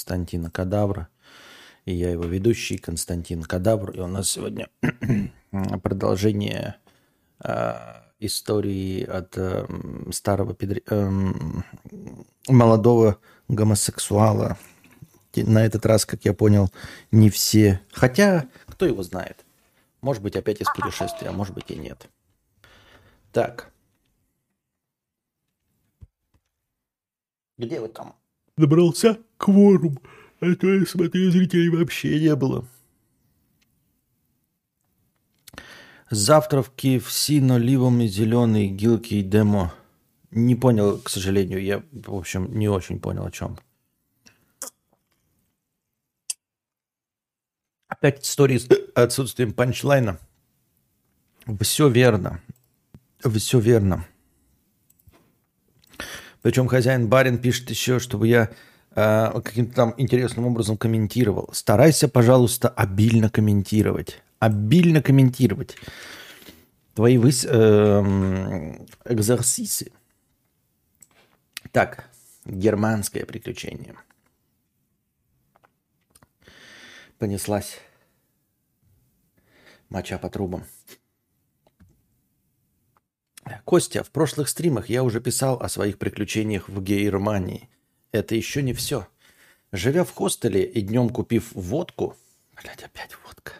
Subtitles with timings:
[0.00, 1.08] Константина Кадавра.
[1.84, 3.90] И я его ведущий Константин Кадавр.
[3.90, 4.70] И у нас сегодня
[5.82, 6.76] продолжение
[7.44, 7.74] э,
[8.18, 9.66] истории от э,
[10.10, 10.82] старого педри...
[10.86, 11.10] э,
[12.48, 13.18] молодого
[13.48, 14.56] гомосексуала.
[15.36, 16.70] На этот раз, как я понял,
[17.10, 17.82] не все.
[17.92, 19.44] Хотя, кто его знает.
[20.00, 22.08] Может быть, опять из путешествия, а может быть и нет.
[23.32, 23.70] Так.
[27.58, 28.19] Где вы там?
[28.56, 29.98] Набрался кворум.
[30.40, 32.66] А то я смотрю, зрителей вообще не было.
[36.10, 39.72] Завтра в KFC, но ливом и зеленый, гилки и демо.
[40.32, 41.62] Не понял, к сожалению.
[41.62, 43.58] Я, в общем, не очень понял, о чем.
[47.86, 50.18] Опять истории с отсутствием панчлайна.
[51.60, 52.40] Все верно.
[53.22, 54.06] Все верно.
[56.42, 58.50] Причем хозяин барин пишет еще, чтобы я
[58.94, 61.50] э, каким-то там интересным образом комментировал.
[61.52, 64.22] Старайся, пожалуйста, обильно комментировать.
[64.38, 65.76] Обильно комментировать.
[66.94, 67.46] Твои выс...
[67.48, 69.92] э, экзерсисы.
[71.72, 72.08] Так,
[72.46, 73.94] германское приключение.
[77.18, 77.78] Понеслась.
[79.90, 80.64] Моча по трубам.
[83.64, 87.68] Костя, в прошлых стримах я уже писал о своих приключениях в Гейрмании.
[88.12, 89.06] Это еще не все.
[89.72, 92.16] Живя в хостеле и днем купив водку...
[92.60, 93.52] Блядь, опять водка.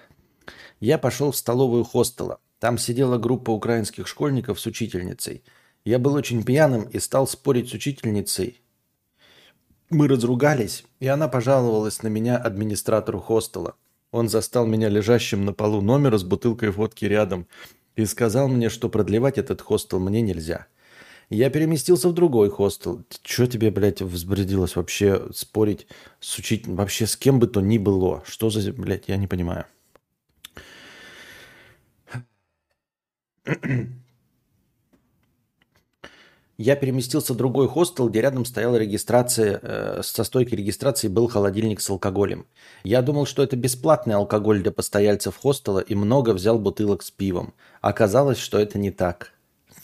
[0.80, 2.41] Я пошел в столовую хостела.
[2.58, 5.42] Там сидела группа украинских школьников с учительницей.
[5.84, 8.61] Я был очень пьяным и стал спорить с учительницей.
[9.88, 13.74] Мы разругались, и она пожаловалась на меня администратору хостела.
[14.12, 17.46] Он застал меня лежащим на полу номера с бутылкой водки рядом
[18.02, 20.66] и сказал мне, что продлевать этот хостел мне нельзя.
[21.30, 23.04] Я переместился в другой хостел.
[23.22, 25.86] Что тебе, блядь, взбредилось вообще спорить
[26.18, 26.76] с учителем?
[26.76, 28.22] Вообще с кем бы то ни было?
[28.26, 29.64] Что за, блядь, я не понимаю.
[36.62, 41.80] Я переместился в другой хостел, где рядом стояла регистрация, э, со стойкой регистрации был холодильник
[41.80, 42.44] с алкоголем.
[42.84, 47.54] Я думал, что это бесплатный алкоголь для постояльцев хостела и много взял бутылок с пивом.
[47.80, 49.32] Оказалось, что это не так.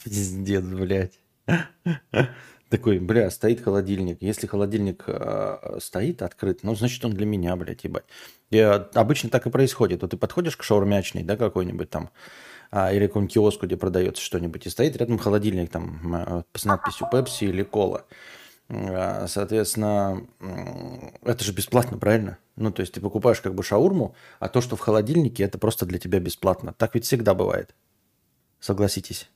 [0.04, 1.19] Пиздец, блядь.
[2.69, 4.19] Такой, бля, стоит холодильник.
[4.20, 8.04] Если холодильник э, стоит открыт, ну, значит, он для меня, блядь, ебать.
[8.50, 10.03] И, э, обычно так и происходит.
[10.03, 12.10] Вот ты подходишь к шаурмячной, да, какой-нибудь там,
[12.71, 17.09] а, или какому киоску, где продается что-нибудь, и стоит рядом холодильник там э, с надписью
[17.10, 18.04] Пепси или Кола.
[18.69, 20.27] А, соответственно,
[21.22, 22.38] это же бесплатно, правильно?
[22.56, 25.87] Ну, то есть ты покупаешь как бы шаурму, а то, что в холодильнике, это просто
[25.87, 26.75] для тебя бесплатно.
[26.76, 27.75] Так ведь всегда бывает.
[28.60, 29.28] Согласитесь.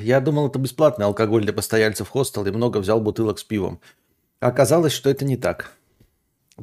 [0.00, 3.80] Я думал, это бесплатный алкоголь для постояльцев хостела и много взял бутылок с пивом.
[4.40, 5.72] Оказалось, что это не так.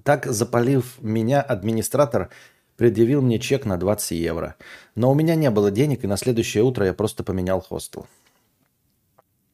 [0.04, 2.30] Так, запалив меня, администратор
[2.78, 4.56] предъявил мне чек на 20 евро.
[4.96, 8.08] Но у меня не было денег, и на следующее утро я просто поменял хостел.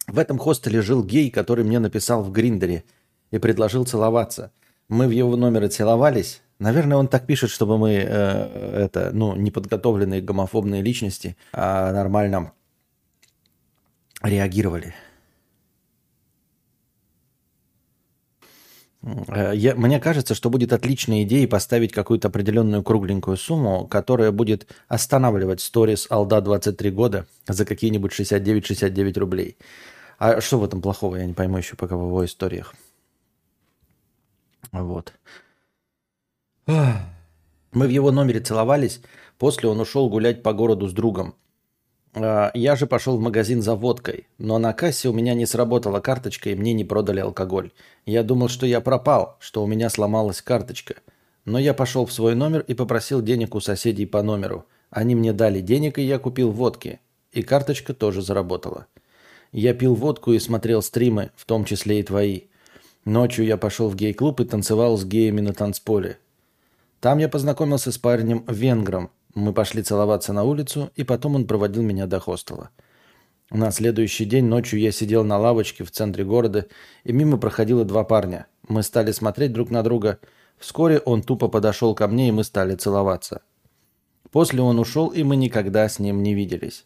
[0.08, 2.84] В этом хостеле жил гей, который мне написал в Гриндере
[3.30, 4.52] и предложил целоваться.
[4.90, 6.42] Мы в его номере целовались.
[6.60, 12.52] Наверное, он так пишет, чтобы мы, э, это, ну, неподготовленные гомофобные личности, а нормально
[14.22, 14.94] реагировали.
[19.04, 25.62] Я, мне кажется, что будет отличной идеей поставить какую-то определенную кругленькую сумму, которая будет останавливать
[25.62, 29.58] сторис Алда 23 года за какие-нибудь 69-69 рублей.
[30.20, 32.76] А что в этом плохого, я не пойму еще пока в его историях.
[34.72, 35.14] Вот.
[36.68, 39.02] Мы в его номере целовались,
[39.40, 41.36] после он ушел гулять по городу с другом.
[42.14, 46.00] А, я же пошел в магазин за водкой, но на кассе у меня не сработала
[46.00, 47.72] карточка и мне не продали алкоголь.
[48.06, 50.96] Я думал, что я пропал, что у меня сломалась карточка.
[51.46, 54.66] Но я пошел в свой номер и попросил денег у соседей по номеру.
[54.90, 57.00] Они мне дали денег, и я купил водки.
[57.32, 58.88] И карточка тоже заработала.
[59.52, 62.44] Я пил водку и смотрел стримы, в том числе и твои.
[63.06, 66.20] Ночью я пошел в гей-клуб и танцевал с геями на танцполе.
[67.00, 72.06] Там я познакомился с парнем-венгром, мы пошли целоваться на улицу, и потом он проводил меня
[72.06, 72.70] до хостела.
[73.50, 76.68] На следующий день ночью я сидел на лавочке в центре города,
[77.04, 78.48] и мимо проходило два парня.
[78.68, 80.20] Мы стали смотреть друг на друга.
[80.58, 83.42] Вскоре он тупо подошел ко мне, и мы стали целоваться.
[84.32, 86.86] После он ушел, и мы никогда с ним не виделись.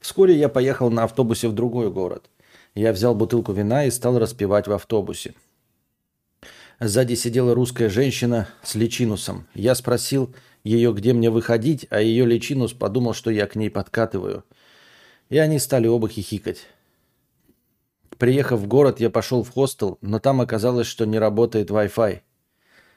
[0.00, 2.28] Вскоре я поехал на автобусе в другой город.
[2.74, 5.34] Я взял бутылку вина и стал распивать в автобусе.
[6.80, 9.46] Сзади сидела русская женщина с личинусом.
[9.54, 10.34] Я спросил,
[10.64, 14.44] ее, где мне выходить, а ее личинус подумал, что я к ней подкатываю.
[15.28, 16.66] И они стали оба хихикать.
[18.18, 22.20] Приехав в город, я пошел в хостел, но там оказалось, что не работает Wi-Fi.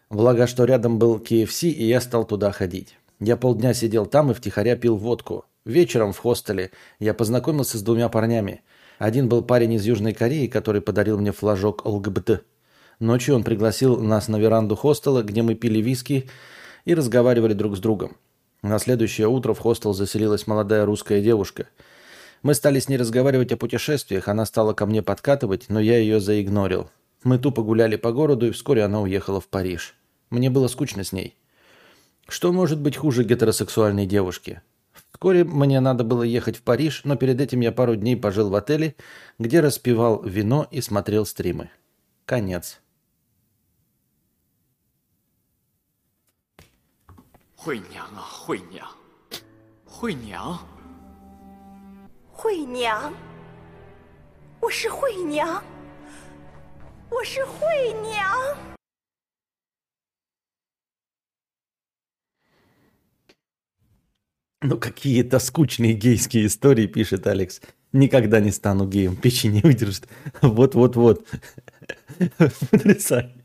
[0.09, 2.97] Благо, что рядом был KFC, и я стал туда ходить.
[3.19, 5.45] Я полдня сидел там и втихаря пил водку.
[5.63, 8.63] Вечером в хостеле я познакомился с двумя парнями.
[8.99, 12.43] Один был парень из Южной Кореи, который подарил мне флажок ЛГБТ.
[12.99, 16.29] Ночью он пригласил нас на веранду хостела, где мы пили виски
[16.85, 18.17] и разговаривали друг с другом.
[18.61, 21.67] На следующее утро в хостел заселилась молодая русская девушка.
[22.41, 26.19] Мы стали с ней разговаривать о путешествиях, она стала ко мне подкатывать, но я ее
[26.19, 26.89] заигнорил.
[27.23, 29.95] Мы тупо гуляли по городу, и вскоре она уехала в Париж.
[30.29, 31.35] Мне было скучно с ней.
[32.27, 34.61] Что может быть хуже гетеросексуальной девушки?
[35.11, 38.55] Вскоре мне надо было ехать в Париж, но перед этим я пару дней пожил в
[38.55, 38.95] отеле,
[39.39, 41.69] где распивал вино и смотрел стримы.
[42.25, 42.81] Конец.
[47.62, 48.88] 惠娘啊，惠娘，
[49.84, 50.58] 惠娘，
[52.30, 53.12] 惠娘，
[54.60, 55.62] 我是惠娘，
[57.10, 58.56] 我是惠娘。
[64.60, 67.60] Ну, какие-то скучные гейские истории, пишет Алекс.
[67.92, 70.08] Никогда не стану геем, печень не выдержит.
[70.42, 71.24] Вот-вот-вот.
[72.38, 73.41] Потрясающе.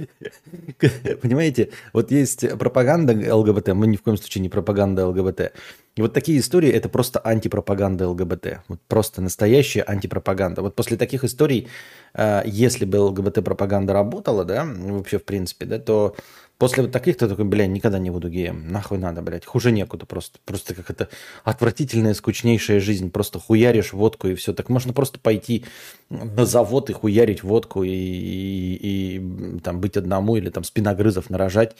[1.22, 5.52] Понимаете, вот есть пропаганда ЛГБТ, мы ни в коем случае не пропаганда ЛГБТ.
[5.96, 8.60] И вот такие истории– это просто антипропаганда ЛГБТ.
[8.68, 10.62] Вот просто настоящая антипропаганда.
[10.62, 11.68] Вот после таких историй,
[12.14, 16.14] э, если бы ЛГБТ-пропаганда работала, да, вообще в принципе, да, то
[16.60, 18.68] после вот таких ты такой, бля, никогда не буду геем.
[18.68, 19.46] Нахуй надо, блядь.
[19.46, 20.38] Хуже некуда просто.
[20.44, 21.08] Просто как это
[21.42, 23.10] отвратительная, скучнейшая жизнь.
[23.10, 24.52] Просто хуяришь водку и все.
[24.52, 25.64] Так можно просто пойти
[26.10, 31.76] на завод и хуярить водку и, и, и там быть одному или там спиногрызов нарожать.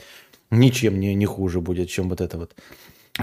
[0.51, 2.55] Ничем не, не хуже будет, чем вот это вот.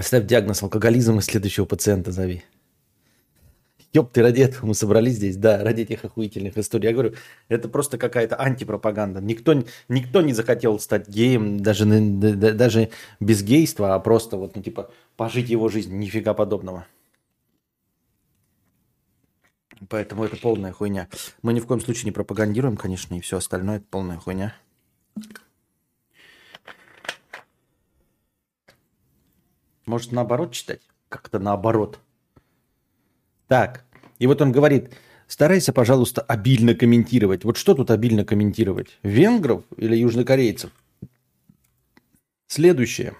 [0.00, 2.44] Ставь диагноз алкоголизм и следующего пациента зови.
[3.94, 6.88] Ёб ты, ради этого мы собрались здесь, да, ради этих охуительных историй.
[6.88, 7.14] Я говорю,
[7.48, 9.20] это просто какая-то антипропаганда.
[9.20, 14.90] Никто, никто не захотел стать геем, даже, даже без гейства, а просто вот, ну, типа,
[15.16, 15.96] пожить его жизнь.
[15.96, 16.86] Нифига подобного.
[19.88, 21.08] Поэтому это полная хуйня.
[21.42, 24.54] Мы ни в коем случае не пропагандируем, конечно, и все остальное это полная хуйня.
[29.86, 30.82] Может, наоборот читать?
[31.08, 32.00] Как-то наоборот.
[33.48, 33.84] Так,
[34.18, 34.90] и вот он говорит,
[35.26, 37.44] старайся, пожалуйста, обильно комментировать.
[37.44, 38.98] Вот что тут обильно комментировать?
[39.02, 40.70] Венгров или южнокорейцев?
[42.46, 43.14] Следующее.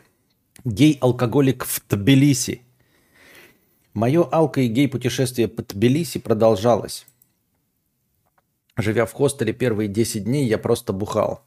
[0.64, 2.62] Гей-алкоголик в Тбилиси.
[3.94, 7.06] Мое алко- и гей-путешествие по Тбилиси продолжалось.
[8.76, 11.42] Живя в хостеле первые 10 дней, я просто бухал.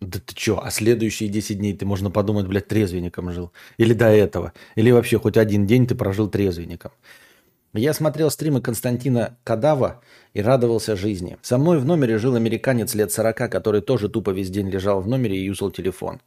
[0.00, 3.52] Да ты чё, а следующие 10 дней ты, можно подумать, блядь, трезвенником жил.
[3.76, 4.52] Или до этого.
[4.76, 6.92] Или вообще хоть один день ты прожил трезвенником.
[7.72, 10.02] Я смотрел стримы Константина Кадава
[10.34, 11.38] и радовался жизни.
[11.40, 15.06] Со мной в номере жил американец лет 40, который тоже тупо весь день лежал в
[15.06, 16.20] номере и юзал телефон.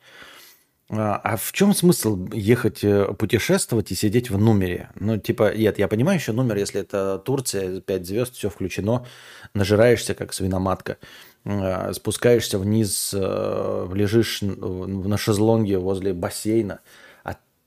[0.90, 4.90] А а в чем смысл ехать э, путешествовать и сидеть в номере?
[4.95, 9.06] Ну, типа, нет, я понимаю еще номер, если это Турция, 5 звезд, все включено,
[9.54, 10.98] нажираешься, как свиноматка,
[11.46, 17.02] э, спускаешься вниз, э, лежишь на шезлонге возле бассейна, а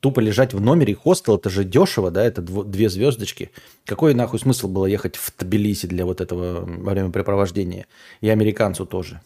[0.06, 3.50] тупо лежать в номере хостел, это же дешево, да, это дво- две звездочки.
[3.84, 7.88] Какой нахуй смысл было ехать в Тбилиси для вот этого времяпрепровождения?
[8.20, 9.20] И американцу тоже.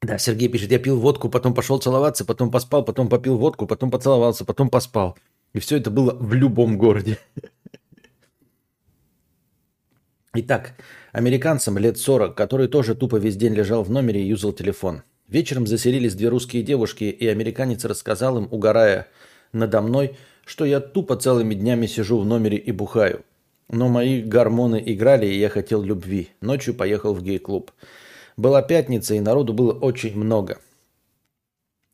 [0.00, 3.90] Да, Сергей пишет, я пил водку, потом пошел целоваться, потом поспал, потом попил водку, потом
[3.90, 5.18] поцеловался, потом поспал.
[5.52, 7.18] И все это было в любом городе.
[10.32, 10.72] Итак,
[11.12, 15.02] американцам лет 40, который тоже тупо весь день лежал в номере и юзал телефон.
[15.28, 19.08] Вечером заселились две русские девушки, и американец рассказал им, угорая
[19.52, 23.24] надо мной, что я тупо целыми днями сижу в номере и бухаю.
[23.68, 26.30] Но мои гормоны играли, и я хотел любви.
[26.40, 27.70] Ночью поехал в гей-клуб.
[28.36, 30.58] Была пятница, и народу было очень много.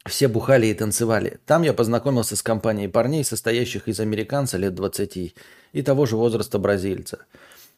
[0.06, 1.38] Все бухали и танцевали.
[1.46, 5.34] Там я познакомился с компанией парней, состоящих из американца лет 20
[5.72, 7.24] и того же возраста бразильца.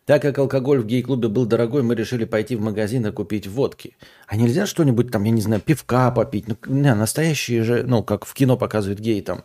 [0.06, 3.96] Так как алкоголь в гей-клубе был дорогой, мы решили пойти в магазин и купить водки.
[4.26, 6.46] А нельзя что-нибудь там, я не знаю, пивка попить?
[6.48, 9.44] Ну, не, настоящие же, ну, как в кино показывают геи, там,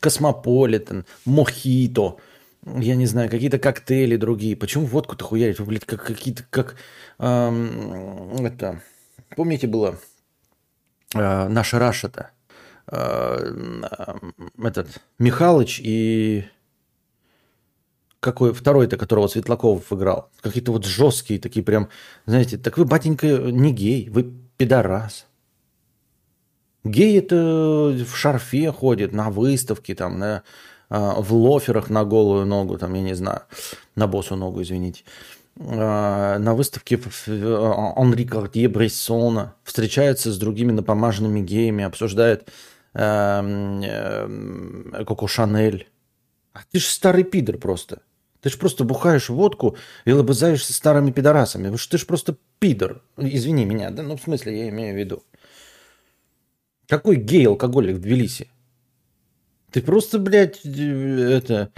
[0.00, 2.16] космополитен, мохито,
[2.64, 4.56] я не знаю, какие-то коктейли другие.
[4.56, 5.60] Почему водку-то хуярить?
[5.60, 6.76] Вы, блядь, как какие-то, как,
[7.18, 8.82] эм, это,
[9.36, 9.98] помните было,
[11.14, 12.30] э, наша Раша-то,
[12.90, 13.38] Э,
[13.82, 16.44] э, этот, Михалыч и
[18.20, 20.30] какой второй-то, которого Светлаков играл.
[20.42, 21.88] Какие-то вот жесткие такие прям,
[22.26, 25.26] знаете, так вы, батенька, не гей, вы пидорас.
[26.84, 30.42] Гей это в шарфе ходит, на выставке, там, на,
[30.88, 33.42] а, в лоферах на голую ногу, там, я не знаю,
[33.96, 35.04] на босу ногу, извините.
[35.58, 42.48] А, на выставке Анри Картье Брессона встречается с другими напомаженными геями, обсуждает
[42.94, 45.88] эм, эм, Коко Шанель.
[46.52, 48.02] А ты же старый пидор просто.
[48.40, 51.74] Ты же просто бухаешь водку и лобызаешься старыми пидорасами.
[51.76, 53.02] Ты же просто пидор.
[53.16, 54.02] Извини меня, да?
[54.02, 55.22] Ну, в смысле, я имею в виду.
[56.88, 58.50] Какой гей-алкоголик в Тбилиси?
[59.70, 61.70] Ты просто, блядь, э, это,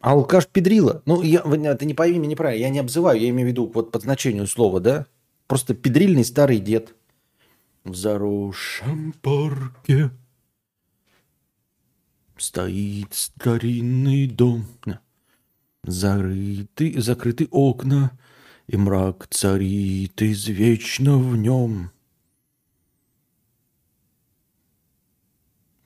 [0.00, 1.02] алкаш педрила.
[1.04, 1.42] Ну, я,
[1.74, 4.46] ты не пойми меня неправильно, я не обзываю, я имею в виду вот по значению
[4.46, 5.06] слова, да?
[5.46, 6.94] Просто педрильный старый дед.
[7.84, 10.10] В заросшем парке
[12.38, 14.66] стоит старинный дом.
[15.84, 18.18] Зарыты, закрыты окна,
[18.66, 21.90] и мрак царит извечно в нем.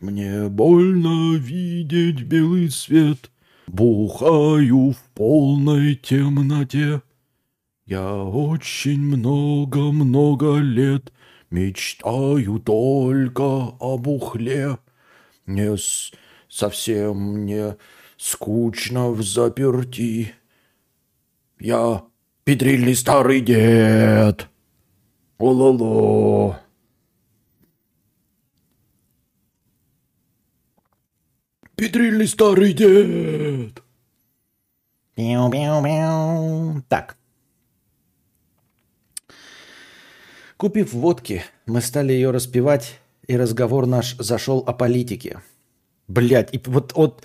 [0.01, 3.31] Мне больно видеть белый свет,
[3.67, 7.03] Бухаю в полной темноте.
[7.85, 11.13] Я очень много-много лет
[11.51, 13.43] Мечтаю только
[13.81, 14.79] об ухле.
[15.47, 16.13] Не с...
[16.49, 17.77] совсем не
[18.19, 20.35] скучно в заперти.
[21.59, 22.05] Я
[22.45, 24.49] педрильный старый дед.
[25.39, 26.61] О-ло-ло.
[31.77, 33.83] Педрильный старый дед.
[35.15, 36.83] Пиу-пиу-пиу.
[36.89, 37.17] Так.
[40.57, 42.99] Купив водки, мы стали ее распивать,
[43.29, 45.41] и разговор наш зашел о политике.
[46.09, 47.23] Блять, и вот, вот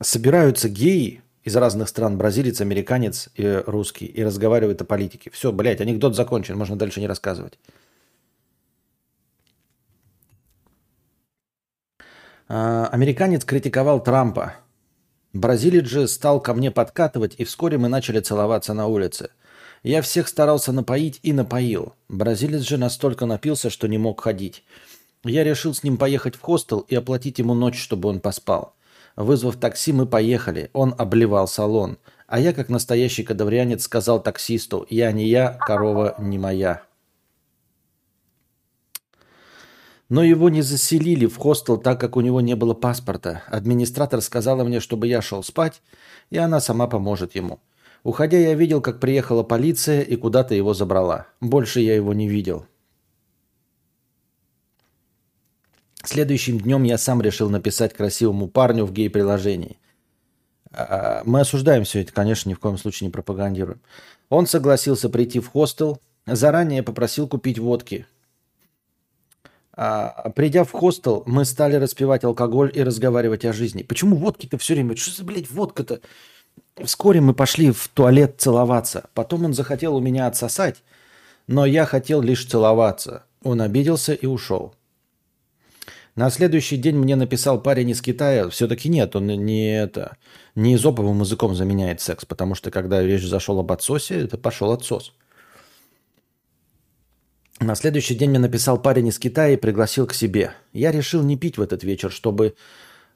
[0.00, 5.30] собираются геи из разных стран, бразилец, американец и русский, и разговаривают о политике.
[5.30, 7.58] Все, блядь, анекдот закончен, можно дальше не рассказывать.
[12.46, 14.56] А, американец критиковал Трампа.
[15.32, 19.30] Бразилец же стал ко мне подкатывать, и вскоре мы начали целоваться на улице.
[19.82, 21.94] Я всех старался напоить и напоил.
[22.08, 24.64] Бразилец же настолько напился, что не мог ходить.
[25.24, 28.74] Я решил с ним поехать в хостел и оплатить ему ночь, чтобы он поспал.
[29.16, 30.70] Вызвав такси, мы поехали.
[30.72, 31.98] Он обливал салон.
[32.26, 36.82] А я, как настоящий кадаврианец, сказал таксисту, я не я, корова не моя.
[40.08, 43.42] Но его не заселили в хостел, так как у него не было паспорта.
[43.48, 45.80] Администратор сказала мне, чтобы я шел спать,
[46.30, 47.60] и она сама поможет ему.
[48.02, 51.26] Уходя, я видел, как приехала полиция и куда-то его забрала.
[51.40, 52.66] Больше я его не видел.
[56.04, 59.78] Следующим днем я сам решил написать красивому парню в гей-приложении.
[60.70, 63.80] А, мы осуждаем все это, конечно, ни в коем случае не пропагандируем.
[64.28, 68.06] Он согласился прийти в хостел, заранее попросил купить водки.
[69.72, 73.82] А, придя в хостел, мы стали распивать алкоголь и разговаривать о жизни.
[73.82, 74.96] Почему водки-то все время?
[74.96, 76.00] Что за, блядь, водка-то?
[76.76, 79.08] Вскоре мы пошли в туалет целоваться.
[79.14, 80.82] Потом он захотел у меня отсосать,
[81.46, 83.24] но я хотел лишь целоваться.
[83.42, 84.74] Он обиделся и ушел.
[86.16, 88.48] На следующий день мне написал парень из Китая.
[88.48, 90.16] Все-таки нет, он не это,
[90.54, 95.12] не изоповым языком заменяет секс, потому что когда речь зашел об отсосе, это пошел отсос.
[97.58, 100.52] На следующий день мне написал парень из Китая и пригласил к себе.
[100.72, 102.54] Я решил не пить в этот вечер, чтобы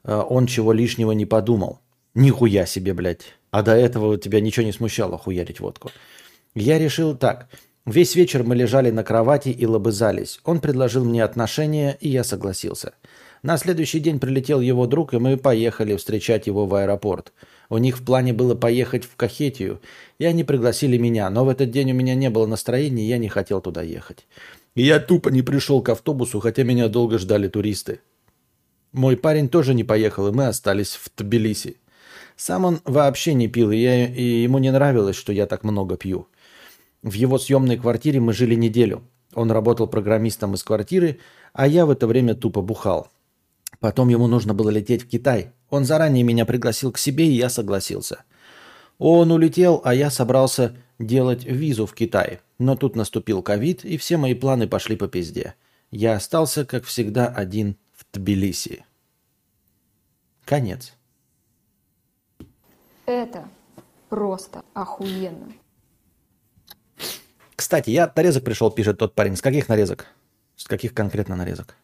[0.03, 1.79] э, он чего лишнего не подумал.
[2.15, 3.33] Нихуя себе, блядь.
[3.51, 5.91] А до этого тебя ничего не смущало хуярить водку.
[6.55, 7.47] Я решил так.
[7.89, 10.39] Весь вечер мы лежали на кровати и лобызались.
[10.43, 12.93] Он предложил мне отношения, и я согласился.
[13.41, 17.33] На следующий день прилетел его друг, и мы поехали встречать его в аэропорт.
[17.67, 19.81] У них в плане было поехать в Кахетию,
[20.19, 23.17] и они пригласили меня, но в этот день у меня не было настроения, и я
[23.17, 24.27] не хотел туда ехать.
[24.75, 28.01] И я тупо не пришел к автобусу, хотя меня долго ждали туристы.
[28.91, 31.77] Мой парень тоже не поехал, и мы остались в Тбилиси.
[32.35, 35.97] Сам он вообще не пил, и, я, и ему не нравилось, что я так много
[35.97, 36.27] пью.
[37.01, 39.03] В его съемной квартире мы жили неделю.
[39.33, 41.19] Он работал программистом из квартиры,
[41.53, 43.09] а я в это время тупо бухал.
[43.79, 45.51] Потом ему нужно было лететь в Китай.
[45.69, 48.23] Он заранее меня пригласил к себе, и я согласился.
[48.97, 52.41] Он улетел, а я собрался делать визу в Китай.
[52.57, 55.55] Но тут наступил ковид, и все мои планы пошли по пизде.
[55.91, 58.85] Я остался, как всегда, один в Тбилиси.
[60.43, 60.93] Конец.
[63.05, 63.47] Это
[64.09, 65.53] просто охуенно.
[67.59, 69.35] Кстати, я от нарезок пришел, пишет тот парень.
[69.35, 70.07] С каких нарезок?
[70.55, 71.75] С каких конкретно нарезок?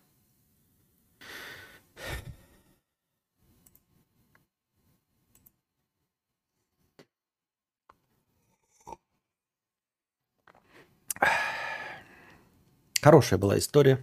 [13.01, 14.01] Хорошая была история.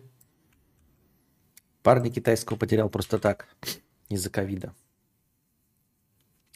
[1.82, 3.48] Парня китайского потерял просто так,
[4.10, 4.74] из-за ковида.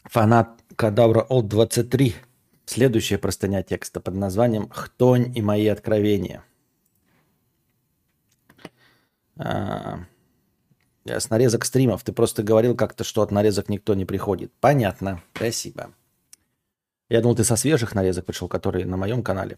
[0.03, 2.15] Фанат Кадавра от 23.
[2.67, 6.43] Следующая простыня текста под названием «Хтонь и мои откровения».
[9.37, 9.99] А,
[11.05, 12.03] с нарезок стримов.
[12.03, 14.51] Ты просто говорил как-то, что от нарезок никто не приходит.
[14.59, 15.23] Понятно.
[15.33, 15.93] Спасибо.
[17.07, 19.57] Я думал, ты со свежих нарезок пришел, которые на моем канале.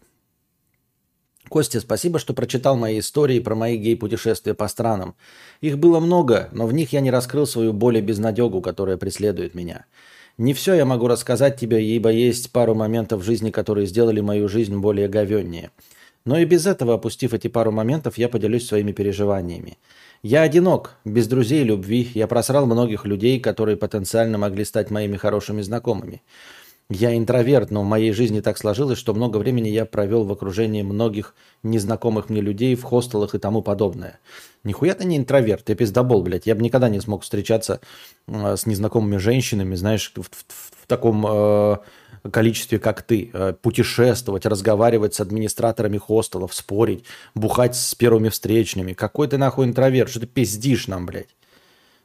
[1.48, 5.16] Костя, спасибо, что прочитал мои истории про мои гей-путешествия по странам.
[5.60, 9.56] Их было много, но в них я не раскрыл свою боль и безнадегу, которая преследует
[9.56, 9.86] меня.
[10.40, 14.48] Не все я могу рассказать тебе, ибо есть пару моментов в жизни, которые сделали мою
[14.48, 15.70] жизнь более говеннее.
[16.24, 19.76] Но и без этого, опустив эти пару моментов, я поделюсь своими переживаниями.
[20.22, 22.10] Я одинок, без друзей и любви.
[22.14, 26.22] Я просрал многих людей, которые потенциально могли стать моими хорошими знакомыми.
[26.92, 30.82] Я интроверт, но в моей жизни так сложилось, что много времени я провел в окружении
[30.82, 34.18] многих незнакомых мне людей в хостелах и тому подобное.
[34.64, 36.46] Нихуя ты не интроверт, ты пиздобол, блядь.
[36.46, 37.80] Я бы никогда не смог встречаться
[38.26, 40.44] э, с незнакомыми женщинами, знаешь, в, в,
[40.82, 41.76] в таком э,
[42.32, 43.30] количестве, как ты.
[43.32, 47.04] Э, путешествовать, разговаривать с администраторами хостелов, спорить,
[47.36, 48.94] бухать с первыми встречными.
[48.94, 50.10] Какой ты нахуй интроверт?
[50.10, 51.28] Что ты пиздишь нам, блядь?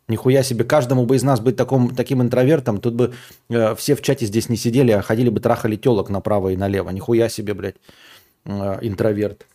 [0.07, 3.13] Нихуя себе, каждому бы из нас быть таком, таким интровертом, тут бы
[3.49, 6.91] э, все в чате здесь не сидели, а ходили бы трахали телок направо и налево.
[6.91, 7.77] Нихуя себе, блядь,
[8.45, 9.47] э, интроверт.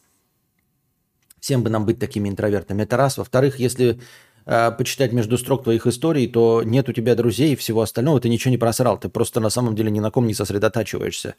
[1.39, 2.83] Всем бы нам быть такими интровертами.
[2.83, 3.17] Это раз.
[3.17, 4.01] Во-вторых, если
[4.45, 8.29] э, почитать между строк твоих историй, то нет у тебя друзей и всего остального, ты
[8.29, 8.99] ничего не просрал.
[8.99, 11.37] Ты просто на самом деле ни на ком не сосредотачиваешься.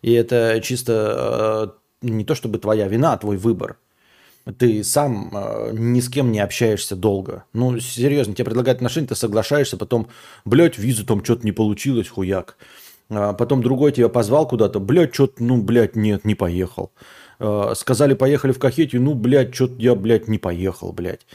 [0.00, 3.76] И это чисто э, не то чтобы твоя вина, а твой выбор
[4.58, 7.44] ты сам э, ни с кем не общаешься долго.
[7.52, 10.08] Ну, серьезно, тебе предлагают отношения, ты соглашаешься, потом,
[10.44, 12.56] блядь, визу там что-то не получилось, хуяк.
[13.08, 16.92] А потом другой тебя позвал куда-то, блядь, что-то, ну, блядь, нет, не поехал.
[17.38, 21.26] А, сказали, поехали в Кахетию, ну, блядь, что-то я, блядь, не поехал, блядь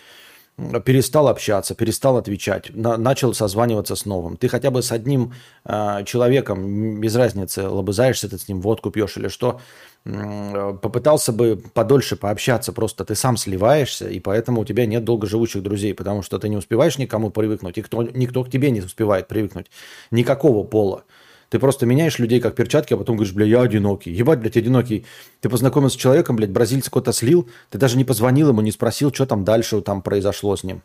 [0.85, 4.37] перестал общаться, перестал отвечать, на, начал созваниваться с новым.
[4.37, 5.33] Ты хотя бы с одним
[5.65, 9.59] э, человеком, без разницы, лобызаешься ты с ним, водку пьешь или что,
[10.05, 15.63] э, попытался бы подольше пообщаться, просто ты сам сливаешься, и поэтому у тебя нет долгоживущих
[15.63, 19.27] друзей, потому что ты не успеваешь никому привыкнуть, и кто, никто к тебе не успевает
[19.27, 19.67] привыкнуть,
[20.11, 21.03] никакого пола.
[21.49, 24.11] Ты просто меняешь людей как перчатки, а потом говоришь, бля, я одинокий.
[24.11, 25.05] Ебать, блядь, одинокий.
[25.41, 29.11] Ты познакомился с человеком, блядь, бразильца кого-то слил, ты даже не позвонил ему, не спросил,
[29.13, 30.83] что там дальше там произошло с ним.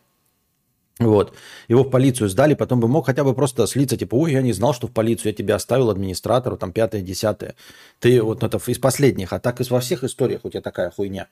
[1.00, 1.34] Вот.
[1.66, 4.52] Его в полицию сдали, потом бы мог хотя бы просто слиться, типа, ой, я не
[4.52, 7.56] знал, что в полицию, я тебя оставил администратору, там, пятое, десятое.
[7.98, 11.28] Ты вот это из последних, а так и во всех историях у тебя такая хуйня.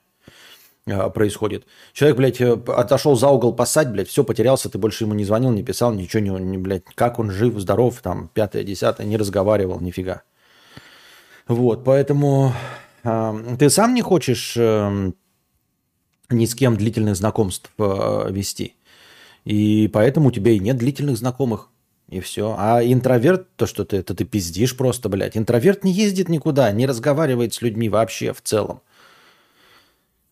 [0.85, 1.65] А, происходит.
[1.93, 5.51] Человек, блядь, э, отошел за угол поссать, блядь, все, потерялся, ты больше ему не звонил,
[5.51, 9.79] не писал, ничего не, не блядь, как он жив, здоров, там, пятое, десятое, не разговаривал,
[9.79, 10.23] нифига.
[11.47, 12.53] Вот, поэтому
[13.03, 15.11] э, ты сам не хочешь э,
[16.29, 18.75] ни с кем длительных знакомств э, вести.
[19.45, 21.69] И поэтому у тебя и нет длительных знакомых.
[22.09, 22.55] И все.
[22.57, 25.37] А интроверт, то, что ты, это ты пиздишь просто, блядь.
[25.37, 28.81] Интроверт не ездит никуда, не разговаривает с людьми вообще в целом.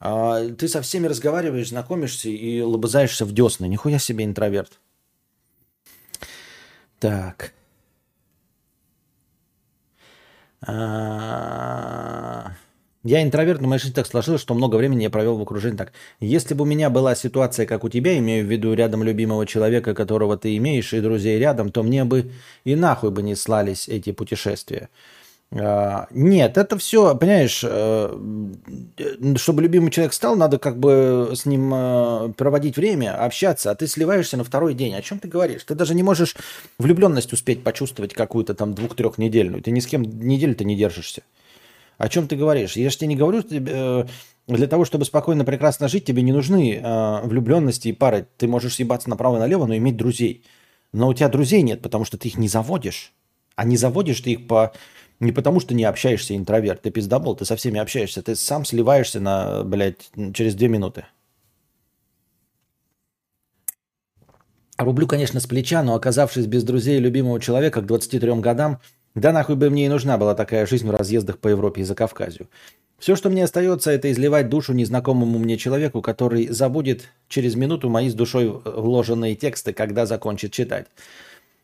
[0.03, 3.67] А ты со всеми разговариваешь, знакомишься и лобызаешься в десны.
[3.67, 4.79] Нихуя себе интроверт.
[6.99, 7.53] Так.
[10.65, 12.51] А...
[13.03, 15.93] Я интроверт, но моя жизнь так сложилась, что много времени я провел в окружении так.
[16.19, 19.93] Если бы у меня была ситуация, как у тебя, имею в виду рядом любимого человека,
[19.93, 22.31] которого ты имеешь, и друзей рядом, то мне бы
[22.63, 24.89] и нахуй бы не слались эти путешествия.
[25.53, 28.17] А, нет, это все, понимаешь, э,
[29.35, 33.85] чтобы любимый человек стал, надо как бы с ним э, проводить время, общаться, а ты
[33.87, 34.95] сливаешься на второй день.
[34.95, 35.65] О чем ты говоришь?
[35.65, 36.37] Ты даже не можешь
[36.79, 39.61] влюбленность успеть почувствовать какую-то там двух-трех недельную.
[39.61, 41.23] Ты ни с кем неделю-то не держишься.
[41.97, 42.77] О чем ты говоришь?
[42.77, 44.05] Я же тебе не говорю, э,
[44.47, 46.81] для того, чтобы спокойно, прекрасно жить, тебе не нужны
[47.23, 48.25] влюбленности и пары.
[48.37, 50.45] Ты можешь съебаться направо и налево, но иметь друзей.
[50.93, 53.13] Но у тебя друзей нет, потому что ты их не заводишь.
[53.61, 54.73] А не заводишь ты их по
[55.19, 59.19] не потому, что не общаешься интроверт, ты пиздобол, ты со всеми общаешься, ты сам сливаешься
[59.19, 61.05] на, блядь, через две минуты.
[64.79, 68.79] Рублю, конечно, с плеча, но оказавшись без друзей и любимого человека к 23 годам,
[69.13, 71.93] да нахуй бы мне и нужна была такая жизнь в разъездах по Европе и за
[71.93, 72.49] Кавказью.
[72.97, 78.09] Все, что мне остается, это изливать душу незнакомому мне человеку, который забудет через минуту мои
[78.09, 80.87] с душой вложенные тексты, когда закончит читать.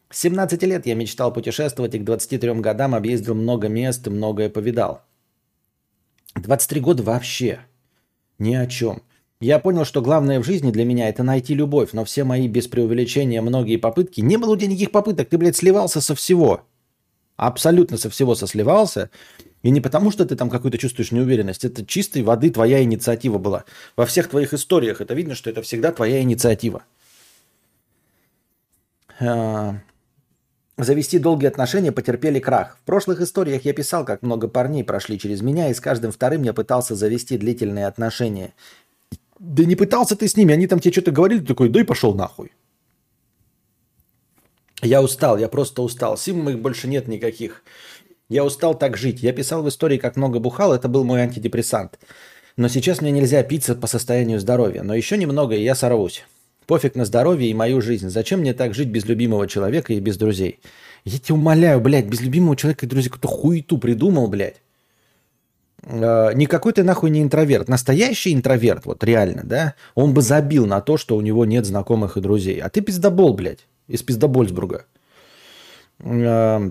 [0.09, 4.49] С 17 лет я мечтал путешествовать и к 23 годам объездил много мест и многое
[4.49, 5.01] повидал.
[6.35, 7.59] 23 года вообще
[8.39, 9.01] ни о чем.
[9.39, 12.67] Я понял, что главное в жизни для меня это найти любовь, но все мои без
[12.67, 16.63] преувеличения многие попытки, не было у тебя никаких попыток, ты, блядь, сливался со всего.
[17.35, 19.11] Абсолютно со всего сосливался.
[19.61, 23.65] И не потому, что ты там какую-то чувствуешь неуверенность, это чистой воды твоя инициатива была.
[23.95, 26.83] Во всех твоих историях это видно, что это всегда твоя инициатива.
[30.77, 32.77] Завести долгие отношения потерпели крах.
[32.81, 36.43] В прошлых историях я писал, как много парней прошли через меня, и с каждым вторым
[36.43, 38.53] я пытался завести длительные отношения.
[39.39, 41.83] Да не пытался ты с ними, они там тебе что-то говорили, ты такой, да и
[41.83, 42.51] пошел нахуй.
[44.83, 46.15] Я устал, я просто устал.
[46.15, 47.63] Сил моих больше нет никаких.
[48.29, 49.23] Я устал так жить.
[49.23, 51.97] Я писал в истории, как много бухал, это был мой антидепрессант.
[52.55, 54.83] Но сейчас мне нельзя питься по состоянию здоровья.
[54.83, 56.23] Но еще немного, и я сорвусь.
[56.67, 58.09] Пофиг на здоровье и мою жизнь.
[58.09, 60.59] Зачем мне так жить без любимого человека и без друзей?
[61.05, 64.61] Я тебя умоляю, блядь, без любимого человека и друзей кто хуету придумал, блядь.
[65.83, 67.69] Э, никакой ты нахуй не интроверт.
[67.69, 72.17] Настоящий интроверт, вот реально, да, он бы забил на то, что у него нет знакомых
[72.17, 72.59] и друзей.
[72.59, 74.87] А ты пиздобол, блядь, из пиздобольсбурга.
[75.99, 76.69] Э,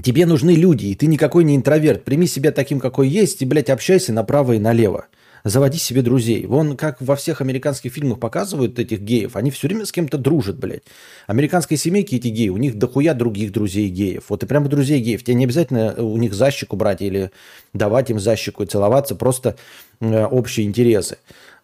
[0.00, 2.04] тебе нужны люди, и ты никакой не интроверт.
[2.04, 5.06] Прими себя таким, какой есть, и, блядь, общайся направо и налево
[5.44, 6.46] заводи себе друзей.
[6.46, 10.58] Вон как во всех американских фильмах показывают этих геев, они все время с кем-то дружат,
[10.58, 10.82] блядь.
[11.26, 14.24] Американские семейки эти геи, у них дохуя других друзей геев.
[14.28, 15.22] Вот и прямо друзей геев.
[15.22, 17.30] Тебе не обязательно у них защику брать или
[17.72, 19.56] давать им защику и целоваться, просто
[20.00, 21.18] э, общие интересы.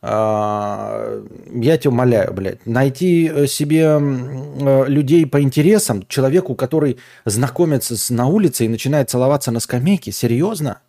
[0.07, 7.97] А, я тебя умоляю, блядь, найти э, себе э, людей по интересам, человеку, который знакомится
[7.97, 10.81] с, на улице и начинает целоваться на скамейке, серьезно?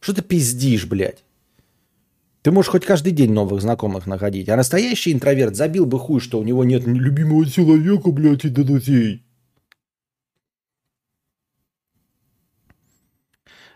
[0.00, 1.24] Что ты пиздишь, блядь?
[2.42, 4.48] Ты можешь хоть каждый день новых знакомых находить.
[4.48, 9.24] А настоящий интроверт забил бы хуй, что у него нет любимого человека, блядь, и друзей.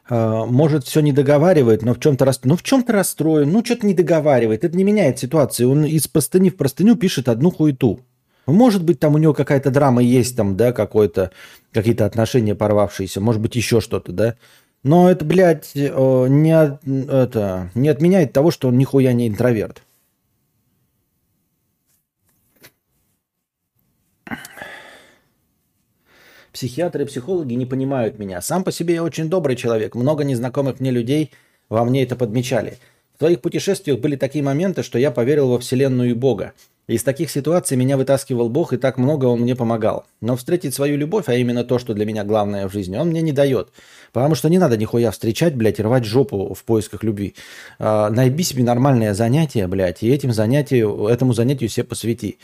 [0.08, 2.40] Uh, может, все не договаривает, но в чем-то рас...
[2.44, 4.62] ну, в чем-то расстроен, ну, что-то не договаривает.
[4.62, 5.70] Это не меняет ситуацию.
[5.70, 8.00] Он из простыни в простыню пишет одну хуету.
[8.46, 11.30] Может быть, там у него какая-то драма есть, там, да, какой-то,
[11.72, 14.36] какие-то отношения порвавшиеся, может быть, еще что-то, да.
[14.84, 16.78] Но это, блядь, э, не,
[17.10, 19.82] это, не отменяет того, что он нихуя не интроверт.
[26.52, 28.40] Психиатры и психологи не понимают меня.
[28.42, 29.94] Сам по себе я очень добрый человек.
[29.94, 31.32] Много незнакомых мне людей
[31.70, 32.78] во мне это подмечали.
[33.14, 36.52] В твоих путешествиях были такие моменты, что я поверил во Вселенную и Бога.
[36.86, 40.04] Из таких ситуаций меня вытаскивал Бог, и так много Он мне помогал.
[40.20, 43.22] Но встретить свою любовь, а именно то, что для меня главное в жизни, Он мне
[43.22, 43.70] не дает.
[44.12, 47.34] Потому что не надо нихуя встречать, блядь, и рвать жопу в поисках любви.
[47.78, 52.38] А, найди себе нормальное занятие, блядь, и этим занятию, этому занятию все посвяти.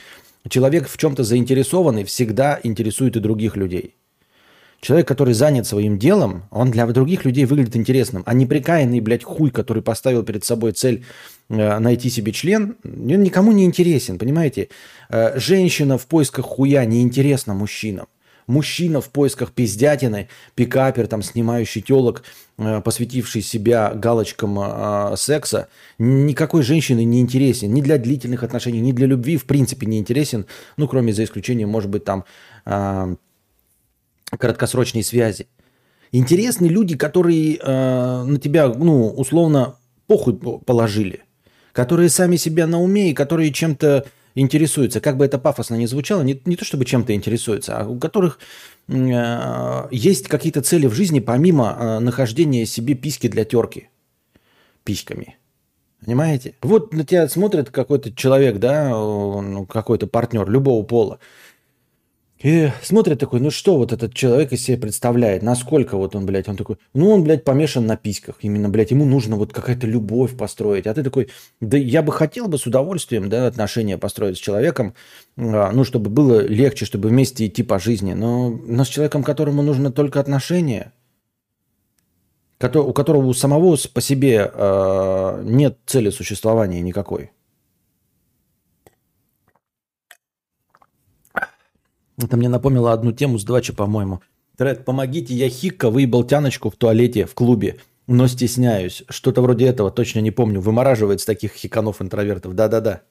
[0.49, 3.95] Человек в чем-то заинтересованный всегда интересует и других людей.
[4.81, 8.23] Человек, который занят своим делом, он для других людей выглядит интересным.
[8.25, 11.05] А неприкаянный, блядь, хуй, который поставил перед собой цель
[11.51, 14.69] найти себе член, он никому не интересен, понимаете?
[15.09, 18.07] Э, женщина в поисках хуя не интересна мужчинам.
[18.47, 22.25] Мужчина в поисках пиздятины, пикапер, там, снимающий телок,
[22.59, 27.75] э, посвятивший себя галочкам э, секса, никакой женщины не интересен.
[27.75, 30.47] Ни для длительных отношений, ни для любви, в принципе, не интересен.
[30.77, 32.25] Ну, кроме за исключением, может быть, там...
[32.65, 33.15] Э,
[34.39, 35.49] краткосрочной связи.
[36.13, 41.23] Интересны люди, которые э, на тебя, ну, условно, похуй положили,
[41.73, 45.01] которые сами себя на уме и которые чем-то интересуются.
[45.01, 48.39] Как бы это пафосно не звучало, не, не то чтобы чем-то интересуются, а у которых
[48.89, 53.89] э, есть какие-то цели в жизни помимо э, нахождения себе письки для терки
[54.85, 55.37] письками.
[56.05, 56.55] Понимаете?
[56.63, 61.19] Вот на тебя смотрит какой-то человек, да, ну, какой-то партнер любого пола.
[62.43, 66.49] И смотрит такой, ну что вот этот человек из себя представляет, насколько вот он, блядь,
[66.49, 70.35] он такой, ну он, блядь, помешан на письках, именно, блядь, ему нужно вот какая-то любовь
[70.39, 71.29] построить, а ты такой,
[71.61, 74.95] да я бы хотел бы с удовольствием, да, отношения построить с человеком,
[75.37, 79.61] а, ну, чтобы было легче, чтобы вместе идти по жизни, но, но с человеком, которому
[79.61, 80.95] нужно только отношения,
[82.63, 87.33] у которого у самого по себе э, нет цели существования никакой.
[92.23, 94.21] Это мне напомнило одну тему с Двачи, по-моему.
[94.57, 99.05] Тред, помогите, я хикка выебал тяночку в туалете в клубе, но стесняюсь.
[99.09, 100.61] Что-то вроде этого, точно не помню.
[100.61, 102.55] Вымораживает с таких хиканов-интровертов.
[102.55, 103.03] Да-да-да.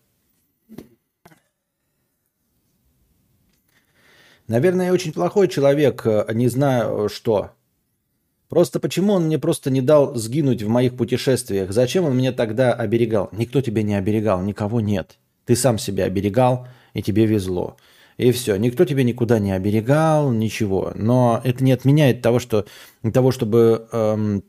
[4.48, 7.52] Наверное, я очень плохой человек, э, не знаю что.
[8.48, 11.72] Просто почему он мне просто не дал сгинуть в моих путешествиях?
[11.72, 13.30] Зачем он меня тогда оберегал?
[13.32, 15.18] Никто тебя не оберегал, никого нет.
[15.46, 17.78] Ты сам себя оберегал, и тебе везло
[18.20, 18.58] и все.
[18.58, 20.92] Никто тебя никуда не оберегал, ничего.
[20.94, 22.66] Но это не отменяет того, что
[23.14, 24.44] того чтобы эм,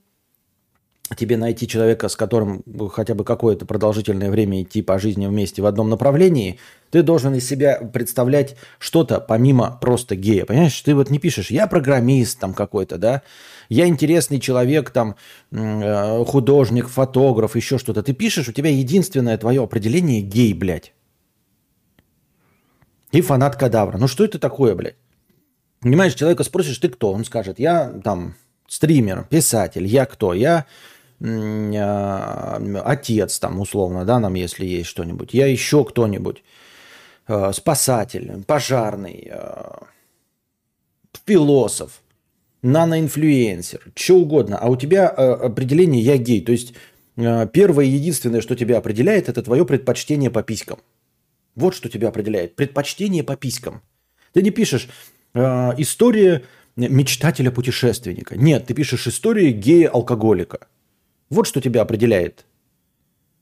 [1.16, 5.66] тебе найти человека, с которым хотя бы какое-то продолжительное время идти по жизни вместе в
[5.66, 6.58] одном направлении,
[6.90, 10.46] ты должен из себя представлять что-то помимо просто гея.
[10.46, 13.22] Понимаешь, ты вот не пишешь, я программист там какой-то, да,
[13.68, 15.14] я интересный человек, там,
[15.52, 18.02] э, художник, фотограф, еще что-то.
[18.02, 20.92] Ты пишешь, у тебя единственное твое определение гей, блядь.
[23.12, 23.98] И фанат кадавра.
[23.98, 24.96] Ну что это такое, блядь?
[25.80, 27.12] Понимаешь, человека спросишь, ты кто?
[27.12, 28.34] Он скажет, я там
[28.68, 30.34] стример, писатель, я кто?
[30.34, 30.66] Я
[31.20, 35.34] э, отец там условно, да, нам если есть что-нибудь.
[35.34, 36.44] Я еще кто-нибудь.
[37.26, 39.70] Э, спасатель, пожарный, э,
[41.26, 42.02] философ,
[42.62, 44.58] наноинфлюенсер, что угодно.
[44.58, 46.44] А у тебя определение «я гей».
[46.44, 46.74] То есть
[47.52, 50.78] первое и единственное, что тебя определяет, это твое предпочтение по писькам.
[51.54, 52.56] Вот что тебя определяет.
[52.56, 53.82] Предпочтение по писькам.
[54.32, 54.88] Ты не пишешь
[55.34, 56.44] история
[56.76, 58.36] мечтателя-путешественника.
[58.36, 60.68] Нет, ты пишешь историю гея-алкоголика.
[61.28, 62.46] Вот что тебя определяет.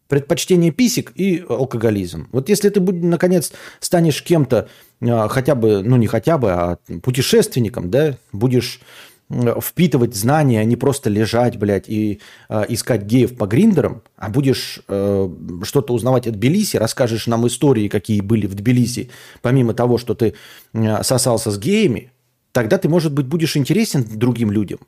[0.08, 2.28] Предпочтение писек и алкоголизм.
[2.32, 4.68] Вот если ты, наконец, станешь кем-то,
[5.02, 8.80] а, хотя бы, ну не хотя бы, а путешественником, да, будешь
[9.30, 14.80] впитывать знания, а не просто лежать, блядь, и э, искать геев по гриндерам, а будешь
[14.88, 15.28] э,
[15.64, 19.10] что-то узнавать от Тбилиси, расскажешь нам истории, какие были в Тбилиси,
[19.42, 20.34] помимо того, что ты
[20.72, 22.10] э, сосался с геями,
[22.52, 24.80] тогда ты, может быть, будешь интересен другим людям.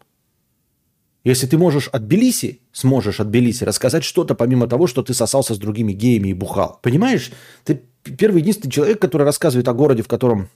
[1.22, 5.54] Если ты можешь от Тбилиси, сможешь от Тбилиси рассказать что-то, помимо того, что ты сосался
[5.54, 6.78] с другими геями и бухал.
[6.82, 7.30] Понимаешь?
[7.64, 7.82] Ты
[8.16, 10.48] первый единственный человек, который рассказывает о городе, в котором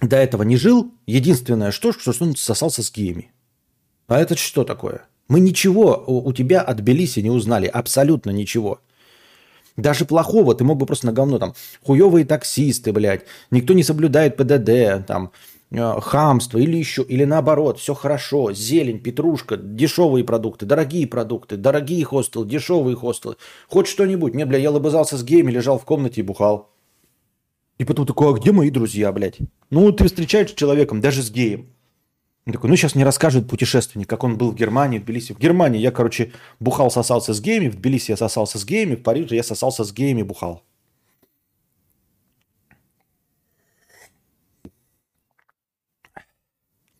[0.00, 0.92] до этого не жил.
[1.06, 3.32] Единственное, что, что он сосался с геями.
[4.08, 5.06] А это что такое?
[5.28, 7.66] Мы ничего у тебя от Тбилиси не узнали.
[7.66, 8.80] Абсолютно ничего.
[9.76, 11.54] Даже плохого ты мог бы просто на говно там.
[11.84, 13.24] Хуевые таксисты, блядь.
[13.50, 15.30] Никто не соблюдает ПДД, там
[15.72, 22.04] Э, хамство или еще, или наоборот, все хорошо, зелень, петрушка, дешевые продукты, дорогие продукты, дорогие
[22.04, 23.36] хостелы, дешевые хостелы.
[23.68, 24.34] Хоть что-нибудь.
[24.34, 26.69] Нет, бля, я лобызался с геями, лежал в комнате и бухал.
[27.80, 29.38] И потом такой, а где мои друзья, блядь?
[29.70, 31.74] Ну, ты встречаешься с человеком, даже с геем.
[32.44, 35.32] Он такой, ну, сейчас не расскажет путешественник, как он был в Германии, в Тбилиси.
[35.32, 39.02] В Германии я, короче, бухал, сосался с геями, в Тбилиси я сосался с геями, в
[39.02, 40.62] Париже я сосался с геями, бухал.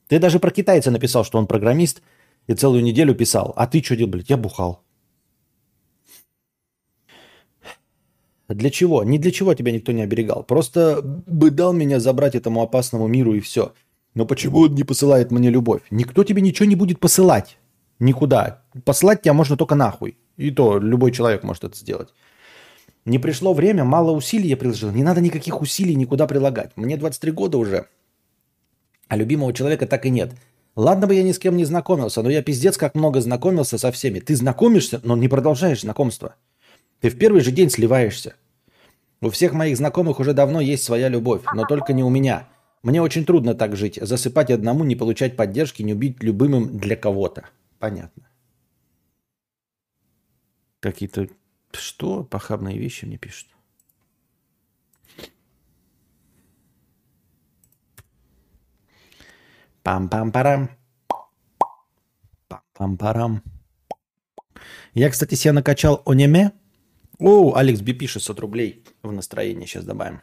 [0.09, 2.01] Ты даже про китайца написал, что он программист,
[2.47, 3.53] и целую неделю писал.
[3.55, 4.31] А ты что делал, блядь?
[4.31, 4.83] Я бухал.
[8.55, 9.05] Для чего?
[9.05, 10.43] Не для чего тебя никто не оберегал.
[10.43, 13.73] Просто бы дал меня забрать этому опасному миру и все.
[14.15, 15.83] Но почему он не посылает мне любовь?
[15.91, 17.59] Никто тебе ничего не будет посылать.
[18.01, 18.63] Никуда.
[18.85, 20.19] Послать тебя можно только нахуй.
[20.37, 22.09] И то любой человек может это сделать.
[23.05, 24.91] Не пришло время, мало усилий я приложил.
[24.91, 26.73] Не надо никаких усилий никуда прилагать.
[26.77, 27.87] Мне 23 года уже.
[29.07, 30.33] А любимого человека так и нет.
[30.75, 33.93] Ладно бы я ни с кем не знакомился, но я пиздец как много знакомился со
[33.93, 34.19] всеми.
[34.19, 36.35] Ты знакомишься, но не продолжаешь знакомство.
[37.01, 38.35] Ты в первый же день сливаешься.
[39.23, 42.49] У всех моих знакомых уже давно есть своя любовь, но только не у меня.
[42.83, 43.99] Мне очень трудно так жить.
[44.01, 47.45] Засыпать одному, не получать поддержки, не убить любимым для кого-то.
[47.79, 48.29] Понятно.
[50.81, 51.29] Какие-то...
[51.73, 52.25] Что?
[52.25, 53.49] Похабные вещи мне пишут.
[59.85, 60.71] Пам-пам-парам.
[62.49, 63.43] Пам-пам-парам.
[64.95, 66.53] Я, кстати, себе накачал Онеме.
[67.21, 70.23] О, Алекс Би 600 рублей в настроении сейчас добавим.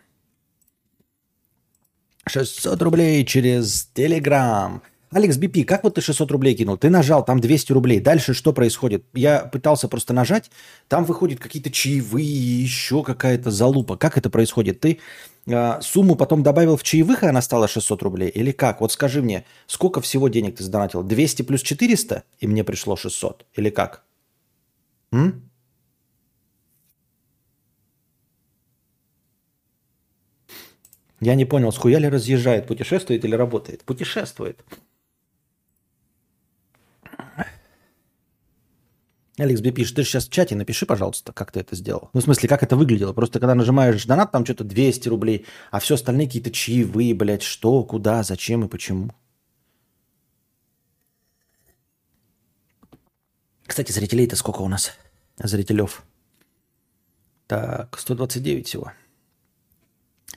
[2.28, 4.82] 600 рублей через Телеграм.
[5.12, 6.76] Алекс Бипи, как вот ты 600 рублей кинул?
[6.76, 8.02] Ты нажал, там 200 рублей.
[8.02, 9.06] Дальше что происходит?
[9.14, 10.52] Я пытался просто нажать,
[10.90, 13.96] там выходят какие-то чаевые, еще какая-то залупа.
[13.96, 14.82] Как это происходит?
[14.82, 15.00] Ты
[15.46, 18.30] э, сумму потом добавил в чаевых, и она стала 600 рублей?
[18.30, 18.82] Или как?
[18.82, 21.04] Вот скажи мне, сколько всего денег ты сдонатил?
[21.04, 23.46] 200 плюс 400, и мне пришло 600?
[23.56, 24.04] Или как?
[25.14, 25.47] М?
[31.20, 33.84] Я не понял, с хуя ли разъезжает, путешествует или работает?
[33.84, 34.64] Путешествует.
[39.40, 42.10] Алекс Би пишет, ты же сейчас в чате напиши, пожалуйста, как ты это сделал.
[42.14, 43.14] Ну, в смысле, как это выглядело.
[43.14, 47.84] Просто когда нажимаешь донат, там что-то 200 рублей, а все остальные какие-то чаевые, блядь, что,
[47.84, 49.12] куда, зачем и почему.
[53.68, 54.94] Кстати, зрителей-то сколько у нас?
[55.38, 56.04] Зрителев.
[57.46, 58.92] Так, 129 всего.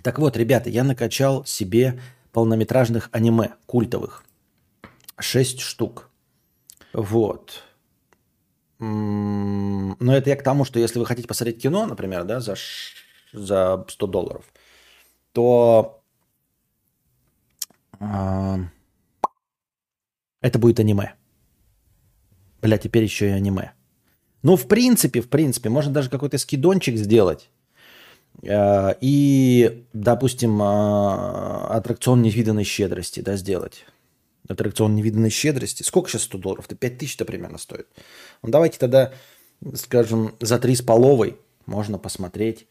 [0.03, 2.01] Так вот, ребята, я накачал себе
[2.33, 4.25] полнометражных аниме культовых.
[5.19, 6.11] Шесть штук.
[6.93, 7.65] Вот.
[8.79, 12.55] Но это я к тому, что если вы хотите посмотреть кино, например, да, за,
[13.33, 14.45] за 100 долларов,
[15.33, 16.03] то
[18.01, 18.57] э,
[20.41, 21.15] это будет аниме.
[22.63, 23.73] Бля, теперь еще и аниме.
[24.43, 27.51] Ну, в принципе, в принципе, можно даже какой-то скидончик сделать.
[28.43, 33.85] Э, И, допустим, э, аттракцион невиданной щедрости, да, сделать.
[34.49, 35.83] Аттракцион невиданной щедрости.
[35.83, 36.67] Сколько сейчас 100 долларов?
[36.69, 37.87] Это 5000-то примерно стоит.
[38.43, 39.13] Ну, давайте тогда,
[39.75, 42.67] скажем, за 3 с половой можно посмотреть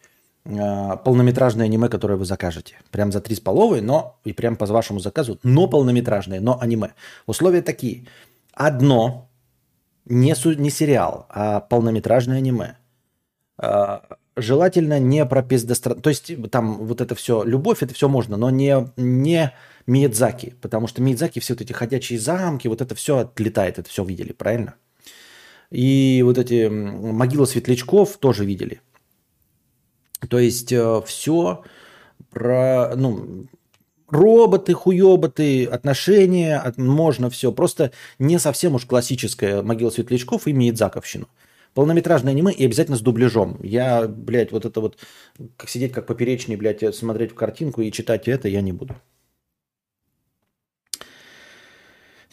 [0.46, 2.76] э, полнометражное аниме, которое вы закажете.
[2.92, 6.94] Прям за 3 с половой, но и прям по вашему заказу, но полнометражное, но аниме.
[7.28, 8.08] Условия такие.
[8.54, 9.30] Одно,
[10.06, 12.76] не, су- не сериал, а полнометражное аниме.
[14.42, 15.96] Желательно не про пиздостра...
[15.96, 19.54] То есть там вот это все, любовь, это все можно, но не, не
[19.88, 24.04] Миядзаки, потому что Миядзаки все вот эти ходячие замки, вот это все отлетает, это все
[24.04, 24.76] видели, правильно?
[25.72, 28.82] И вот эти могилы светлячков тоже видели.
[30.28, 30.74] То есть
[31.06, 31.64] все
[32.30, 33.48] про, ну,
[34.10, 37.52] роботы, хуёботы, отношения, от- можно все.
[37.52, 41.28] Просто не совсем уж классическая могила светлячков и Миядзаковщину.
[41.74, 43.60] Полнометражное аниме и обязательно с дубляжом.
[43.62, 44.98] Я, блядь, вот это вот,
[45.56, 48.96] как сидеть как поперечный, блядь, смотреть в картинку и читать это я не буду.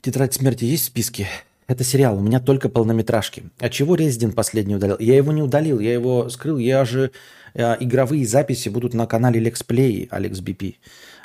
[0.00, 1.28] Тетрадь смерти есть в списке?
[1.66, 3.44] Это сериал, у меня только полнометражки.
[3.58, 4.96] А чего Резидент последний удалил?
[5.00, 6.58] Я его не удалил, я его скрыл.
[6.58, 7.10] Я же
[7.54, 10.76] э, игровые записи будут на канале LexPlay, AlexBP.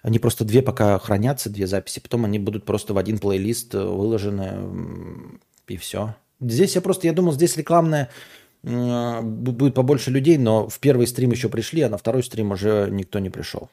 [0.02, 3.84] Они просто две пока хранятся, две записи, потом они будут просто в один плейлист э,
[3.84, 6.16] выложены, и все.
[6.42, 8.10] Здесь я просто, я думал, здесь рекламная
[8.64, 12.52] э, бу- будет побольше людей, но в первый стрим еще пришли, а на второй стрим
[12.52, 13.70] уже никто не пришел.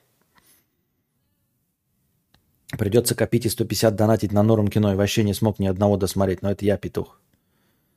[2.77, 6.43] Придется копить и 150 донатить на норм кино, и вообще не смог ни одного досмотреть,
[6.43, 7.19] но это я петух.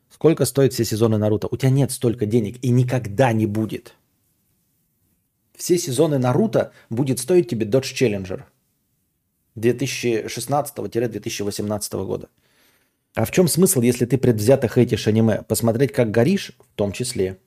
[0.09, 1.49] Сколько стоят все сезоны Наруто?
[1.51, 3.95] У тебя нет столько денег и никогда не будет.
[5.55, 8.43] Все сезоны Наруто будет стоить тебе Dodge Challenger
[9.57, 12.29] 2016-2018 года.
[13.13, 15.43] А в чем смысл, если ты предвзято хейтишь аниме?
[15.43, 17.37] Посмотреть, как горишь, в том числе.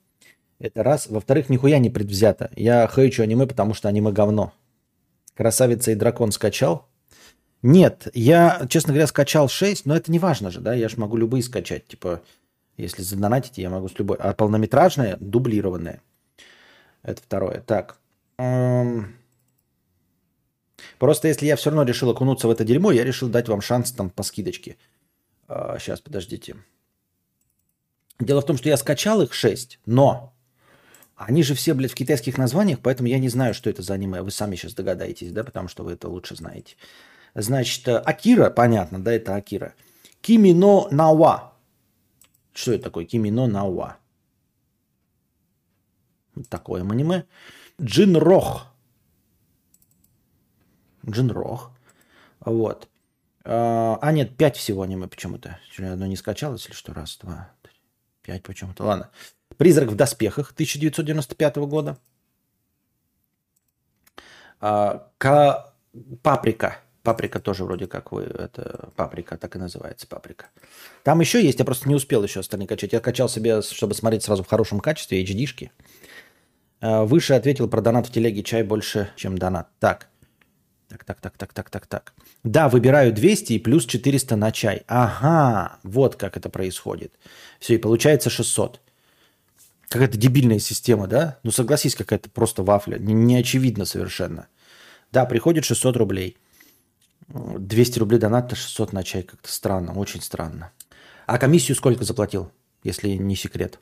[0.59, 1.07] Это раз.
[1.07, 2.51] Во-вторых, нихуя не предвзято.
[2.55, 4.53] Я хейчу аниме, потому что аниме говно.
[5.33, 6.87] Красавица и дракон скачал?
[7.61, 11.17] Нет, я, честно говоря, скачал 6, но это не важно же, да, я же могу
[11.17, 12.21] любые скачать, типа,
[12.77, 14.17] если задонатите, я могу с любой.
[14.17, 16.01] А полнометражное, дублированное.
[17.01, 17.61] Это второе.
[17.61, 17.97] Так.
[20.99, 23.91] Просто если я все равно решил окунуться в это дерьмо, я решил дать вам шанс
[23.91, 24.77] там по скидочке.
[25.47, 26.57] Сейчас, подождите.
[28.19, 30.33] Дело в том, что я скачал их 6, но
[31.15, 34.21] они же все, блядь, в китайских названиях, поэтому я не знаю, что это за аниме.
[34.21, 36.75] Вы сами сейчас догадаетесь, да, потому что вы это лучше знаете.
[37.33, 39.73] Значит, э, Акира, понятно, да, это Акира.
[40.21, 41.53] Кимино Науа.
[42.53, 43.05] Что это такое?
[43.05, 43.97] Кимино Науа.
[46.35, 47.25] Вот такое аниме.
[47.81, 48.67] Джинрох.
[51.07, 51.71] Джинрох.
[52.39, 52.89] Вот.
[53.45, 55.59] А, а, нет, пять всего аниме почему-то.
[55.77, 56.93] Одно не скачалось или что?
[56.93, 57.73] Раз, два, три,
[58.23, 58.83] пять почему-то.
[58.83, 59.09] Ладно.
[59.57, 61.97] «Призрак в доспехах» 1995 года.
[64.59, 65.73] А, Ка-
[66.23, 66.77] Паприка.
[67.03, 70.47] Паприка тоже вроде как вы, это паприка, так и называется паприка.
[71.03, 72.93] Там еще есть, я просто не успел еще остальные качать.
[72.93, 75.69] Я качал себе, чтобы смотреть сразу в хорошем качестве, HD-шки.
[76.81, 79.69] А, Выше ответил про донат в телеге чай больше, чем донат.
[79.79, 80.07] Так.
[80.87, 82.13] Так, так, так, так, так, так, так.
[82.43, 84.83] Да, выбираю 200 и плюс 400 на чай.
[84.87, 87.13] Ага, вот как это происходит.
[87.59, 88.81] Все, и получается 600.
[89.89, 91.39] Какая-то дебильная система, да?
[91.43, 92.97] Ну согласись, какая-то просто вафля.
[92.97, 94.47] Не, не очевидно совершенно.
[95.11, 96.37] Да, приходит 600 рублей.
[97.29, 99.23] 200 рублей донат, 600 на чай.
[99.23, 100.71] Как-то странно, очень странно.
[101.25, 102.51] А комиссию сколько заплатил,
[102.83, 103.79] если не секрет?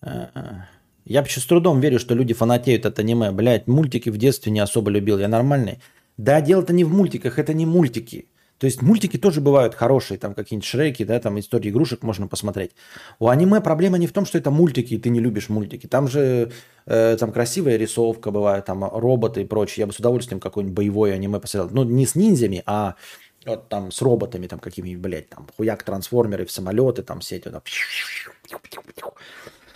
[0.00, 0.62] Э-э.
[1.04, 3.32] Я вообще с трудом верю, что люди фанатеют от аниме.
[3.32, 5.18] Блять, мультики в детстве не особо любил.
[5.18, 5.80] Я нормальный.
[6.16, 8.28] Да, дело-то не в мультиках, это не мультики.
[8.58, 12.70] То есть мультики тоже бывают хорошие, там какие-нибудь Шреки, да, там истории игрушек можно посмотреть.
[13.18, 15.88] У аниме проблема не в том, что это мультики, и ты не любишь мультики.
[15.88, 16.52] Там же
[16.86, 19.82] э, там красивая рисовка бывает, там роботы и прочее.
[19.82, 21.74] Я бы с удовольствием какое-нибудь боевое аниме посмотрел.
[21.74, 22.94] Ну, не с ниндзями, а
[23.44, 27.50] вот там с роботами, там какими-нибудь, блядь, там хуяк трансформеры в самолеты, там все эти.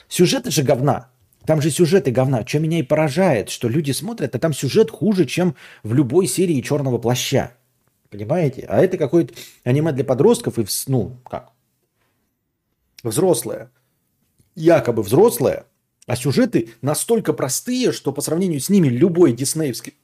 [0.08, 1.10] Сюжеты же говна.
[1.46, 2.44] Там же сюжеты говна.
[2.46, 6.60] Что меня и поражает, что люди смотрят, а там сюжет хуже, чем в любой серии
[6.60, 7.52] Черного плаща.
[8.10, 8.66] Понимаете?
[8.68, 11.52] А это какое-то аниме для подростков и, ну, как?
[13.02, 13.70] Взрослое.
[14.54, 15.66] Якобы взрослое,
[16.06, 19.94] а сюжеты настолько простые, что по сравнению с ними любой диснеевский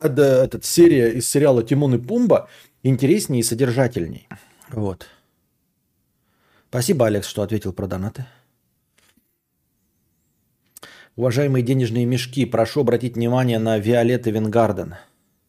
[0.00, 2.48] э, да, этот, серия из сериала «Тимон и Пумба»
[2.82, 4.28] интереснее и содержательней.
[4.68, 5.06] Вот.
[6.68, 8.26] Спасибо, Алекс, что ответил про донаты.
[11.16, 14.96] Уважаемые денежные мешки, прошу обратить внимание на Виолетта Венгарден.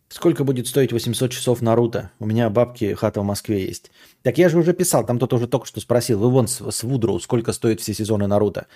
[0.10, 2.12] Сколько будет стоить 800 часов Наруто?
[2.20, 3.90] У меня бабки хата в Москве есть.
[4.22, 6.20] Так я же уже писал, там кто-то уже только что спросил.
[6.20, 8.68] Вы вон с, с Вудроу, сколько стоят все сезоны Наруто?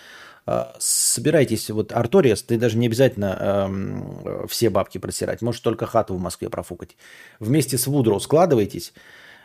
[0.48, 5.44] А, собирайтесь, вот Арториас, ты даже не обязательно эм, все бабки просирать.
[5.44, 6.98] Можешь только хату в Москве профукать.
[7.40, 9.00] Вместе с Вудроу складывайтесь э,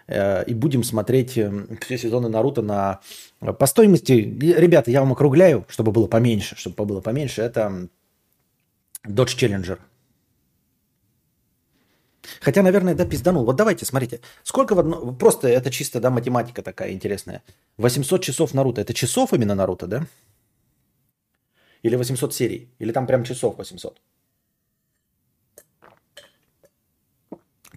[0.07, 1.51] и будем смотреть э,
[1.81, 3.01] все сезоны Наруто на...
[3.41, 7.89] По стоимости, ребята, я вам округляю, чтобы было поменьше, чтобы было поменьше, это
[9.07, 9.79] Dodge Challenger
[12.41, 13.45] Хотя, наверное, да, пизданул.
[13.45, 14.21] Вот давайте, смотрите.
[14.43, 15.13] Сколько в одно...
[15.13, 17.43] Просто это чисто, да, математика такая интересная.
[17.77, 18.81] 800 часов Наруто.
[18.81, 20.07] Это часов именно Наруто, да?
[21.83, 22.71] Или 800 серий?
[22.79, 24.01] Или там прям часов 800?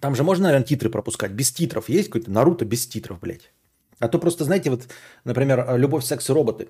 [0.00, 1.32] Там же можно, наверное, титры пропускать.
[1.32, 3.52] Без титров есть какой-то Наруто без титров, блядь.
[3.98, 4.82] А то просто, знаете, вот,
[5.24, 6.68] например, «Любовь, секс и роботы».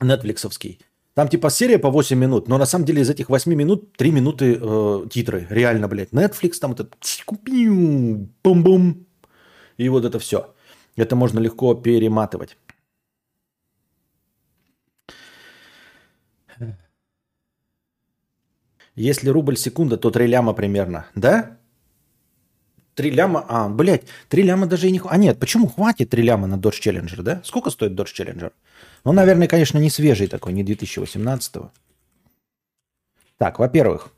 [0.00, 0.80] Нетфликсовский.
[1.14, 4.12] Там типа серия по 8 минут, но на самом деле из этих 8 минут 3
[4.12, 5.46] минуты э, титры.
[5.50, 6.12] Реально, блядь.
[6.12, 6.94] Netflix там этот
[8.42, 9.06] бум-бум.
[9.76, 10.54] И вот это все.
[10.96, 12.56] Это можно легко перематывать.
[18.94, 21.06] Если рубль секунда, то 3 ляма примерно.
[21.14, 21.59] Да?
[23.00, 25.00] 3 ляма, а, блядь, 3 ляма даже и не...
[25.02, 27.40] А нет, почему хватит 3 ляма на Dodge Challenger, да?
[27.44, 28.52] Сколько стоит Dodge Challenger?
[29.04, 31.70] Ну, наверное, конечно, не свежий такой, не 2018 -го.
[33.38, 34.12] Так, во-первых,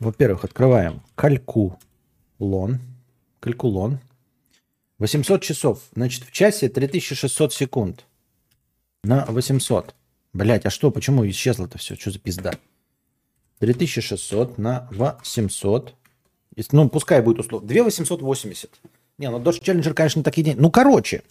[0.00, 2.78] во-первых, открываем калькулон.
[3.40, 4.00] Калькулон.
[4.98, 5.82] 800 часов.
[5.94, 8.04] Значит, в часе 3600 секунд.
[9.02, 9.94] На 800.
[10.34, 11.96] Блять, а что, почему исчезло-то все?
[11.96, 12.52] Что за пизда?
[13.60, 15.94] 3600 на 800.
[16.72, 17.68] Ну, пускай будет условно.
[17.68, 18.80] 2880.
[19.18, 20.60] Не, ну Dodge Challenger, конечно, такие деньги.
[20.60, 21.22] Ну, короче,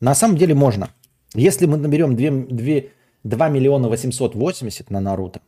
[0.00, 0.90] на самом деле можно.
[1.34, 2.90] Если мы наберем 2, 2,
[3.22, 5.40] 2 миллиона 880 на Наруто,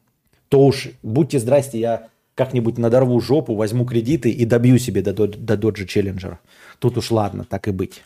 [0.49, 5.27] то уж будьте здрасте, я как-нибудь надорву жопу, возьму кредиты и добью себе до, до,
[5.27, 6.37] до Dodge Challenger.
[6.79, 8.03] Тут уж ладно, так и быть.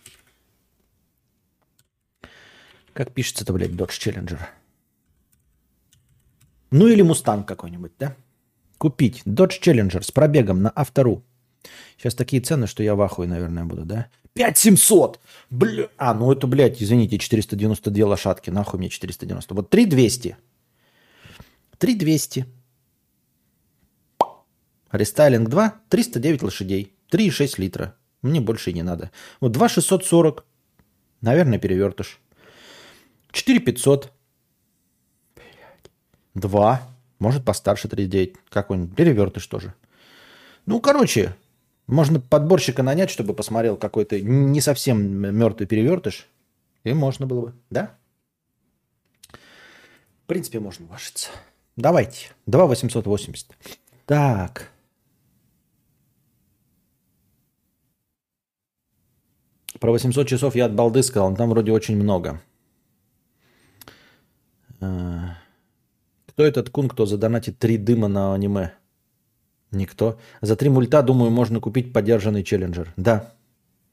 [2.92, 4.38] Как пишется-то, блядь, Dodge Challenger?
[6.74, 8.16] Ну или Мустанг какой-нибудь, да?
[8.78, 11.22] Купить Dodge Challenger с пробегом на автору.
[11.96, 14.08] Сейчас такие цены, что я в ахуе, наверное, буду, да?
[14.32, 15.20] 5700!
[15.50, 15.88] Бля...
[15.98, 18.50] А, ну это, блядь, извините, 492 лошадки.
[18.50, 19.54] Нахуй мне 490.
[19.54, 20.36] Вот 3200.
[21.78, 22.44] 3200.
[24.90, 26.92] Рестайлинг 2, 309 лошадей.
[27.12, 27.94] 3,6 литра.
[28.20, 29.12] Мне больше и не надо.
[29.38, 30.44] Вот 2,640.
[31.20, 32.18] Наверное, перевертыш.
[33.30, 34.13] 4,500.
[36.34, 36.82] 2.
[37.18, 38.36] Может, постарше 39.
[38.48, 38.96] Какой-нибудь.
[38.96, 39.74] Перевертыш тоже.
[40.66, 41.34] Ну, короче,
[41.86, 46.26] можно подборщика нанять, чтобы посмотрел какой-то не совсем мертвый перевертыш.
[46.84, 47.94] И можно было бы, да?
[49.30, 51.30] В принципе, можно вложиться.
[51.76, 52.30] Давайте.
[52.46, 53.46] 2 880.
[54.06, 54.70] Так.
[59.80, 62.40] Про 800 часов я от балды сказал, там вроде очень много.
[64.80, 65.36] А,
[66.34, 68.72] кто этот кун, кто задонатит три дыма на аниме?
[69.70, 70.18] Никто.
[70.40, 72.92] За три мульта, думаю, можно купить подержанный Challenger.
[72.96, 73.32] Да.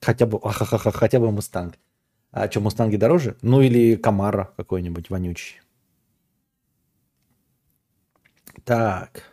[0.01, 1.75] Хотя бы, ахахаха, хотя бы Мустанг.
[2.31, 3.37] А что, Мустанги дороже?
[3.43, 5.61] Ну или Camaro какой-нибудь вонючий.
[8.63, 9.31] Так.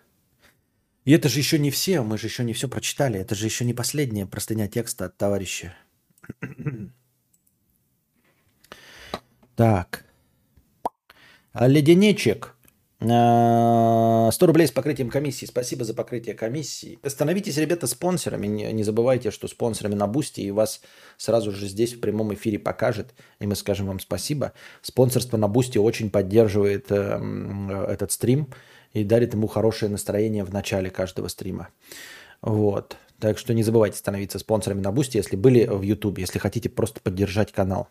[1.07, 3.19] И это же еще не все, мы же еще не все прочитали.
[3.19, 5.75] Это же еще не последняя простыня текста от товарища.
[9.57, 10.05] так.
[11.55, 12.58] Леденечек.
[13.01, 15.47] 100 э, рублей с покрытием комиссии.
[15.47, 16.99] Спасибо за покрытие комиссии.
[17.07, 18.49] Становитесь, ребята, спонсорами.
[18.49, 20.81] Не, забывайте, что спонсорами на Boosty и вас
[21.17, 23.15] сразу же здесь в прямом эфире покажет.
[23.39, 24.53] И мы скажем вам спасибо.
[24.83, 28.49] Спонсорство на Boosty очень поддерживает э, этот стрим
[28.93, 31.69] и дарит ему хорошее настроение в начале каждого стрима.
[32.43, 32.97] Вот.
[33.21, 37.01] Так что не забывайте становиться спонсорами на Boosty, если были в YouTube, если хотите просто
[37.01, 37.89] поддержать канал.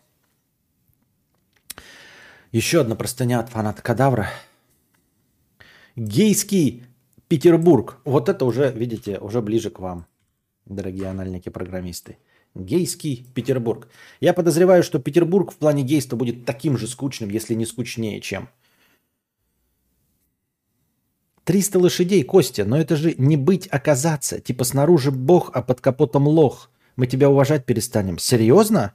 [2.52, 4.28] Еще одна простыня от фаната Кадавра–
[5.98, 6.84] Гейский
[7.26, 7.98] Петербург.
[8.04, 10.06] Вот это уже, видите, уже ближе к вам,
[10.64, 12.18] дорогие анальники-программисты.
[12.54, 13.88] Гейский Петербург.
[14.20, 18.48] Я подозреваю, что Петербург в плане гейства будет таким же скучным, если не скучнее, чем.
[21.44, 24.38] 300 лошадей, Костя, но это же не быть оказаться.
[24.38, 26.70] Типа снаружи бог, а под капотом лох.
[26.94, 28.18] Мы тебя уважать перестанем.
[28.18, 28.94] Серьезно?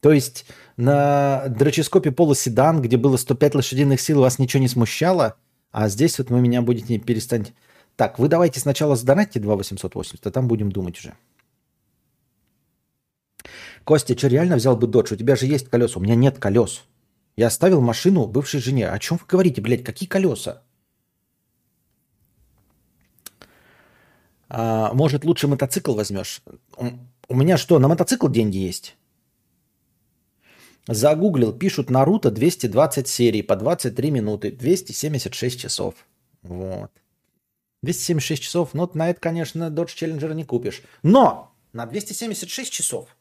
[0.00, 5.38] То есть на дроческопе полуседан, где было 105 лошадиных сил, вас ничего не смущало?
[5.72, 7.52] А здесь вот вы меня будете перестать...
[7.96, 11.14] Так, вы давайте сначала сдонатьте 2 880, а там будем думать уже.
[13.84, 15.12] Костя, что реально взял бы додж?
[15.12, 15.98] У тебя же есть колеса.
[15.98, 16.82] У меня нет колес.
[17.36, 18.88] Я оставил машину бывшей жене.
[18.88, 19.82] О чем вы говорите, блядь?
[19.82, 20.62] Какие колеса?
[24.48, 26.42] А, может, лучше мотоцикл возьмешь?
[27.28, 28.96] У меня что, на мотоцикл деньги есть?
[30.88, 35.94] Загуглил, пишут Наруто 220 серий по 23 минуты, 276 часов.
[36.42, 36.90] Вот.
[37.82, 40.82] 276 часов, ну на это, конечно, Dodge Challenger не купишь.
[41.02, 43.16] Но на 276 часов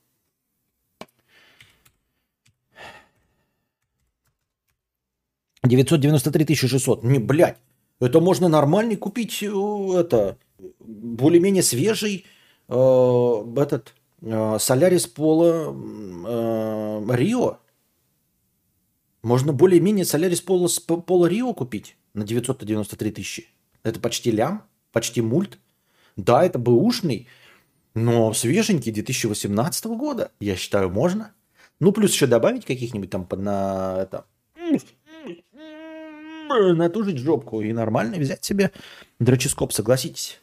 [5.64, 7.04] «993 600».
[7.04, 7.58] Не, блядь,
[8.00, 10.38] это можно нормальный купить, э, это,
[10.80, 12.26] более-менее свежий
[12.68, 12.74] э,
[13.58, 13.94] этот
[14.24, 17.58] Солярис Пола э, Рио.
[19.24, 23.48] Можно более-менее Солярис Пола, Пола Рио купить на 993 тысячи.
[23.84, 25.58] Это почти лям, почти мульт.
[26.18, 27.28] Да, это бэушный,
[27.96, 30.32] но свеженький 2018 года.
[30.40, 31.34] Я считаю, можно.
[31.80, 34.26] Ну, плюс еще добавить каких-нибудь там на это,
[36.50, 38.72] натужить жопку и нормально взять себе
[39.20, 40.40] дроческоп, согласитесь.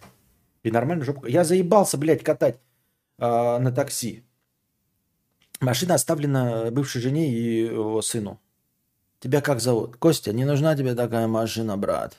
[0.64, 1.26] И нормально жопку.
[1.26, 2.59] Я заебался, блядь, катать
[3.19, 4.25] э, на такси.
[5.61, 8.41] Машина оставлена бывшей жене и его сыну.
[9.21, 9.97] Тебя как зовут?
[9.97, 12.16] Костя, не нужна тебе такая машина, брат.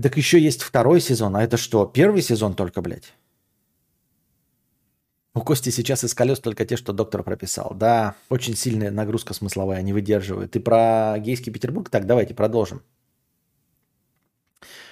[0.00, 1.36] Так еще есть второй сезон.
[1.36, 3.14] А это что, первый сезон только, блядь?
[5.34, 7.72] У Кости сейчас из колес только те, что доктор прописал.
[7.74, 10.50] Да, очень сильная нагрузка смысловая, не выдерживает.
[10.50, 11.88] Ты про гейский Петербург?
[11.90, 12.82] Так, давайте продолжим.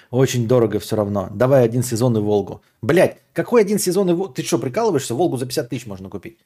[0.09, 1.29] Очень дорого все равно.
[1.33, 2.61] Давай один сезон и Волгу.
[2.81, 4.33] Блять, какой один сезон и Волгу?
[4.33, 5.15] Ты что, прикалываешься?
[5.15, 6.37] Волгу за 50 тысяч можно купить.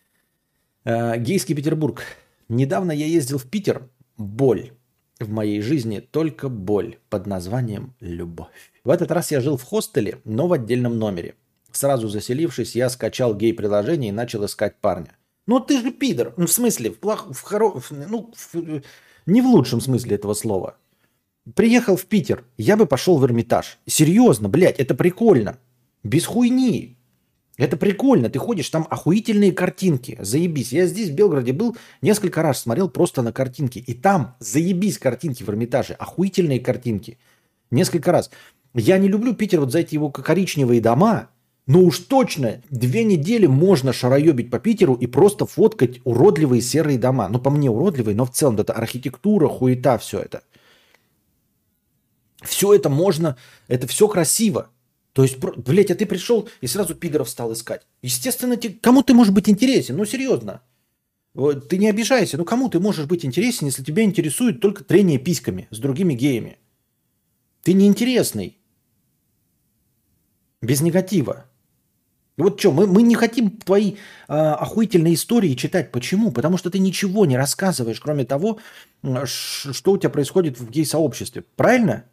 [0.83, 2.03] Э, гейский Петербург.
[2.49, 3.89] Недавно я ездил в Питер.
[4.17, 4.71] Боль.
[5.19, 8.71] В моей жизни только боль под названием «Любовь».
[8.83, 11.35] В этот раз я жил в хостеле, но в отдельном номере.
[11.71, 15.15] Сразу заселившись, я скачал гей-приложение и начал искать парня.
[15.45, 16.33] Ну ты же пидор.
[16.37, 17.27] Ну, в смысле, в плох...
[17.31, 17.73] в хоро...
[17.91, 18.81] ну, в...
[19.27, 20.77] не в лучшем смысле этого слова.
[21.55, 23.79] Приехал в Питер, я бы пошел в Эрмитаж.
[23.87, 25.57] Серьезно, блядь, это прикольно.
[26.03, 26.97] Без хуйни.
[27.57, 28.29] Это прикольно.
[28.29, 30.17] Ты ходишь, там охуительные картинки.
[30.19, 30.71] Заебись.
[30.71, 33.79] Я здесь, в Белгороде, был несколько раз, смотрел просто на картинки.
[33.79, 35.93] И там заебись картинки в Эрмитаже.
[35.93, 37.17] Охуительные картинки.
[37.71, 38.29] Несколько раз.
[38.73, 41.29] Я не люблю Питер, вот за эти его коричневые дома,
[41.67, 47.27] ну уж точно, две недели можно шароебить по Питеру и просто фоткать уродливые серые дома.
[47.27, 50.41] Ну, по мне уродливые, но в целом это архитектура, хуета, все это.
[52.41, 53.37] Все это можно,
[53.67, 54.69] это все красиво.
[55.13, 57.85] То есть, блядь, а ты пришел и сразу пидоров стал искать.
[58.01, 59.97] Естественно, те, кому ты можешь быть интересен?
[59.97, 60.61] Ну, серьезно.
[61.33, 62.37] Ты не обижайся.
[62.37, 66.57] Ну, кому ты можешь быть интересен, если тебя интересует только трение письками с другими геями?
[67.63, 68.57] Ты неинтересный.
[70.61, 71.45] Без негатива.
[72.37, 73.95] Вот что, мы, мы не хотим твои
[74.27, 75.91] э, охуительные истории читать.
[75.91, 76.31] Почему?
[76.31, 78.59] Потому что ты ничего не рассказываешь, кроме того,
[79.25, 81.43] что у тебя происходит в гей-сообществе.
[81.55, 82.05] Правильно?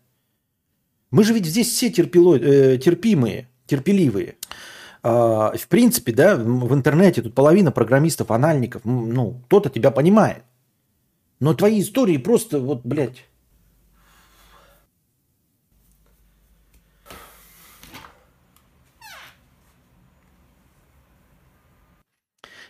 [1.11, 4.37] Мы же ведь здесь все терпило, э, терпимые, терпеливые.
[5.03, 10.43] Э, в принципе, да, в интернете тут половина программистов, анальников, ну, кто-то тебя понимает.
[11.41, 13.25] Но твои истории просто вот, блядь,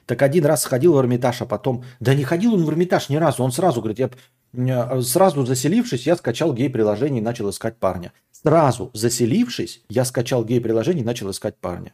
[0.09, 1.85] Так один раз сходил в Эрмитаж, а потом...
[2.01, 3.45] Да не ходил он в Эрмитаж ни разу.
[3.45, 3.99] Он сразу говорит,
[4.55, 8.15] я сразу заселившись, я скачал гей-приложение и начал искать парня.
[8.33, 11.93] Сразу заселившись, я скачал гей-приложение и начал искать парня.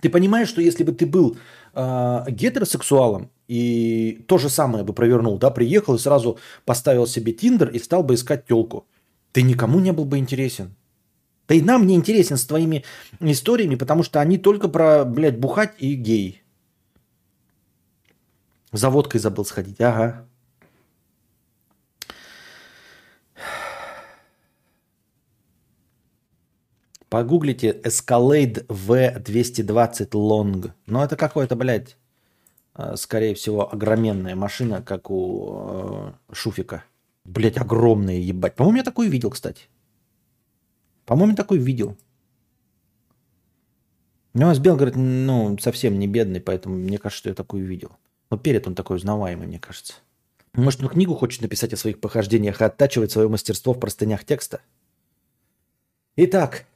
[0.00, 1.36] Ты понимаешь, что если бы ты был
[1.74, 7.70] э, гетеросексуалом и то же самое бы провернул, да, приехал и сразу поставил себе Тиндер
[7.70, 8.86] и стал бы искать телку,
[9.32, 10.76] ты никому не был бы интересен.
[11.52, 12.82] Да и нам не интересен с твоими
[13.20, 16.42] историями, потому что они только про, блядь, бухать и гей.
[18.72, 20.26] За водкой забыл сходить, ага.
[27.10, 30.70] Погуглите Escalade V220 Long.
[30.86, 31.98] Ну, это какой-то, блядь,
[32.76, 36.84] э, скорее всего, огроменная машина, как у э, Шуфика.
[37.26, 38.54] Блядь, огромная, ебать.
[38.54, 39.68] По-моему, я такую видел, кстати.
[41.04, 41.96] По-моему, такой видел.
[44.34, 47.92] Ну, а Белгород, ну, совсем не бедный, поэтому мне кажется, что я такую видел.
[48.30, 49.94] Но перед он такой узнаваемый, мне кажется.
[50.54, 54.60] Может, он книгу хочет написать о своих похождениях и оттачивать свое мастерство в простынях текста?
[56.16, 56.66] Итак,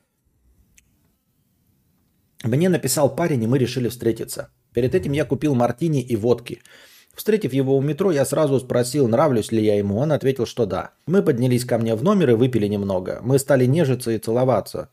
[2.42, 4.50] мне написал парень, и мы решили встретиться.
[4.72, 6.62] Перед этим я купил мартини и водки–
[7.16, 9.96] Встретив его у метро, я сразу спросил, нравлюсь ли я ему.
[9.96, 10.90] Он ответил, что да.
[11.06, 13.20] Мы поднялись ко мне в номер и выпили немного.
[13.22, 14.90] Мы стали нежиться и целоваться.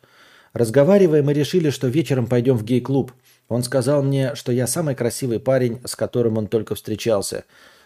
[0.54, 3.12] Разговаривая, мы решили, что вечером пойдем в гей-клуб.
[3.50, 7.44] Он сказал мне, что я самый красивый парень, с которым он только встречался.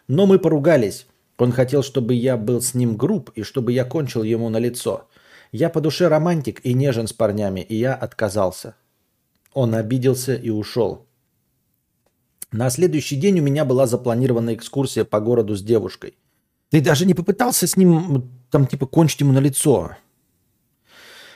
[0.07, 1.07] Но мы поругались.
[1.39, 5.07] Он хотел, чтобы я был с ним груб и чтобы я кончил ему на лицо.
[5.51, 8.75] Я по душе романтик и нежен с парнями, и я отказался.
[9.53, 11.07] Он обиделся и ушел.
[12.51, 16.17] На следующий день у меня была запланирована экскурсия по городу с девушкой.
[16.69, 19.91] Ты даже не попытался с ним, там, типа, кончить ему на лицо.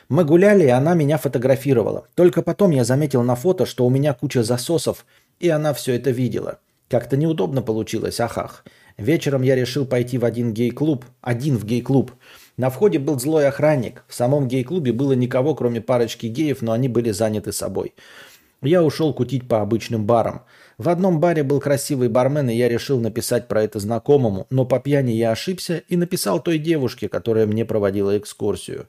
[0.07, 2.07] Мы гуляли, и она меня фотографировала.
[2.15, 5.05] Только потом я заметил на фото, что у меня куча засосов,
[5.39, 6.59] и она все это видела.
[6.89, 8.65] Как-то неудобно получилось, ахах.
[8.97, 11.05] Вечером я решил пойти в один гей-клуб.
[11.21, 12.11] Один в гей-клуб.
[12.57, 14.03] На входе был злой охранник.
[14.07, 17.95] В самом гей-клубе было никого, кроме парочки геев, но они были заняты собой.
[18.61, 20.43] Я ушел кутить по обычным барам.
[20.81, 24.79] В одном баре был красивый бармен, и я решил написать про это знакомому, но по
[24.79, 28.87] пьяни я ошибся и написал той девушке, которая мне проводила экскурсию.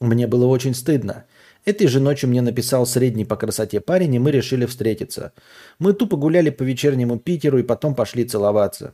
[0.00, 1.26] Мне было очень стыдно.
[1.64, 5.32] Этой же ночью мне написал средний по красоте парень, и мы решили встретиться.
[5.78, 8.92] Мы тупо гуляли по вечернему Питеру и потом пошли целоваться.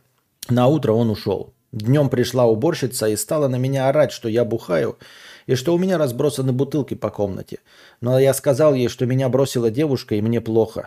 [0.51, 1.55] На утро он ушел.
[1.73, 4.99] Днем пришла уборщица и стала на меня орать, что я бухаю,
[5.47, 7.61] и что у меня разбросаны бутылки по комнате.
[8.03, 10.87] Но я сказал ей, что меня бросила девушка, и мне плохо.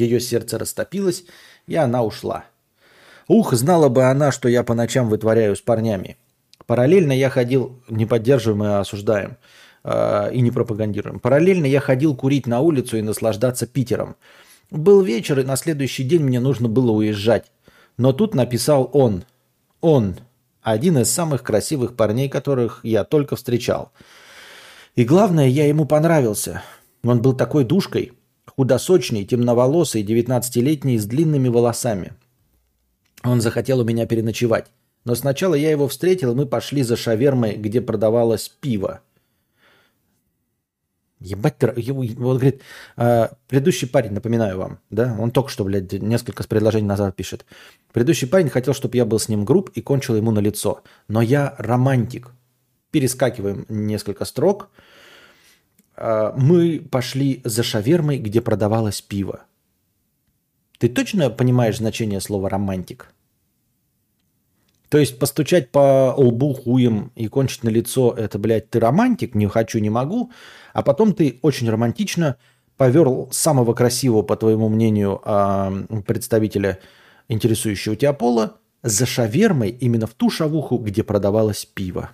[0.00, 1.24] Ее сердце растопилось,
[1.66, 2.44] и она ушла.
[3.28, 6.16] Ух, знала бы она, что я по ночам вытворяю с парнями.
[6.66, 9.36] Параллельно я ходил, не поддерживаем и осуждаем,
[9.84, 11.20] э, и не пропагандируем.
[11.20, 14.16] Параллельно я ходил курить на улицу и наслаждаться Питером.
[14.70, 17.46] Был вечер, и на следующий день мне нужно было уезжать.
[17.96, 19.24] Но тут написал он.
[19.80, 20.16] Он.
[20.62, 23.92] Один из самых красивых парней, которых я только встречал.
[24.96, 26.62] И главное, я ему понравился.
[27.04, 28.12] Он был такой душкой,
[28.46, 32.12] худосочный, темноволосый, 19-летний, с длинными волосами.
[33.24, 34.66] Он захотел у меня переночевать.
[35.04, 39.00] Но сначала я его встретил, и мы пошли за шавермой, где продавалось пиво.
[41.18, 42.60] Ебать вот говорит,
[42.98, 47.46] э, предыдущий парень, напоминаю вам, да, он только что, блядь, несколько предложений назад пишет.
[47.92, 50.82] Предыдущий парень хотел, чтобы я был с ним груб и кончил ему на лицо.
[51.08, 52.32] Но я романтик.
[52.90, 54.68] Перескакиваем несколько строк.
[55.96, 59.44] Э, мы пошли за шавермой, где продавалось пиво.
[60.78, 63.12] Ты точно понимаешь значение слова романтик?
[64.88, 69.48] То есть постучать по лбу хуем и кончить на лицо, это, блядь, ты романтик, не
[69.48, 70.30] хочу, не могу.
[70.72, 72.36] А потом ты очень романтично
[72.76, 75.72] поверл самого красивого, по твоему мнению, а,
[76.06, 76.78] представителя
[77.28, 82.10] интересующего тебя пола за шавермой именно в ту шавуху, где продавалось пиво.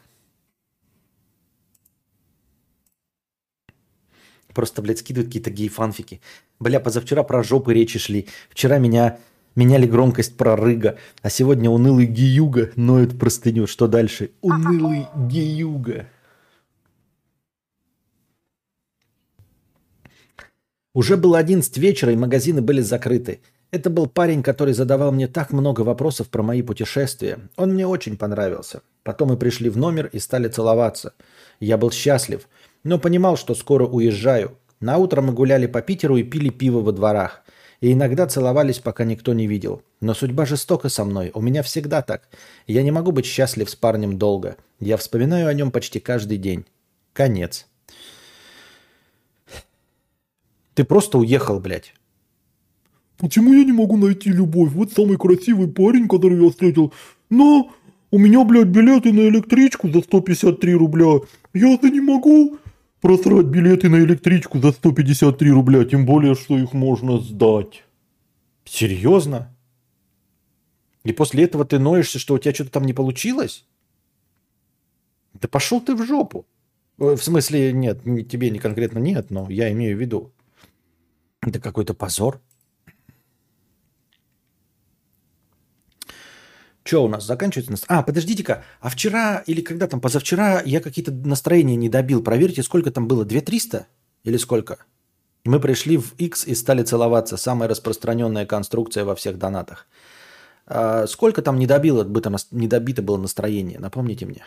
[4.54, 6.20] Просто, блядь, скидывают какие-то гей-фанфики.
[6.60, 8.28] Бля, позавчера про жопы речи шли.
[8.50, 9.18] Вчера меня
[9.54, 10.96] Меняли громкость прорыга.
[11.20, 13.66] А сегодня унылый гиюга ноет простыню.
[13.66, 14.30] Что дальше?
[14.40, 16.06] Унылый гиюга.
[20.94, 23.40] Уже было 11 вечера, и магазины были закрыты.
[23.70, 27.38] Это был парень, который задавал мне так много вопросов про мои путешествия.
[27.56, 28.82] Он мне очень понравился.
[29.02, 31.14] Потом мы пришли в номер и стали целоваться.
[31.60, 32.46] Я был счастлив,
[32.84, 34.56] но понимал, что скоро уезжаю.
[34.80, 37.42] На утро мы гуляли по Питеру и пили пиво во дворах.
[37.80, 39.82] И иногда целовались, пока никто не видел.
[40.00, 41.30] Но судьба жестока со мной.
[41.34, 42.28] У меня всегда так.
[42.66, 44.56] Я не могу быть счастлив с парнем долго.
[44.78, 46.64] Я вспоминаю о нем почти каждый день.
[47.12, 47.66] Конец.
[50.74, 51.94] Ты просто уехал, блядь.
[53.18, 54.72] Почему я не могу найти любовь?
[54.72, 56.92] Вот самый красивый парень, который я встретил.
[57.30, 57.72] Но
[58.10, 61.20] у меня, блядь, билеты на электричку за 153 рубля.
[61.52, 62.58] Я-то не могу
[63.02, 67.84] просрать билеты на электричку за 153 рубля, тем более, что их можно сдать.
[68.64, 69.54] Серьезно?
[71.04, 73.66] И после этого ты ноешься, что у тебя что-то там не получилось?
[75.34, 76.46] Да пошел ты в жопу.
[76.98, 80.32] Э, в смысле, нет, тебе не конкретно нет, но я имею в виду.
[81.40, 82.40] Это какой-то позор.
[86.84, 87.84] Что у нас заканчивается?
[87.88, 92.22] А, подождите-ка, а вчера или когда там, позавчера я какие-то настроения не добил.
[92.22, 93.86] Проверьте, сколько там было, 2300
[94.24, 94.78] или сколько?
[95.44, 97.36] Мы пришли в X и стали целоваться.
[97.36, 99.86] Самая распространенная конструкция во всех донатах.
[100.66, 102.04] А сколько там недобило,
[102.50, 103.78] недобито было настроение?
[103.78, 104.44] Напомните мне.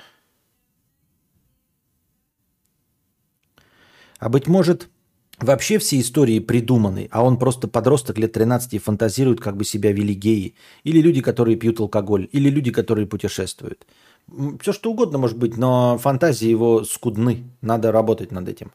[4.20, 4.90] А быть может,
[5.40, 9.92] Вообще все истории придуманы, а он просто подросток лет 13 и фантазирует, как бы себя
[9.92, 10.56] вели геи.
[10.84, 13.86] Или люди, которые пьют алкоголь, или люди, которые путешествуют.
[14.62, 17.44] Все что угодно может быть, но фантазии его скудны.
[17.62, 18.72] Надо работать над этим.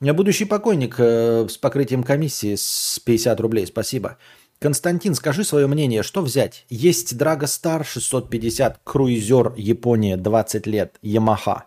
[0.00, 3.66] Будущий покойник э, с покрытием комиссии с 50 рублей.
[3.66, 4.16] Спасибо.
[4.58, 6.64] Константин, скажи свое мнение, что взять?
[6.68, 11.64] Есть Драго Стар 650, круизер Япония 20 лет, Ямаха.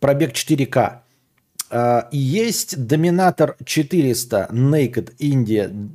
[0.00, 1.02] Пробег 4К.
[1.70, 5.90] А, есть Доминатор 400 Naked India.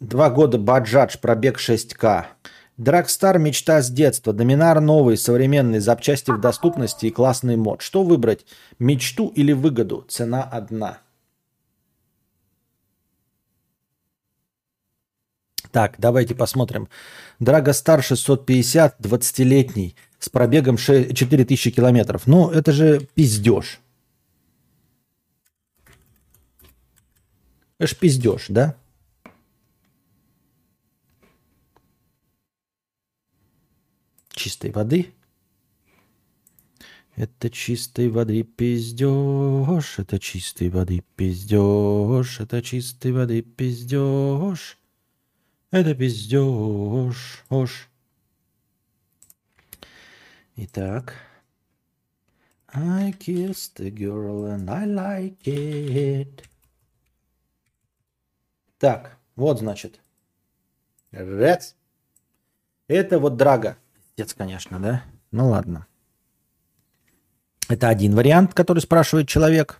[0.00, 2.26] Два года Баджадж, пробег 6К.
[2.76, 4.32] Драгстар мечта с детства.
[4.32, 7.82] Доминар новый, современный, запчасти в доступности и классный мод.
[7.82, 8.46] Что выбрать?
[8.78, 10.04] Мечту или выгоду?
[10.08, 10.98] Цена одна.
[15.72, 16.88] Так, давайте посмотрим.
[17.40, 22.26] Драгостар 650, 20-летний, с пробегом 6 4000 километров.
[22.26, 23.80] Ну, это же пиздеж.
[27.78, 28.76] Это ж пиздеж, да?
[34.30, 35.14] Чистой воды.
[37.14, 44.78] Это чистой воды пиздеж, это чистой воды пиздеж, это чистой воды пиздеж.
[45.70, 47.88] Это пиздеж, ош.
[50.56, 51.14] Итак.
[52.72, 56.48] I kissed a girl and I like it.
[58.78, 60.00] Так, вот значит.
[61.10, 61.76] Рец.
[62.86, 63.76] Это вот драга.
[63.94, 65.02] Пиздец, конечно, да?
[65.30, 65.86] Ну ладно.
[67.68, 69.78] Это один вариант, который спрашивает человек.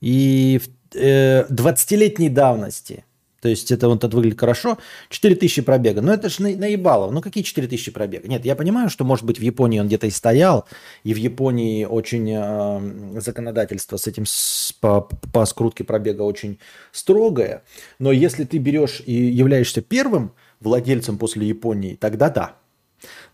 [0.00, 0.60] И
[0.94, 3.04] э, 20-летней давности.
[3.44, 4.78] То есть это вот это выглядит хорошо.
[5.10, 6.00] 4000 пробега.
[6.00, 7.10] Но это же на, наебало.
[7.10, 8.26] Ну какие 4000 пробега?
[8.26, 10.64] Нет, я понимаю, что может быть в Японии он где-то и стоял.
[11.02, 16.58] И в Японии очень э, законодательство с этим с, по, по скрутке пробега очень
[16.90, 17.64] строгое.
[17.98, 22.56] Но если ты берешь и являешься первым владельцем после Японии, тогда да.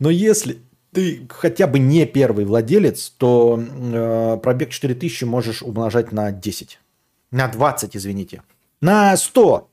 [0.00, 0.58] Но если
[0.92, 6.80] ты хотя бы не первый владелец, то э, пробег 4000 можешь умножать на 10.
[7.30, 8.42] На 20, извините.
[8.80, 9.68] На 100.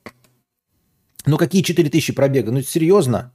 [1.27, 2.51] Ну какие 4000 пробега?
[2.51, 3.33] Ну серьезно?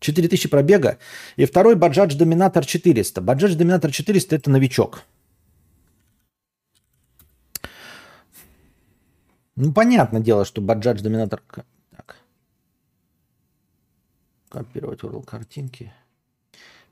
[0.00, 0.98] 4000 пробега.
[1.36, 3.20] И второй Bajaj Dominator 400.
[3.20, 5.04] Bajaj Dominator 400 это новичок.
[9.54, 11.40] Ну, понятное дело, что Bajaj Dominator...
[11.96, 12.16] Так.
[14.50, 15.92] Копировать URL картинки.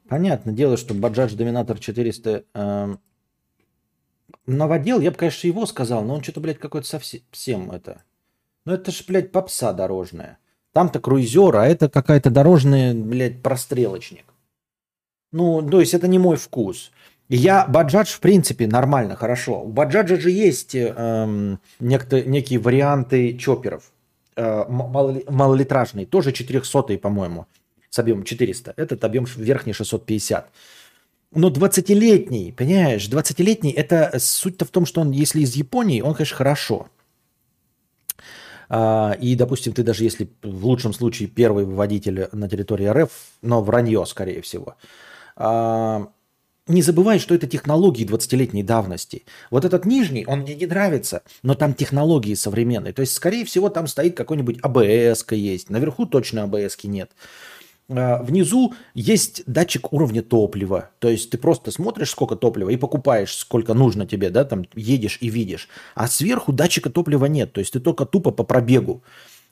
[0.09, 2.97] Понятное дело, что Bajaj Dominator 400 э,
[4.47, 8.03] новодел, я бы, конечно, его сказал, но он что-то, блядь, какой-то совсем это...
[8.65, 10.39] Ну это ж, блядь, попса дорожная.
[10.73, 14.25] Там-то круизер, а это какая-то дорожная, блядь, прострелочник.
[15.33, 16.91] Ну, то есть это не мой вкус.
[17.29, 19.63] Я Баджадж, в принципе, нормально, хорошо.
[19.63, 23.91] У Баджаджа же есть эм, некто, некие варианты чоперов.
[24.37, 27.47] Э, малолитражный, тоже 400 по-моему,
[27.89, 28.75] с объемом 400.
[28.77, 30.51] Этот объем верхний 650.
[31.33, 36.37] Но 20-летний, понимаешь, 20-летний, это суть-то в том, что он, если из Японии, он, конечно,
[36.37, 36.89] хорошо.
[38.69, 43.11] А, и, допустим, ты даже если в лучшем случае первый водитель на территории РФ,
[43.43, 44.77] но вранье, скорее всего,
[45.37, 46.09] а,
[46.67, 49.25] не забывай, что это технологии 20-летней давности.
[49.51, 52.95] Вот этот нижний, он мне не нравится, но там технологии современные.
[52.95, 55.69] То есть, скорее всего, там стоит какой-нибудь АБС есть.
[55.69, 57.11] Наверху точно АБС нет.
[57.91, 60.91] А, внизу есть датчик уровня топлива.
[60.99, 65.19] То есть ты просто смотришь, сколько топлива, и покупаешь, сколько нужно тебе, да, там едешь
[65.21, 65.69] и видишь.
[65.95, 67.53] А сверху датчика топлива нет.
[67.53, 69.03] То есть ты только тупо по пробегу.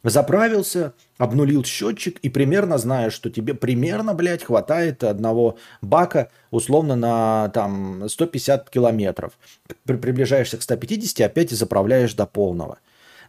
[0.04, 7.50] Заправился, обнулил счетчик и примерно знаешь, что тебе примерно, блядь, хватает одного бака условно на
[7.50, 9.38] там 150 километров.
[9.84, 12.78] Приближаешься к 150, опять заправляешь до полного.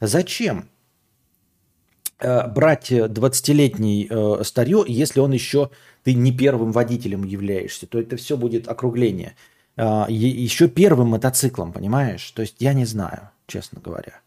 [0.01, 0.67] Зачем?
[2.19, 5.71] Э, брать 20-летний э, старье, если он еще,
[6.03, 9.35] ты не первым водителем являешься, то это все будет округление.
[9.75, 12.29] Э, еще первым мотоциклом, понимаешь?
[12.31, 14.21] То есть я не знаю, честно говоря.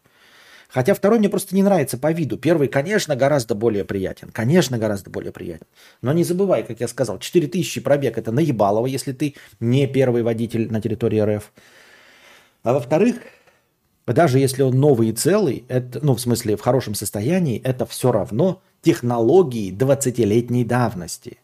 [0.69, 2.37] Хотя второй мне просто не нравится по виду.
[2.37, 4.29] Первый, конечно, гораздо более приятен.
[4.33, 5.65] Конечно, гораздо более приятен.
[6.01, 10.69] Но не забывай, как я сказал, 4000 пробег это наебалово, если ты не первый водитель
[10.69, 11.51] на территории РФ.
[12.63, 13.15] А во-вторых,
[14.13, 18.11] даже если он новый и целый, это, ну, в смысле, в хорошем состоянии, это все
[18.11, 21.37] равно технологии 20-летней давности.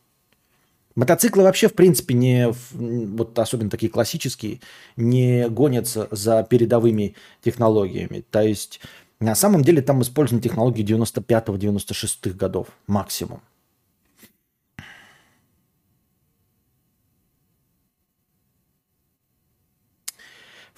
[0.95, 4.61] Мотоциклы вообще, в принципе, не, вот особенно такие классические,
[4.95, 8.23] не гонятся за передовыми технологиями.
[8.29, 8.79] То есть,
[9.19, 13.41] на самом деле, там использованы технологии 95-96 годов максимум.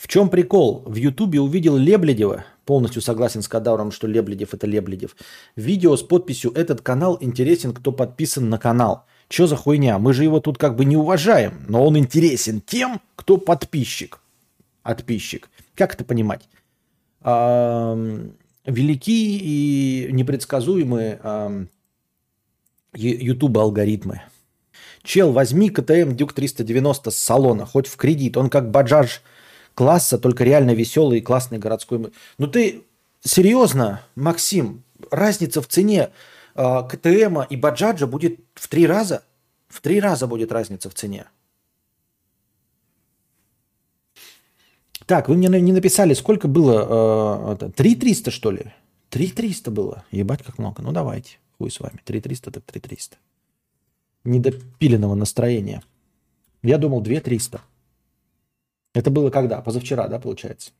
[0.05, 0.83] В чем прикол?
[0.85, 5.15] В Ютубе увидел Лебледева, полностью согласен с Кадавром, что Лебледев это Лебледев,
[5.55, 9.07] видео с подписью «Этот канал интересен, кто подписан на канал».
[9.29, 9.97] Что за хуйня?
[9.97, 14.19] Мы же его тут как бы не уважаем, но он интересен тем, кто подписчик.
[14.83, 15.49] Отписчик.
[15.73, 16.47] Как это понимать?
[17.21, 17.97] А,
[18.63, 21.67] велики и непредсказуемые
[22.93, 24.21] Ютуба алгоритмы.
[25.01, 28.37] Чел, возьми КТМ Дюк 390 с салона, хоть в кредит.
[28.37, 29.23] Он как баджаж
[29.75, 32.11] класса, только реально веселый и классный городской.
[32.37, 32.83] Ну ты
[33.21, 36.09] серьезно, Максим, разница в цене
[36.55, 39.23] а, КТМ и Баджаджа будет в три раза.
[39.67, 41.27] В три раза будет разница в цене.
[45.05, 47.57] Так, вы мне не написали, сколько было?
[47.59, 48.73] Э, 3 300, что ли?
[49.09, 50.03] 3 300 было.
[50.09, 50.81] Ебать, как много.
[50.81, 51.37] Ну, давайте.
[51.57, 51.99] Хуй с вами.
[52.03, 53.17] 3 300, так 3 300.
[54.23, 55.83] Недопиленного настроения.
[56.63, 57.61] Я думал 2 300.
[58.95, 59.61] Это было когда?
[59.61, 60.71] Позавчера, да, получается?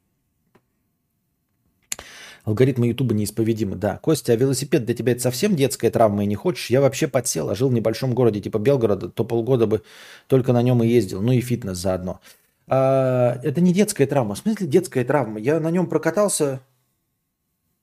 [2.45, 3.97] Алгоритмы Ютуба неисповедимы, да.
[3.97, 6.69] Костя, а велосипед для тебя это совсем детская травма и не хочешь?
[6.69, 9.83] Я вообще подсел, а жил в небольшом городе типа Белгорода, то полгода бы
[10.27, 11.21] только на нем и ездил.
[11.21, 12.21] Ну и фитнес заодно.
[12.67, 14.35] А, это не детская травма.
[14.35, 15.39] В смысле детская травма?
[15.39, 16.61] Я на нем прокатался,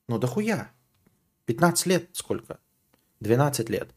[0.09, 0.71] ну, дохуя.
[1.45, 2.59] 15 лет сколько?
[3.21, 3.91] 12 лет.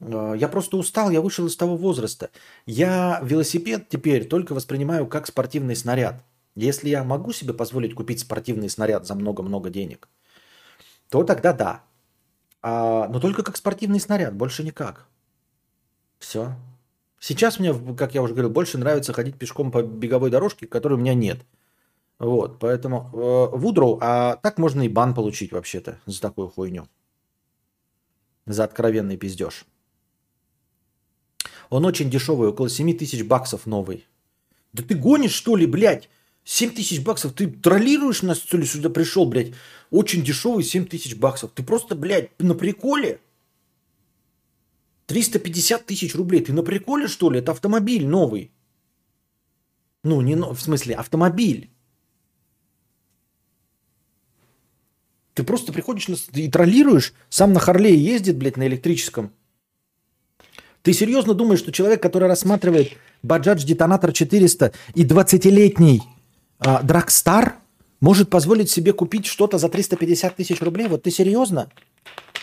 [0.00, 2.30] А, я просто устал, я вышел из того возраста.
[2.66, 6.22] Я велосипед теперь только воспринимаю как спортивный снаряд.
[6.54, 10.08] Если я могу себе позволить купить спортивный снаряд за много-много денег,
[11.08, 11.82] то тогда да.
[12.62, 15.06] А, но только как спортивный снаряд, больше никак.
[16.18, 16.54] Все.
[17.18, 20.98] Сейчас мне, как я уже говорил, больше нравится ходить пешком по беговой дорожке, которой у
[20.98, 21.40] меня нет.
[22.18, 26.86] Вот, поэтому э, Вудроу, а так можно и бан получить вообще-то за такую хуйню.
[28.46, 29.66] За откровенный пиздеж.
[31.70, 34.06] Он очень дешевый, около 7 тысяч баксов новый.
[34.72, 36.08] Да ты гонишь, что ли, блядь?
[36.44, 39.52] 7 тысяч баксов, ты троллируешь нас, что ли, сюда пришел, блядь?
[39.90, 41.52] Очень дешевый 7 тысяч баксов.
[41.54, 43.20] Ты просто, блядь, на приколе?
[45.06, 46.42] 350 тысяч рублей.
[46.42, 47.38] Ты на приколе, что ли?
[47.38, 48.50] Это автомобиль новый.
[50.02, 51.70] Ну, не в смысле, автомобиль.
[55.34, 59.32] Ты просто приходишь и троллируешь, сам на Харлее ездит, блядь, на электрическом.
[60.84, 66.02] Ты серьезно думаешь, что человек, который рассматривает Bajaj Detonator 400 и 20-летний
[66.58, 67.54] а, Драгстар
[68.02, 70.88] может позволить себе купить что-то за 350 тысяч рублей?
[70.88, 71.70] Вот ты серьезно?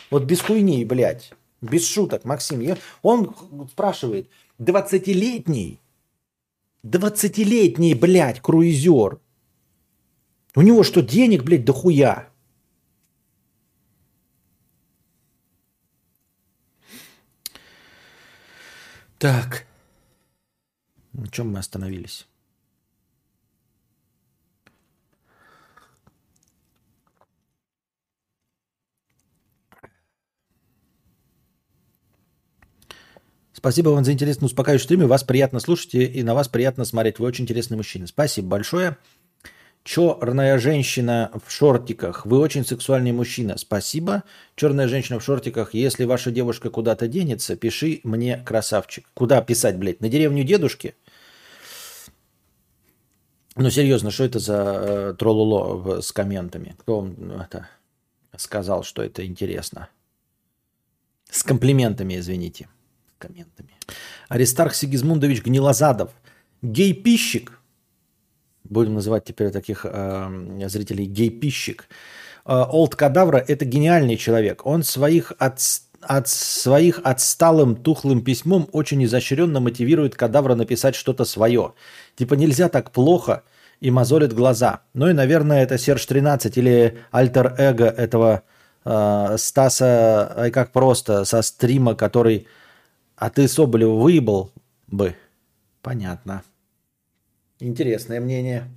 [0.10, 1.34] Вот без хуйни, блядь.
[1.62, 2.62] Без шуток, Максим.
[2.62, 2.80] Я...
[3.04, 3.36] Он
[3.72, 4.28] спрашивает,
[4.60, 5.80] 20-летний,
[6.84, 9.20] 20-летний, блядь, круизер.
[10.56, 12.31] У него что, денег, блядь, дохуя?
[19.22, 19.68] Так.
[21.14, 22.28] На чем мы остановились?
[33.54, 35.08] Спасибо вам за интересный успокаивающий стрим.
[35.08, 37.20] Вас приятно слушать и на вас приятно смотреть.
[37.20, 38.08] Вы очень интересный мужчина.
[38.08, 38.98] Спасибо большое.
[39.84, 42.26] Черная женщина в шортиках.
[42.26, 43.58] Вы очень сексуальный мужчина.
[43.58, 44.24] Спасибо.
[44.56, 45.74] Черная женщина в шортиках.
[45.74, 49.10] Если ваша девушка куда-то денется, пиши мне, красавчик.
[49.16, 50.00] Куда писать, блядь?
[50.00, 50.96] На деревню дедушки?
[53.56, 56.76] Ну, серьезно, что это за э, троллоло с комментами?
[56.80, 57.68] Кто вам это
[58.38, 59.90] сказал, что это интересно?
[61.30, 62.70] С комплиментами, извините
[63.18, 63.72] комментами.
[64.30, 66.12] Аристарх Сигизмундович Гнилозадов.
[66.62, 67.61] Гей-пищик.
[68.64, 71.88] Будем называть теперь таких э, зрителей гей-пищик.
[72.45, 74.66] Э, Олд Кадавра– это гениальный человек.
[74.66, 75.59] Он своих от,
[76.01, 81.74] от своих отсталым тухлым письмом очень изощренно мотивирует Кадавра написать что-то свое.
[82.16, 83.43] Типа нельзя так плохо
[83.80, 84.82] и мозолит глаза.
[84.93, 88.43] Ну и, наверное, это Серж 13 или альтер-эго этого
[88.86, 92.47] э, Стаса, ай как просто, со стрима, который
[93.22, 94.51] а ты Соболева выебал
[94.88, 95.16] бы?
[95.84, 96.41] Понятно.
[97.62, 98.68] Интересное мнение.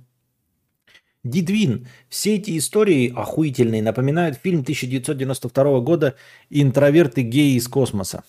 [1.23, 1.87] Дидвин.
[2.07, 6.15] Все эти истории охуительные напоминают фильм 1992 года
[6.51, 8.23] «Интроверты геи из космоса».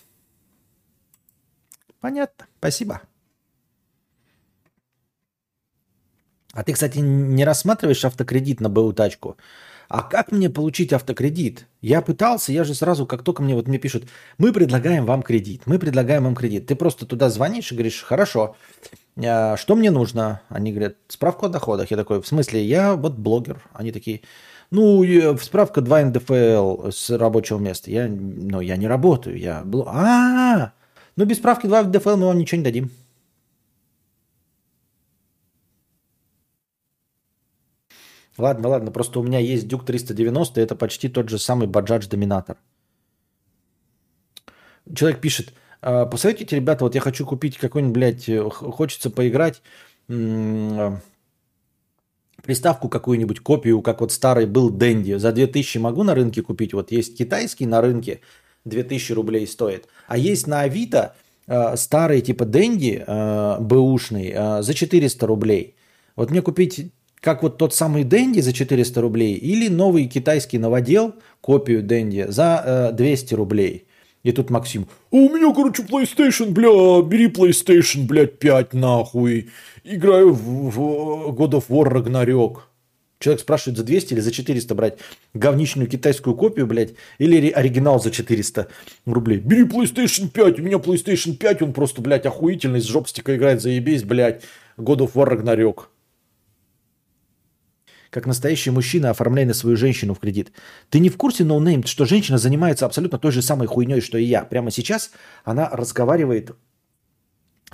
[1.99, 2.47] Понятно.
[2.57, 3.01] Спасибо.
[6.53, 9.37] А ты, кстати, не рассматриваешь автокредит на БУ тачку?
[9.87, 11.67] А как мне получить автокредит?
[11.81, 14.05] Я пытался, я же сразу, как только мне вот мне пишут,
[14.37, 16.67] мы предлагаем вам кредит, мы предлагаем вам кредит.
[16.67, 18.55] Ты просто туда звонишь и говоришь, хорошо,
[19.23, 20.41] а что мне нужно?
[20.49, 21.89] Они говорят, справку о доходах.
[21.89, 23.61] Я такой, в смысле, я вот блогер.
[23.73, 24.21] Они такие,
[24.69, 25.03] ну,
[25.37, 27.89] справка 2 НДФЛ с рабочего места.
[27.89, 29.63] Я, ну, я не работаю, я...
[29.87, 30.73] А,
[31.15, 32.91] ну без справки 2 НДФЛ мы вам ничего не дадим.
[38.37, 42.57] Ладно, ладно, просто у меня есть Дюк 390, это почти тот же самый Bajaj Доминатор.
[44.93, 49.61] Человек пишет, «А, посоветуйте, ребята, вот я хочу купить какой-нибудь, блядь, э, хочется поиграть
[50.09, 50.99] а,
[52.43, 55.17] приставку какую-нибудь, копию, как вот старый был Дэнди.
[55.17, 56.73] За 2000 могу на рынке купить.
[56.73, 58.21] Вот есть китайский на рынке,
[58.65, 59.87] 2000 рублей стоит.
[60.07, 61.15] А есть на Авито
[61.47, 65.75] э, старый типа Дэнди, э, бэушный, э, за 400 рублей.
[66.15, 66.91] Вот мне купить
[67.27, 72.63] как вот тот самый Дэнди за 400 рублей или новый китайский новодел, копию Дэнди за
[72.65, 73.85] э, 200 рублей.
[74.23, 79.49] И тут Максим, А у меня, короче, PlayStation, бля, бери PlayStation, блядь, 5 нахуй.
[79.83, 80.79] Играю в, в
[81.37, 82.59] God of War Ragnarok.
[83.19, 84.97] Человек спрашивает за 200 или за 400 брать
[85.33, 88.69] говничную китайскую копию, блядь, или оригинал за 400
[89.05, 89.39] рублей.
[89.39, 94.05] Бери PlayStation 5, у меня PlayStation 5, он просто, блядь, охуительный, с жопстика играет, заебись,
[94.05, 94.43] блядь.
[94.77, 95.87] God of War Ragnarok.
[98.09, 100.51] Как настоящий мужчина, оформляй на свою женщину в кредит.
[100.89, 104.23] Ты не в курсе, no-name, что женщина занимается абсолютно той же самой хуйней, что и
[104.23, 104.45] я.
[104.45, 105.11] Прямо сейчас
[105.43, 106.55] она разговаривает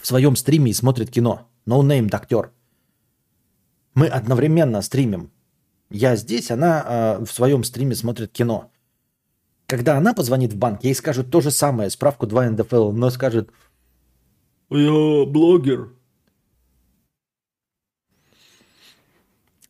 [0.01, 1.47] в своем стриме и смотрит кино.
[1.65, 2.51] No-name актер.
[3.93, 5.31] Мы одновременно стримим.
[5.89, 6.83] Я здесь, она
[7.19, 8.71] э, в своем стриме смотрит кино.
[9.67, 13.51] Когда она позвонит в банк, ей скажут то же самое, справку 2 НДФЛ, но скажет,
[14.69, 15.89] Я блогер.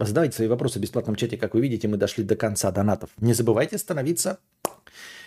[0.06, 1.38] Задавайте свои вопросы в бесплатном чате.
[1.38, 3.10] Как вы видите, мы дошли до конца донатов.
[3.20, 4.40] Не забывайте становиться.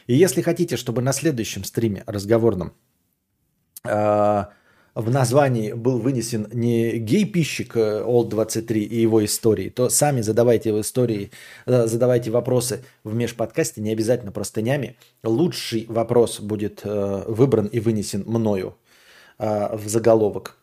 [0.07, 2.72] И если хотите, чтобы на следующем стриме разговорном
[3.85, 4.45] э,
[4.95, 10.81] в названии был вынесен не гей-пищик э, Old23 и его истории, то сами задавайте в
[10.81, 11.33] истории,
[11.66, 14.97] э, задавайте вопросы в межподкасте, не обязательно простынями.
[15.22, 18.77] Лучший вопрос будет э, выбран и вынесен мною
[19.39, 20.57] э, в заголовок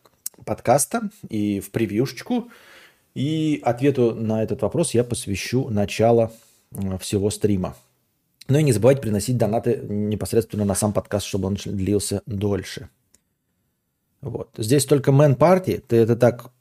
[0.46, 2.50] подкаста и в превьюшечку.
[3.16, 6.32] И ответу на этот вопрос я посвящу начало
[6.72, 7.76] м, всего стрима.
[8.48, 12.90] Ну и не забывайте приносить донаты непосредственно на сам подкаст, чтобы он длился дольше.
[14.22, 14.50] Вот.
[14.58, 15.84] Здесь только Мэн Парти.
[15.88, 16.52] Ты это так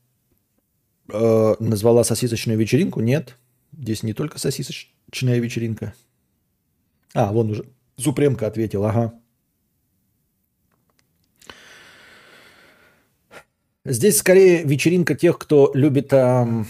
[1.12, 3.00] э, назвала сосисочную вечеринку?
[3.00, 3.36] Нет.
[3.76, 5.94] Здесь не только сосисочная вечеринка.
[7.14, 7.64] А, вон уже
[7.96, 9.14] Супремка ответил, ага.
[13.84, 16.66] Здесь скорее вечеринка тех, кто любит ам,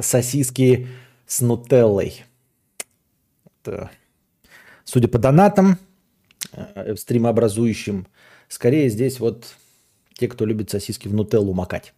[0.00, 0.88] сосиски
[1.26, 2.24] с нутеллой.
[3.62, 3.90] Это,
[4.84, 5.78] судя по донатам,
[6.52, 8.08] э, стримообразующим,
[8.48, 9.54] скорее здесь вот
[10.14, 11.94] те, кто любит сосиски в нутеллу макать.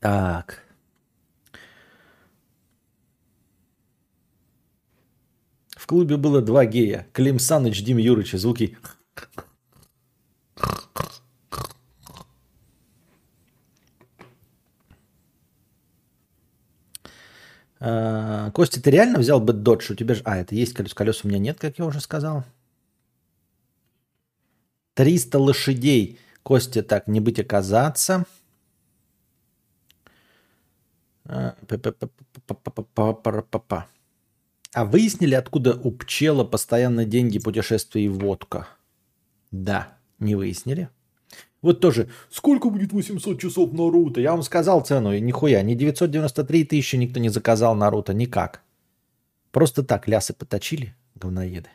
[0.00, 0.61] Так.
[5.92, 7.06] клубе было два гея.
[7.12, 8.32] Клим Саныч, Дим Юрыч.
[8.32, 8.78] Звуки...
[17.78, 19.92] А, Костя, ты реально взял бы Dodge?
[19.92, 20.22] У тебя же...
[20.24, 20.94] А, это есть колес.
[20.94, 22.44] Колес у меня нет, как я уже сказал.
[24.94, 26.18] 300 лошадей.
[26.42, 28.24] Костя, так, не быть оказаться.
[31.26, 33.88] Па-па-па-па-па-па-па-па.
[34.74, 38.68] А выяснили, откуда у пчела постоянно деньги, путешествия и водка?
[39.50, 40.88] Да, не выяснили.
[41.60, 44.20] Вот тоже, Сколько будет 800 часов Наруто?
[44.20, 48.62] я вам сказал цену, и нихуя, ни 993 тысячи никто не заказал Наруто, никак.
[49.52, 51.68] Просто так лясы поточили, говноеды.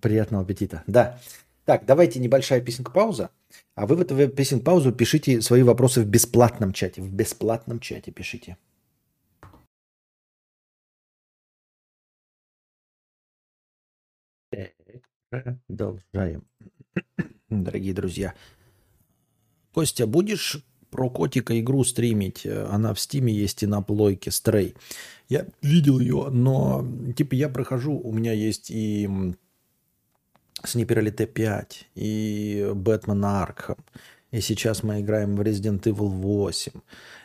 [0.00, 0.82] Приятного аппетита.
[0.88, 1.20] Да.
[1.64, 3.30] Так, давайте небольшая песенка-пауза.
[3.74, 7.02] А вы в эту песенку-паузу пишите свои вопросы в бесплатном чате.
[7.02, 8.56] В бесплатном чате пишите.
[15.30, 16.44] Продолжаем.
[17.48, 18.34] Дорогие друзья.
[19.72, 22.46] Костя, будешь про котика игру стримить?
[22.46, 24.74] Она в стиме есть и на плойке, стрей.
[25.30, 26.86] Я видел ее, но
[27.16, 29.08] типа я прохожу, у меня есть и
[30.62, 33.76] м, Снипер Elite 5, и Бэтмен Аркхам.
[34.30, 36.72] И сейчас мы играем в Resident Evil 8.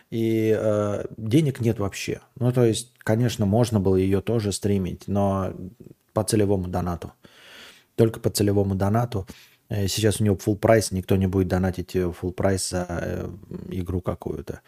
[0.09, 2.21] И э, денег нет вообще.
[2.39, 5.53] Ну, то есть, конечно, можно было ее тоже стримить, но
[6.13, 7.13] по целевому донату.
[7.95, 9.27] Только по целевому донату.
[9.69, 13.29] Э, Сейчас у него full прайс, никто не будет донатить э, full прайс за э,
[13.71, 14.61] игру какую-то.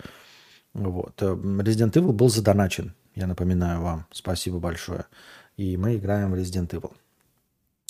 [0.74, 1.22] Вот.
[1.22, 4.06] Э, Resident Evil был задоначен, я напоминаю вам.
[4.12, 5.06] Спасибо большое.
[5.58, 6.94] И мы играем в Resident Evil.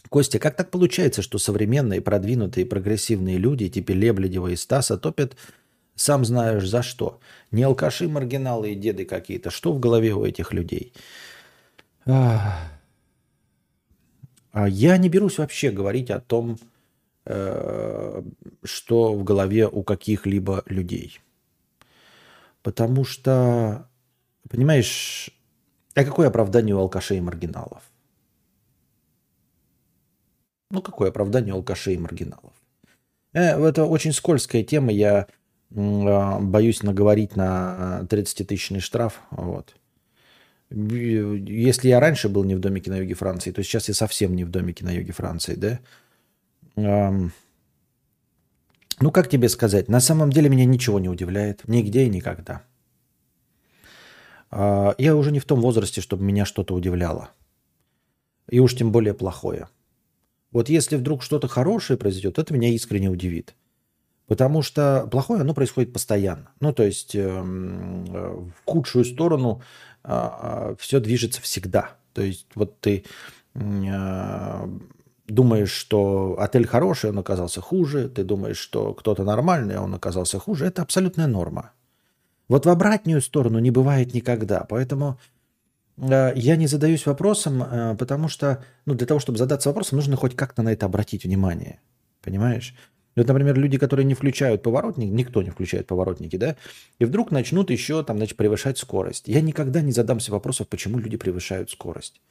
[0.10, 5.38] Костя, как так получается, что современные, продвинутые, прогрессивные люди, типа Лебледева и Стаса, топят,
[5.96, 7.20] сам знаешь за что?
[7.52, 9.52] Не алкаши, маргиналы и деды какие-то.
[9.52, 10.94] Что в голове у этих людей?
[12.06, 12.72] А
[14.68, 16.58] я не берусь вообще говорить о том,
[17.26, 18.24] э,
[18.64, 21.20] что в голове у каких-либо людей.
[22.64, 23.88] Потому что,
[24.50, 25.30] понимаешь,
[25.94, 27.84] а какое оправдание у алкашей и маргиналов?
[30.72, 32.54] Ну, какое оправдание алкашей и маргиналов?
[33.34, 34.92] Э, это очень скользкая тема.
[34.92, 35.28] Я
[35.76, 39.22] а, боюсь наговорить на 30-тысячный штраф.
[39.32, 39.76] Вот.
[40.70, 44.44] Если я раньше был не в домике на юге Франции, то сейчас я совсем не
[44.44, 45.80] в домике на юге Франции, да?
[46.76, 47.32] Ам,
[49.02, 49.90] Ну, как тебе сказать?
[49.90, 51.68] На самом деле меня ничего не удивляет.
[51.68, 52.62] Нигде и никогда.
[54.52, 57.30] А, Я уже не в том возрасте, чтобы меня что-то удивляло.
[58.52, 59.68] И уж тем более плохое.
[60.52, 63.56] Вот если вдруг что-то хорошее произойдет, это меня искренне удивит.
[64.28, 66.52] Потому что плохое, оно происходит постоянно.
[66.60, 69.62] Ну, то есть эм, э, в худшую сторону
[70.78, 71.98] все движется всегда.
[72.14, 73.06] То есть вот ты
[73.54, 74.68] э,
[75.28, 78.10] думаешь, что отель хороший, он оказался хуже.
[78.10, 80.66] Ты думаешь, что кто-то нормальный, а он оказался хуже.
[80.66, 81.72] Это абсолютная норма.
[82.48, 84.66] Вот в обратную сторону не бывает никогда.
[84.68, 85.39] Поэтому э,
[86.02, 90.36] я не задаюсь вопросом, э, потому что ну, для того, чтобы задаться вопросом, нужно хоть
[90.36, 91.80] как-то на это обратить внимание.
[92.22, 92.76] Понимаешь?
[93.16, 96.56] Вот, например, люди, которые не включают поворотники, никто не включает поворотники, да,
[97.00, 99.28] и вдруг начнут еще там, значит, превышать скорость.
[99.28, 102.22] Я никогда не задамся вопросом, почему люди превышают скорость.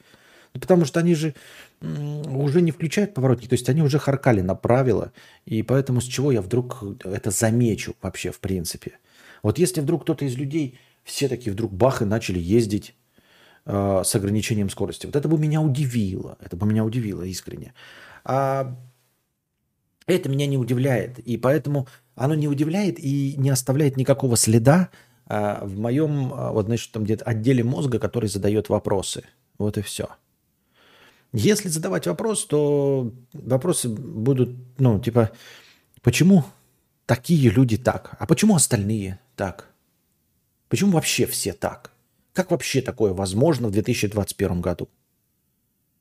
[0.54, 1.34] Ну, потому что они же
[1.82, 5.12] уже не включают поворотники, то есть они уже харкали на правила,
[5.44, 8.92] и поэтому с чего я вдруг это замечу вообще в принципе.
[9.42, 12.94] Вот если вдруг кто-то из людей, все такие вдруг бах и начали ездить
[13.68, 17.74] э, с ограничением скорости, вот это бы меня удивило, это бы меня удивило искренне.
[18.24, 18.76] А
[20.06, 24.88] это меня не удивляет, и поэтому оно не удивляет и не оставляет никакого следа
[25.26, 29.24] а, в моем, а, вот значит, там где-то отделе мозга, который задает вопросы.
[29.58, 30.08] Вот и все.
[31.32, 35.30] Если задавать вопрос, то вопросы будут, ну, типа,
[36.00, 36.44] почему
[37.04, 39.68] такие люди так, а почему остальные так?
[40.70, 41.92] Почему вообще все так?
[42.38, 44.88] Как вообще такое возможно в 2021 году?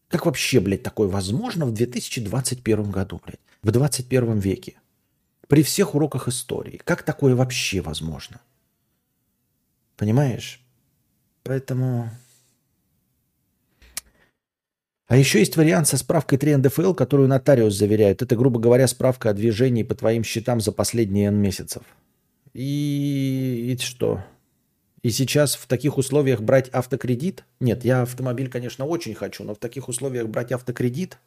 [0.07, 3.39] Как вообще, блядь, такое возможно в 2021 году, блядь?
[3.63, 4.75] В 21 веке?
[5.47, 6.79] При всех уроках истории.
[6.83, 8.39] Как такое вообще возможно?
[9.95, 10.61] Понимаешь?
[11.41, 12.11] Поэтому...
[15.07, 18.21] А еще есть вариант со справкой 3 НДФЛ, которую нотариус заверяет.
[18.21, 21.81] Это, грубо говоря, справка о движении по твоим счетам за последние N месяцев.
[22.53, 24.23] И, и что?
[25.07, 27.45] И сейчас в таких условиях брать автокредит?
[27.61, 31.17] Нет, я автомобиль, конечно, очень хочу, но в таких условиях брать автокредит?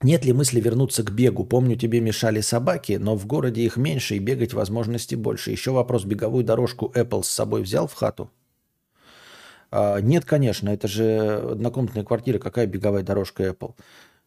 [0.00, 1.44] Нет ли мысли вернуться к бегу?
[1.44, 5.50] Помню, тебе мешали собаки, но в городе их меньше и бегать возможностей больше.
[5.50, 8.30] Еще вопрос, беговую дорожку Apple с собой взял в хату?
[9.72, 13.74] А, нет, конечно, это же однокомнатная квартира, какая беговая дорожка Apple?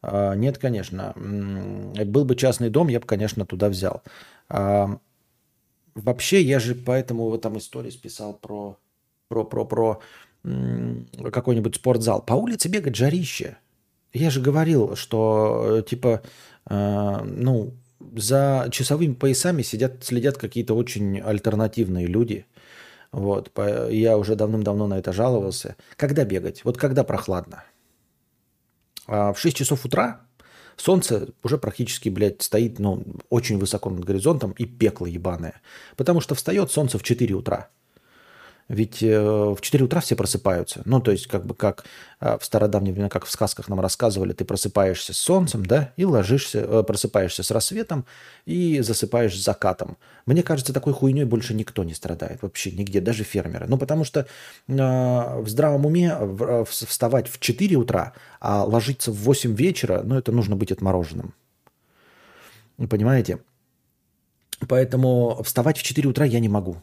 [0.01, 1.13] А, нет, конечно.
[1.15, 4.03] Был бы частный дом, я бы, конечно, туда взял.
[4.49, 4.99] А,
[5.95, 8.77] Вообще, я же поэтому в этом истории списал про,
[9.27, 9.99] про, про, про
[11.31, 12.21] какой-нибудь спортзал.
[12.21, 13.57] По улице бегать жарище.
[14.13, 16.21] Я же говорил, что э, типа,
[16.69, 17.73] э, ну,
[18.15, 22.45] за часовыми поясами сидят, следят какие-то очень альтернативные люди.
[23.11, 23.51] Вот,
[23.89, 25.75] я уже давным-давно на это жаловался.
[25.97, 26.63] Когда бегать?
[26.63, 27.65] Вот когда прохладно?
[29.05, 30.21] А в 6 часов утра
[30.81, 35.61] солнце уже практически, блядь, стоит, ну, очень высоко над горизонтом и пекло ебаное.
[35.95, 37.69] Потому что встает солнце в 4 утра.
[38.71, 40.81] Ведь э, в 4 утра все просыпаются.
[40.85, 41.83] Ну, то есть, как бы как
[42.21, 46.05] э, в стародавние времена, как в сказках нам рассказывали, ты просыпаешься с солнцем, да, и
[46.05, 48.05] ложишься, э, просыпаешься с рассветом
[48.45, 49.97] и засыпаешь с закатом.
[50.25, 53.65] Мне кажется, такой хуйней больше никто не страдает вообще нигде, даже фермеры.
[53.67, 54.25] Ну, потому что
[54.67, 56.17] в здравом уме
[56.65, 61.33] вставать в 4 утра, а ложиться в 8 вечера, ну, это нужно быть отмороженным.
[62.89, 63.39] Понимаете?
[64.69, 66.81] Поэтому вставать в 4 утра я не могу.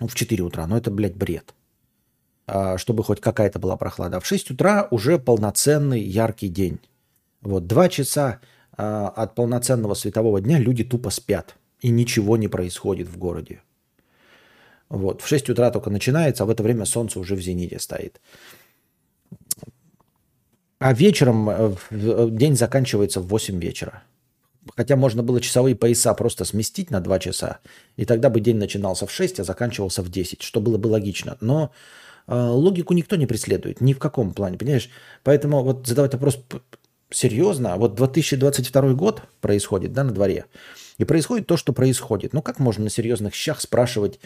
[0.00, 1.54] Ну, в 4 утра, но это, блядь, бред.
[2.46, 4.18] А, чтобы хоть какая-то была прохлада.
[4.18, 6.78] В 6 утра уже полноценный яркий день.
[7.42, 8.40] Вот, два часа
[8.76, 11.56] а, от полноценного светового дня люди тупо спят.
[11.80, 13.62] И ничего не происходит в городе.
[14.88, 18.20] Вот, в 6 утра только начинается, а в это время солнце уже в зените стоит.
[20.78, 24.02] А вечером э, в- день заканчивается в 8 вечера.
[24.76, 27.58] Хотя можно было часовые пояса просто сместить на 2 часа,
[27.96, 31.38] и тогда бы день начинался в 6, а заканчивался в 10, что было бы логично.
[31.40, 31.72] Но
[32.26, 34.90] э, логику никто не преследует, ни в каком плане, понимаешь?
[35.22, 36.38] Поэтому вот задавать вопрос
[37.10, 40.46] серьезно, вот 2022 год происходит, да, на дворе,
[40.98, 42.32] и происходит то, что происходит.
[42.32, 44.20] Ну как можно на серьезных щах спрашивать,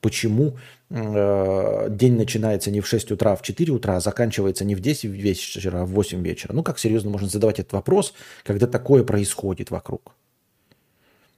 [0.00, 0.56] почему
[0.90, 5.04] день начинается не в 6 утра, а в 4 утра, а заканчивается не в 10
[5.04, 6.52] вечера, а в 8 вечера.
[6.52, 8.12] Ну как серьезно можно задавать этот вопрос,
[8.44, 10.16] когда такое происходит вокруг?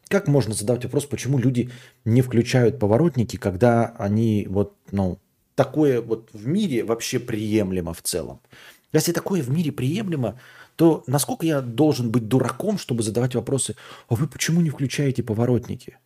[0.09, 1.71] Как можно задавать вопрос, почему люди
[2.05, 5.19] не включают поворотники, когда они вот, ну,
[5.55, 8.41] такое вот в мире вообще приемлемо в целом?
[8.95, 10.39] Если такое в мире приемлемо,
[10.77, 13.77] то насколько я должен быть дураком, чтобы задавать вопросы,
[14.09, 15.99] а вы почему не включаете поворотники?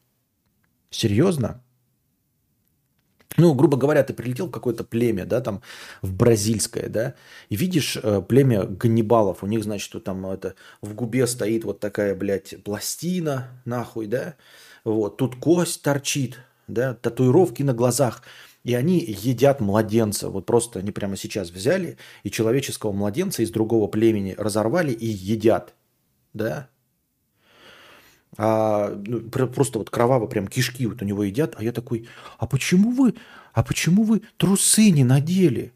[0.90, 1.62] Серьезно?
[3.36, 5.62] Ну, грубо говоря, ты прилетел в какое-то племя, да, там,
[6.03, 7.15] в бразильское, да,
[7.48, 11.81] и видишь э, племя ганнибалов, у них, значит, вот там это, в губе стоит вот
[11.81, 14.35] такая, блядь, пластина, нахуй, да,
[14.85, 16.39] вот, тут кость торчит,
[16.69, 18.23] да, татуировки на глазах,
[18.65, 23.86] и они едят младенца, вот просто они прямо сейчас взяли и человеческого младенца из другого
[23.86, 25.74] племени разорвали и едят,
[26.32, 26.69] да,
[28.38, 32.08] а, ну, просто вот кроваво прям кишки вот у него едят, а я такой,
[32.38, 33.14] а почему вы,
[33.52, 35.72] а почему вы трусы не надели?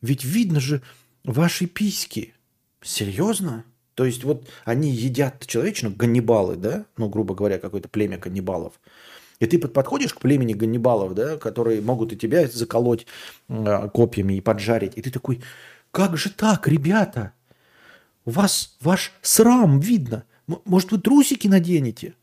[0.00, 0.82] Ведь видно же
[1.24, 2.34] ваши письки.
[2.82, 3.64] Серьезно?
[3.94, 6.86] То есть вот они едят человечину, ганнибалы, да?
[6.96, 8.80] Ну, грубо говоря, какое-то племя каннибалов.
[9.40, 13.06] И ты подходишь к племени ганнибалов, да, которые могут и тебя заколоть
[13.48, 14.92] э, копьями и поджарить.
[14.96, 15.42] И ты такой,
[15.90, 17.32] как же так, ребята?
[18.24, 22.14] У вас ваш срам видно– может, вы трусики наденете?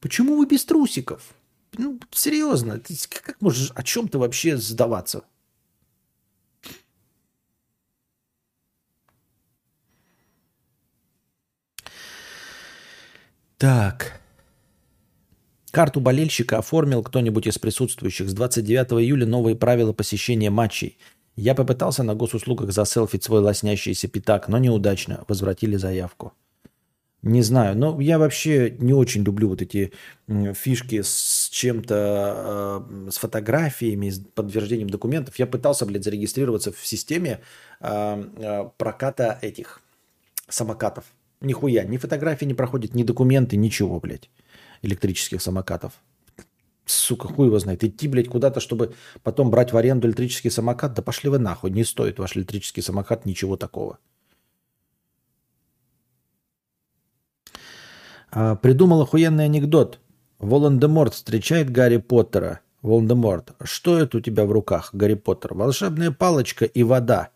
[0.00, 1.34] Почему вы без трусиков?
[1.76, 5.24] Ну, серьезно, ты, как можешь, о чем ты вообще сдаваться?
[13.58, 14.20] Так.
[15.70, 18.28] Карту болельщика оформил кто-нибудь из присутствующих.
[18.28, 20.98] С 29 июля новые правила посещения матчей.
[21.34, 25.24] Я попытался на госуслугах заселфить свой лоснящийся пятак, но неудачно.
[25.28, 26.32] Возвратили заявку.
[27.24, 29.94] Не знаю, но я вообще не очень люблю вот эти
[30.28, 35.38] фишки с чем-то, э, с фотографиями, с подтверждением документов.
[35.38, 37.40] Я пытался, блядь, зарегистрироваться в системе
[37.80, 39.80] э, э, проката этих
[40.50, 41.06] самокатов.
[41.40, 44.28] Нихуя, ни фотографии не проходят, ни документы, ничего, блядь,
[44.82, 45.94] электрических самокатов.
[46.84, 47.82] Сука, хуй его знает.
[47.84, 48.92] Идти, блядь, куда-то, чтобы
[49.22, 53.24] потом брать в аренду электрический самокат, да пошли вы нахуй, не стоит ваш электрический самокат
[53.24, 53.98] ничего такого.
[58.34, 60.00] А, придумал охуенный анекдот.
[60.40, 62.60] Волан-де-Морт встречает Гарри Поттера.
[62.82, 65.54] Волан-де-Морт, что это у тебя в руках, Гарри Поттер?
[65.54, 67.28] Волшебная палочка и вода.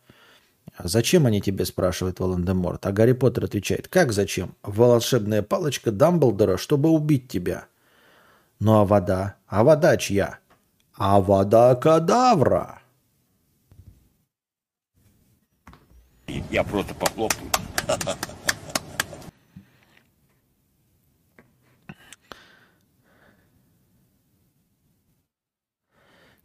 [0.82, 2.84] Зачем они тебе, спрашивает Волан-де-Морт.
[2.84, 4.56] А Гарри Поттер отвечает, как зачем?
[4.62, 7.66] Волшебная палочка Дамблдора, чтобы убить тебя.
[8.58, 9.36] Ну а вода?
[9.46, 10.38] А вода чья?
[10.96, 12.80] А вода кадавра.
[16.50, 17.50] Я просто похлопаю.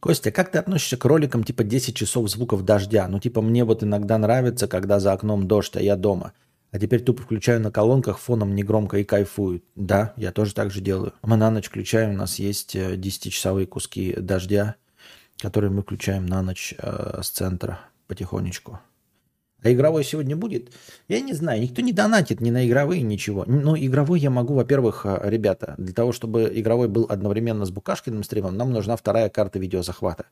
[0.04, 3.08] Костя, как ты относишься к роликам типа 10 часов звуков дождя?
[3.08, 6.34] Ну, типа, мне вот иногда нравится, когда за окном дождь, а я дома.
[6.72, 9.64] А теперь тупо включаю на колонках фоном негромко и кайфую.
[9.78, 11.14] Да, я тоже так же делаю.
[11.22, 14.76] Мы на ночь включаем, у нас есть 10-часовые э, куски дождя,
[15.38, 18.82] которые мы включаем на ночь э, с центра потихонечку.
[19.64, 20.72] А игровой сегодня будет?
[21.08, 23.46] Я не знаю, никто не донатит ни на игровые, ничего.
[23.48, 28.24] Но игровой я могу, во-первых, э, ребята, для того, чтобы игровой был одновременно с Букашкиным
[28.24, 30.26] стримом, нам нужна вторая карта видеозахвата.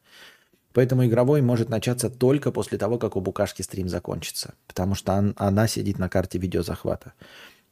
[0.74, 4.54] Поэтому игровой может начаться только после того, как у Букашки стрим закончится.
[4.68, 7.14] Потому что он, она сидит на карте видеозахвата.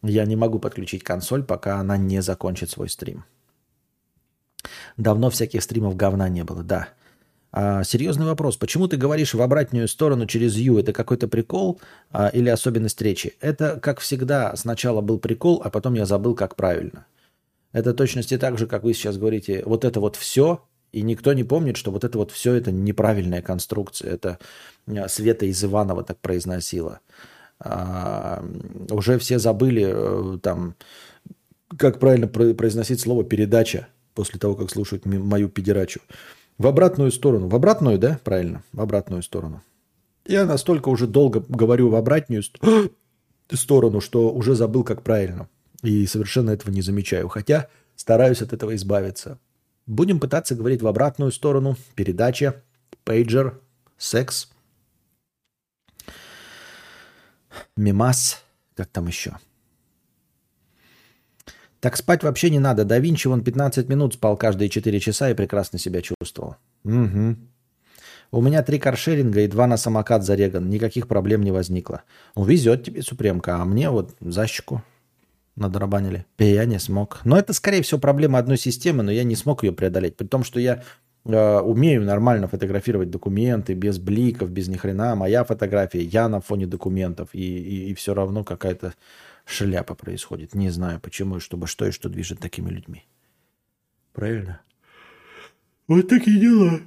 [0.02, 3.26] Я не могу подключить консоль, пока она не закончит свой стрим.
[4.98, 6.90] Давно всяких стримов говна не было, да.
[7.52, 8.58] А, серьезный вопрос.
[8.58, 10.78] Почему ты говоришь в обратную сторону через «ю»?
[10.78, 11.80] Это какой-то прикол
[12.12, 13.36] а, или особенность речи?
[13.42, 17.06] Это, как всегда, сначала был прикол, а потом я забыл, как правильно.
[17.72, 21.44] Это точности так же, как вы сейчас говорите, вот это вот все, и никто не
[21.44, 24.12] помнит, что вот это вот все это неправильная конструкция.
[24.12, 24.40] Это
[24.88, 27.00] а, Света из Иванова так произносила.
[27.60, 28.44] А,
[28.90, 30.76] уже все забыли э, там,
[31.78, 36.00] как правильно произносить слово «передача» после того, как слушают мою педерачу.
[36.60, 37.48] В обратную сторону.
[37.48, 38.20] В обратную, да?
[38.24, 38.64] Правильно.
[38.74, 39.64] В обратную сторону.
[40.26, 42.44] Я настолько уже долго говорю в обратную
[43.52, 45.48] сторону, что уже забыл, как правильно.
[45.82, 47.30] И совершенно этого не замечаю.
[47.30, 49.40] Хотя стараюсь от этого избавиться.
[49.88, 51.78] Будем пытаться говорить в обратную сторону.
[51.96, 52.62] Передача,
[53.06, 53.58] пейджер,
[53.98, 54.52] секс,
[57.78, 58.44] мимас,
[58.76, 59.38] как там еще–
[61.80, 62.84] так спать вообще не надо.
[62.86, 66.58] Да Винчи вон 15 минут спал каждые 4 часа и прекрасно себя чувствовал.
[66.84, 67.36] Угу.
[68.32, 70.70] У меня три каршеринга и два на самокат зареган.
[70.70, 72.04] Никаких проблем не возникло.
[72.36, 74.84] Ну, везет тебе, Супремка, а мне вот защику
[75.56, 76.26] надорабанили.
[76.38, 77.22] Я не смог.
[77.24, 80.16] Но это, скорее всего, проблема одной системы, но я не смог ее преодолеть.
[80.16, 80.84] При том, что я
[81.26, 85.16] э, умею нормально фотографировать документы без бликов, без ни хрена.
[85.16, 87.30] Моя фотография, я на фоне документов.
[87.34, 88.94] И, и, и все равно какая-то
[89.50, 90.56] шляпа происходит.
[90.56, 93.06] Не знаю почему и чтобы что и что движет такими людьми.
[94.14, 94.62] Правильно?
[95.88, 96.82] Вот такие дела.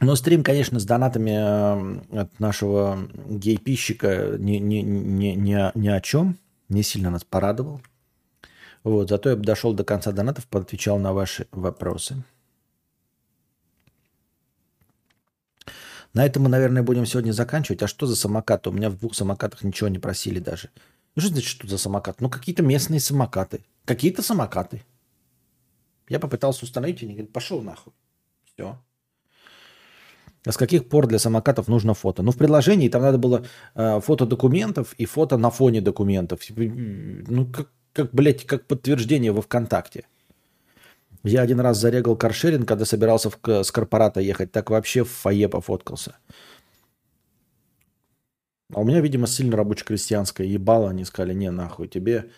[0.00, 6.00] Но стрим, конечно, с донатами э, от нашего гей-пищика ни, ни, ни, ни, ни о
[6.00, 6.38] чем.
[6.68, 7.80] Не сильно нас порадовал.
[8.84, 12.22] Вот, зато я бы дошел до конца донатов, поотвечал на ваши вопросы.
[16.18, 17.80] На этом мы, наверное, будем сегодня заканчивать.
[17.84, 18.66] А что за самокат?
[18.66, 20.68] У меня в двух самокатах ничего не просили даже.
[21.14, 22.20] Ну что значит, что за самокат?
[22.20, 23.60] Ну, какие-то местные самокаты.
[23.84, 24.82] Какие-то самокаты.
[26.08, 27.92] Я попытался установить, и они говорят, пошел нахуй.
[28.46, 28.76] Все.
[30.44, 32.24] А с каких пор для самокатов нужно фото?
[32.24, 33.44] Ну, в предложении там надо было
[33.76, 36.40] э, фото документов и фото на фоне документов.
[36.56, 40.04] Ну, как, как, блядь, как подтверждение во ВКонтакте.
[41.24, 44.52] Я один раз зарегал каршеринг, когда собирался в, с корпората ехать.
[44.52, 46.16] Так вообще в фойе пофоткался.
[48.72, 50.90] А у меня, видимо, сильно рабоче-крестьянское ебало.
[50.90, 52.30] Они сказали, не, нахуй, тебе,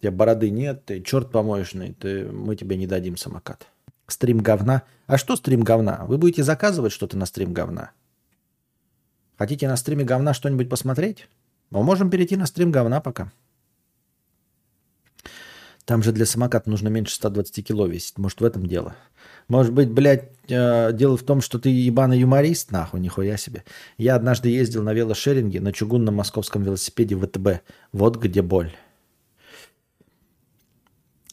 [0.00, 3.68] тебе бороды нет, ты черт помоечный, ты, мы тебе не дадим самокат.
[4.06, 4.82] Стрим говна.
[5.06, 6.04] А что стрим говна?
[6.06, 7.90] Вы будете заказывать что-то на стрим говна?
[9.36, 11.28] Хотите на стриме говна что-нибудь посмотреть?
[11.70, 13.32] Мы можем перейти на стрим говна пока.
[15.86, 18.18] Там же для самоката нужно меньше 120 кило весить.
[18.18, 18.96] Может, в этом дело?
[19.46, 22.72] Может быть, блядь, э, дело в том, что ты ебаный юморист?
[22.72, 23.62] Нахуй, нихуя себе.
[23.96, 27.62] Я однажды ездил на велошеринге на чугунном московском велосипеде ВТБ.
[27.92, 28.72] Вот где боль.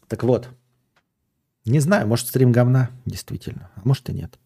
[0.07, 0.49] Так вот.
[1.65, 3.71] Не знаю, может, стрим говна, действительно.
[3.75, 4.38] А может и нет.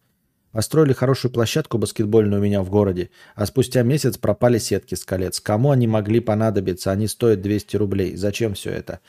[0.52, 5.38] Построили хорошую площадку баскетбольную у меня в городе, а спустя месяц пропали сетки с колец.
[5.40, 6.90] Кому они могли понадобиться?
[6.90, 8.16] Они стоят 200 рублей.
[8.16, 9.00] Зачем все это?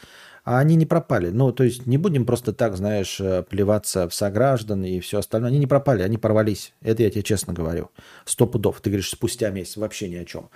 [0.44, 1.30] А они не пропали.
[1.30, 5.50] Ну, то есть не будем просто так, знаешь, э, плеваться в сограждан и все остальное.
[5.50, 6.74] Они не пропали, они порвались.
[6.82, 7.90] Это я тебе честно говорю.
[8.26, 8.82] Сто пудов.
[8.82, 10.50] Ты говоришь, спустя месяц, вообще ни о чем.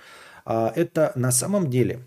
[0.44, 2.06] А это на самом деле,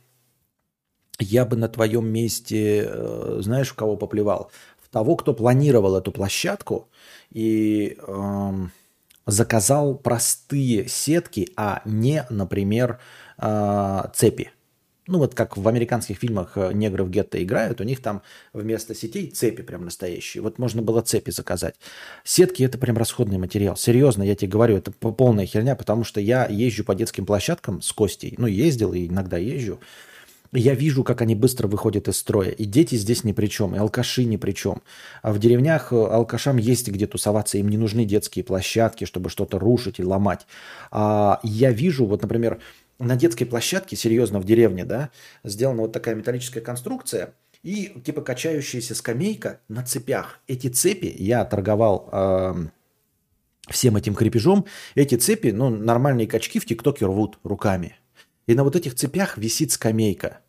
[1.19, 4.51] я бы на твоем месте, э, знаешь, в кого поплевал?
[4.81, 6.89] В того, кто планировал эту площадку
[7.31, 8.51] и э,
[9.25, 12.99] заказал простые сетки, а не, например,
[13.37, 14.51] э, цепи.
[15.07, 18.21] Ну, вот как в американских фильмах э, негры в гетто играют, у них там
[18.53, 20.43] вместо сетей цепи прям настоящие.
[20.43, 21.75] Вот можно было цепи заказать.
[22.23, 23.77] Сетки– это прям расходный материал.
[23.77, 27.91] Серьезно, я тебе говорю, это полная херня, потому что я езжу по детским площадкам с
[27.93, 28.35] Костей.
[28.37, 29.79] Ну, ездил и иногда езжу.
[30.53, 32.49] Я вижу, как они быстро выходят из строя.
[32.49, 34.81] И дети здесь ни при чем, и алкаши ни при чем.
[35.21, 39.59] А в деревнях э, алкашам есть где тусоваться, им не нужны детские площадки, чтобы что-то
[39.59, 40.47] рушить и ломать.
[40.91, 42.59] А я вижу, вот, например,
[42.99, 45.11] на детской площадке, серьезно, в деревне, да,
[45.43, 47.33] сделана вот такая металлическая конструкция
[47.63, 50.39] и типа качающаяся скамейка на цепях.
[50.47, 52.55] Эти цепи я торговал э,
[53.69, 54.65] всем этим крепежом.
[54.95, 57.95] Эти цепи, ну, нормальные качки в ТикТоке рвут руками.
[58.45, 60.39] И на вот этих цепях висит скамейка.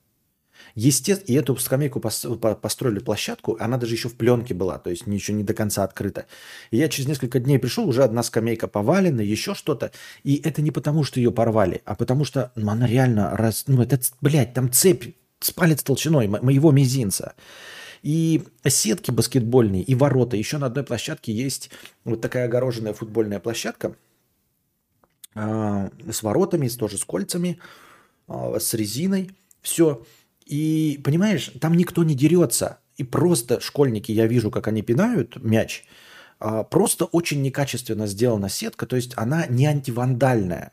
[0.74, 5.36] Естественно, и эту скамейку построили площадку, она даже еще в пленке была, то есть ничего
[5.36, 6.26] не до конца открыта.
[6.70, 9.90] И я через несколько дней пришел, уже одна скамейка повалена, еще что-то.
[10.24, 13.82] И это не потому, что ее порвали, а потому что ну, она реально, раз, ну
[13.82, 17.34] это, блядь, там цепь с палец толщиной моего мизинца.
[18.02, 20.36] И сетки баскетбольные, и ворота.
[20.36, 21.70] Еще на одной площадке есть
[22.04, 23.96] вот такая огороженная футбольная площадка
[25.34, 27.58] э, с воротами, тоже с кольцами,
[28.28, 29.32] э, с резиной.
[29.62, 30.06] Все.
[30.48, 32.78] И, понимаешь, там никто не дерется.
[32.96, 35.84] И просто школьники, я вижу, как они пинают мяч,
[36.40, 40.72] а, просто очень некачественно сделана сетка, то есть она не антивандальная.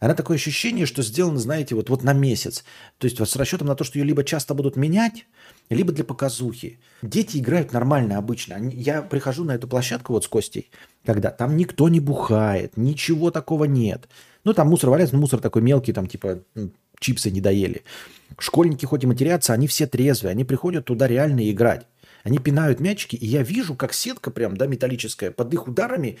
[0.00, 2.64] Она такое ощущение, что сделана, знаете, вот, вот на месяц.
[2.98, 5.26] То есть вот с расчетом на то, что ее либо часто будут менять,
[5.70, 6.80] либо для показухи.
[7.02, 8.54] Дети играют нормально обычно.
[8.70, 10.70] Я прихожу на эту площадку вот с Костей,
[11.04, 14.08] когда там никто не бухает, ничего такого нет.
[14.42, 16.40] Ну, там мусор валяется, мусор такой мелкий, там типа
[17.02, 17.82] чипсы не доели.
[18.38, 21.86] Школьники хоть и матерятся, они все трезвые, они приходят туда реально играть.
[22.24, 26.18] Они пинают мячики, и я вижу, как сетка прям, да, металлическая, под их ударами,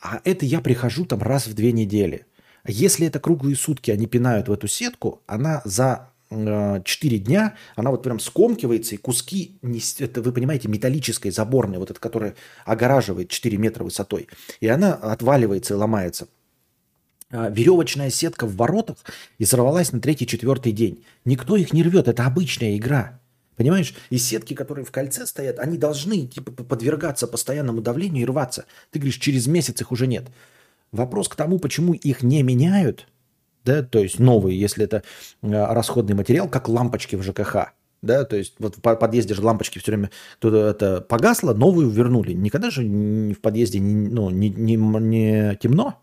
[0.00, 2.26] а это я прихожу там раз в две недели.
[2.66, 7.92] Если это круглые сутки они пинают в эту сетку, она за э, 4 дня, она
[7.92, 9.58] вот прям скомкивается, и куски,
[10.00, 12.34] это вы понимаете, металлической, заборной, вот это, которая
[12.64, 14.28] огораживает 4 метра высотой,
[14.60, 16.26] и она отваливается и ломается.
[17.36, 18.96] А, веревочная сетка в воротах
[19.36, 21.04] и сорвалась на третий-четвертый день.
[21.26, 23.20] Никто их не рвет, это обычная игра.
[23.56, 23.94] Понимаешь?
[24.08, 28.64] И сетки, которые в кольце стоят, они должны типа, подвергаться постоянному давлению и рваться.
[28.90, 30.24] Ты говоришь, через месяц их уже нет.
[30.92, 33.06] Вопрос к тому, почему их не меняют,
[33.66, 35.02] да, то есть новые, если это
[35.42, 37.72] э, расходный материал, как лампочки в ЖКХ.
[38.00, 42.32] Да, то есть вот в подъезде же лампочки все время кто-то это погасло, новую вернули.
[42.32, 46.00] Никогда же в подъезде ну, не, не, не темно.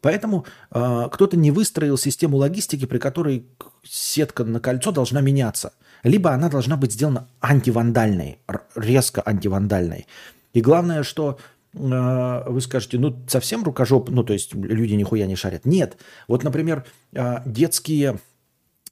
[0.00, 3.46] Поэтому э, кто-то не выстроил систему логистики, при которой
[3.82, 5.72] сетка на кольцо должна меняться.
[6.02, 8.38] Либо она должна быть сделана антивандальной,
[8.74, 10.06] резко антивандальной.
[10.52, 11.38] И главное, что
[11.74, 15.64] э, вы скажете, ну совсем рукожоп, ну то есть люди нихуя не шарят.
[15.66, 15.98] Нет.
[16.28, 18.18] Вот, например, э, детские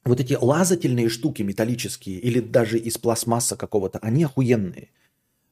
[0.05, 4.89] вот эти лазательные штуки металлические или даже из пластмасса какого-то, они охуенные.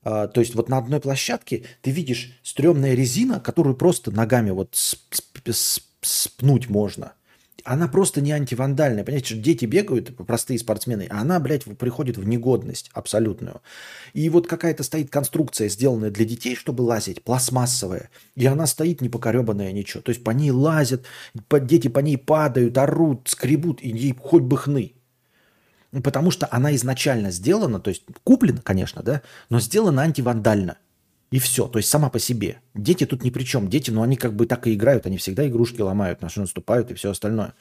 [0.10, 4.74] А, то есть вот на одной площадке ты видишь стрёмная резина, которую просто ногами вот
[4.74, 7.12] сп- сп- спнуть можно.
[7.66, 9.04] Она просто не антивандальная.
[9.04, 13.60] Понимаете, что дети бегают, простые спортсмены, а она, блядь, приходит в негодность абсолютную.
[14.14, 18.10] И вот какая-то стоит конструкция, сделанная для детей, чтобы лазить, пластмассовая.
[18.36, 20.02] И она стоит непокоребанная ничего.
[20.02, 21.04] То есть по ней лазят,
[21.64, 24.94] дети по ней падают, орут, скребут, и ей хоть бы хны.
[26.04, 30.78] Потому что она изначально сделана, то есть куплена, конечно, да, но сделана антивандально.
[31.30, 32.62] И все, то есть сама по себе.
[32.74, 33.70] Дети тут ни при чем.
[33.70, 36.92] Дети, ну они как бы так и играют, они всегда игрушки ломают, на что наступают
[36.92, 37.54] и все остальное.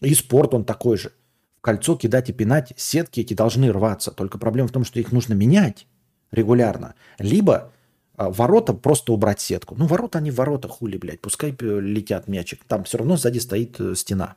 [0.00, 1.12] И спорт он такой же.
[1.60, 4.12] Кольцо кидать и пинать, сетки эти должны рваться.
[4.12, 5.86] Только проблема в том, что их нужно менять
[6.30, 6.94] регулярно.
[7.18, 7.72] Либо
[8.16, 9.74] а, ворота просто убрать сетку.
[9.76, 11.20] Ну, ворота они ворота, хули, блядь.
[11.20, 12.64] Пускай э, летят мячик.
[12.66, 14.36] Там все равно сзади стоит э, стена.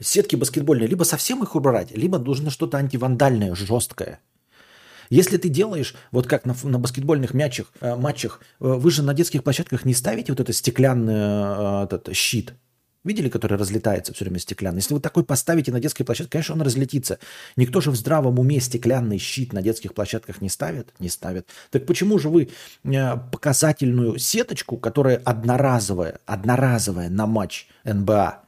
[0.00, 4.20] Сетки баскетбольные либо совсем их убрать, либо нужно что-то антивандальное, жесткое.
[5.10, 9.12] Если ты делаешь, вот как на, на баскетбольных мячах, э, матчах, э, вы же на
[9.12, 12.54] детских площадках не ставите вот это стеклянный э, этот щит.
[13.02, 14.78] Видели, который разлетается все время стеклянный?
[14.78, 17.18] Если вы такой поставите на детской площадке, конечно, он разлетится.
[17.56, 20.92] Никто же в здравом уме стеклянный щит на детских площадках не ставит?
[20.98, 21.48] Не ставит.
[21.70, 22.50] Так почему же вы
[22.84, 28.42] э, показательную сеточку, которая одноразовая, одноразовая на матч НБА,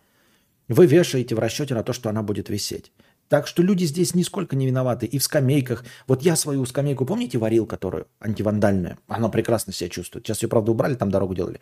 [0.72, 2.92] вы вешаете в расчете на то, что она будет висеть.
[3.28, 5.06] Так что люди здесь нисколько не виноваты.
[5.06, 5.84] И в скамейках.
[6.06, 8.98] Вот я свою скамейку, помните, варил, которую антивандальная?
[9.08, 10.26] Она прекрасно себя чувствует.
[10.26, 11.60] Сейчас ее, правда, убрали, там дорогу делали.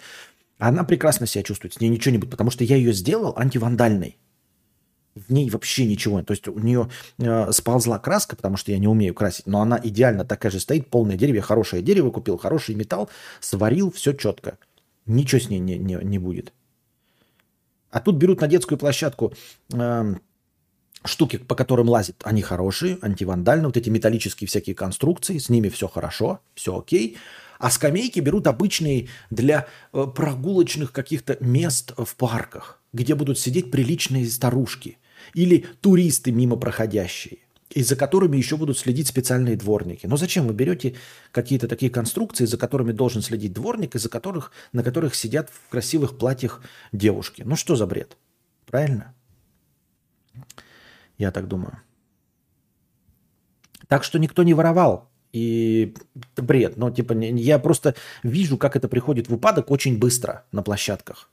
[0.58, 1.74] Она прекрасно себя чувствует.
[1.74, 4.18] С ней ничего не будет, потому что я ее сделал антивандальной.
[5.14, 6.22] В ней вообще ничего.
[6.22, 9.80] То есть у нее э, сползла краска, потому что я не умею красить, но она
[9.82, 11.40] идеально такая же стоит, полное дерево.
[11.40, 13.08] Хорошее дерево купил, хороший металл,
[13.40, 14.58] сварил, все четко.
[15.06, 16.52] Ничего с ней не, не, не будет.
[17.90, 19.32] А тут берут на детскую площадку
[19.72, 20.20] эм,
[21.04, 22.16] штуки, по которым лазят.
[22.24, 27.16] Они хорошие, антивандальные, вот эти металлические всякие конструкции, с ними все хорошо, все окей.
[27.58, 34.26] А скамейки берут обычные для э, прогулочных каких-то мест в парках, где будут сидеть приличные
[34.28, 34.98] старушки
[35.34, 40.06] или туристы мимо проходящие и за которыми еще будут следить специальные дворники.
[40.06, 40.96] Но зачем вы берете
[41.30, 46.18] какие-то такие конструкции, за которыми должен следить дворник, из-за которых, на которых сидят в красивых
[46.18, 47.42] платьях девушки?
[47.46, 48.16] Ну что за бред?
[48.66, 49.14] Правильно?
[51.16, 51.80] Я так думаю.
[53.86, 55.08] Так что никто не воровал.
[55.32, 55.94] И
[56.36, 56.76] бред.
[56.76, 57.94] Но типа я просто
[58.24, 61.30] вижу, как это приходит в упадок очень быстро на площадках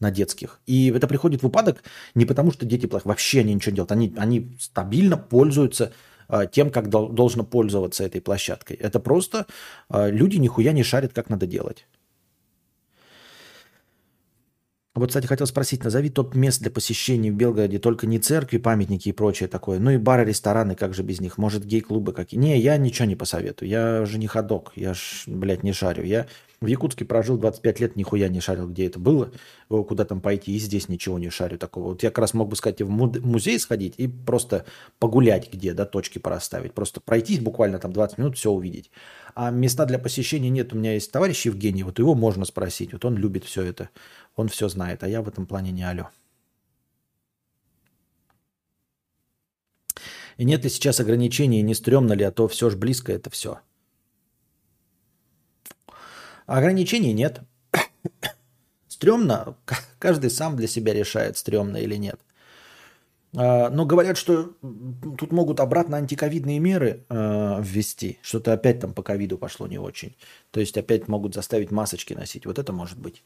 [0.00, 0.60] на детских.
[0.66, 3.92] И это приходит в упадок не потому, что дети плохо, вообще они ничего не делают.
[3.92, 5.92] Они, они стабильно пользуются
[6.28, 8.74] э, тем, как дол- должно пользоваться этой площадкой.
[8.74, 9.46] Это просто
[9.90, 11.86] э, люди нихуя не шарят, как надо делать.
[14.92, 19.08] Вот, кстати, хотел спросить, назови топ мест для посещения в Белгороде, только не церкви, памятники
[19.08, 19.78] и прочее такое.
[19.78, 21.38] Ну и бары, рестораны, как же без них?
[21.38, 22.40] Может, гей-клубы какие?
[22.40, 23.68] Не, я ничего не посоветую.
[23.68, 26.02] Я же не ходок, я ж, блядь, не шарю.
[26.02, 26.26] Я
[26.60, 29.30] в Якутске прожил 25 лет, нихуя не шарил, где это было,
[29.68, 31.90] куда там пойти, и здесь ничего не шарю такого.
[31.90, 34.66] Вот я как раз мог бы сказать, в музей сходить и просто
[34.98, 36.74] погулять где, да, точки пораставить.
[36.74, 38.90] Просто пройтись буквально там 20 минут, все увидеть.
[39.34, 40.72] А места для посещения нет.
[40.72, 42.92] У меня есть товарищ Евгений, вот его можно спросить.
[42.92, 43.90] Вот он любит все это,
[44.36, 46.08] он все знает, а я в этом плане не алё.
[50.36, 53.60] И нет ли сейчас ограничений, не стрёмно ли, а то все ж близко это все.
[56.46, 57.40] Ограничений нет.
[58.88, 59.56] Стрёмно,
[59.98, 62.20] каждый сам для себя решает, стрёмно или нет.
[63.36, 64.54] А, Но говорят, что
[65.18, 68.18] тут могут обратно антиковидные меры э, ввести.
[68.22, 70.16] Что-то опять там по ковиду пошло не очень.
[70.50, 72.46] То есть опять могут заставить масочки носить.
[72.46, 73.22] Вот это может быть.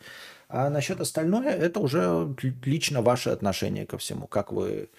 [0.49, 4.27] А насчет остальное, это уже лично ваше отношение ко всему.
[4.27, 4.91] Как вы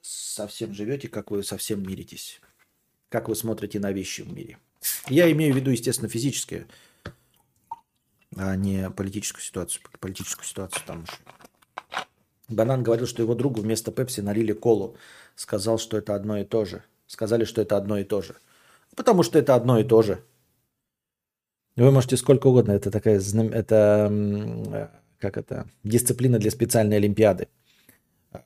[0.00, 2.40] совсем живете, как вы совсем миритесь.
[3.08, 4.58] Как вы смотрите на вещи в мире.
[5.08, 6.66] Я имею в виду, естественно, физические,
[8.36, 9.82] а не политическую ситуацию.
[9.98, 11.10] Политическую ситуацию там уж
[12.48, 14.96] Банан говорил, что его другу вместо Пепси налили колу.
[15.36, 16.82] Сказал, что это одно и то же.
[17.06, 18.36] Сказали, что это одно и то же.
[18.96, 20.24] Потому что это одно и то же.
[21.76, 22.72] Вы можете сколько угодно.
[22.72, 24.88] Это такая это э,
[25.18, 27.48] как это дисциплина для специальной олимпиады.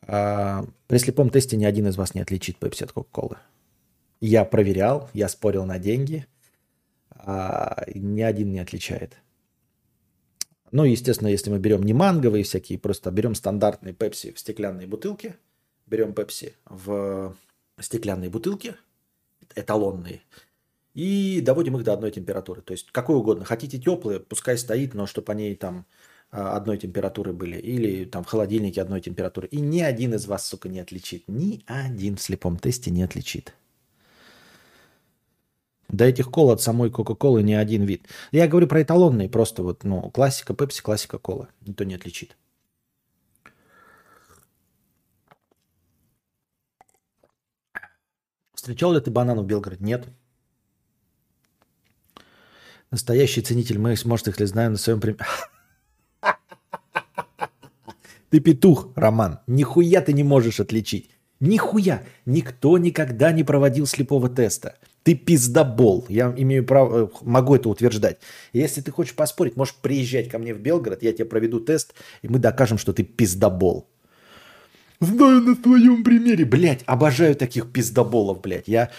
[0.06, 3.38] А, при слепом тесте ни один из вас не отличит Пепси от Кока-Колы.
[4.20, 6.26] Я проверял, я спорил на деньги.
[7.10, 9.16] а ни один не отличает.
[10.73, 15.36] Ну, естественно, если мы берем не манговые всякие, просто берем стандартные пепси в стеклянной бутылке,
[15.86, 17.36] берем пепси в
[17.78, 18.77] стеклянной бутылке,
[19.55, 20.23] эталонные,
[20.94, 22.62] и доводим их до одной температуры.
[22.62, 23.44] То есть какой угодно.
[23.44, 25.86] Хотите теплые, пускай стоит, но чтобы они там
[26.31, 29.49] а, одной температуры были, или там в холодильнике одной температуры.
[29.49, 31.24] И ни один из вас, сука, не отличит.
[31.28, 33.55] Ни один в слепом тесте не отличит.
[35.93, 38.09] До этих кол от самой Кока-Колы ни один вид.
[38.32, 41.48] Я говорю про эталонные, просто вот, ну, классика Пепси, классика Кола.
[41.60, 42.36] Никто не отличит.
[48.55, 49.85] Встречал ли ты банан в Белгороде?
[49.85, 50.06] Нет.
[52.90, 55.24] Настоящий ценитель моих может их ли знаю на своем примере.
[58.31, 59.40] Ты петух, Роман.
[59.47, 61.10] Нихуя ты не можешь отличить.
[61.40, 62.02] Нихуя.
[62.24, 64.78] Никто никогда не проводил слепого теста.
[65.02, 66.06] Ты пиздобол.
[66.08, 68.18] Я имею право, э, могу это утверждать.
[68.52, 72.28] Если ты хочешь поспорить, можешь приезжать ко мне в Белгород, я тебе проведу тест, и
[72.28, 73.88] мы докажем, что ты пиздобол.
[75.00, 76.44] Знаю на своем примере.
[76.44, 78.68] Блять, обожаю таких пиздоболов, блядь.
[78.68, 78.90] Я...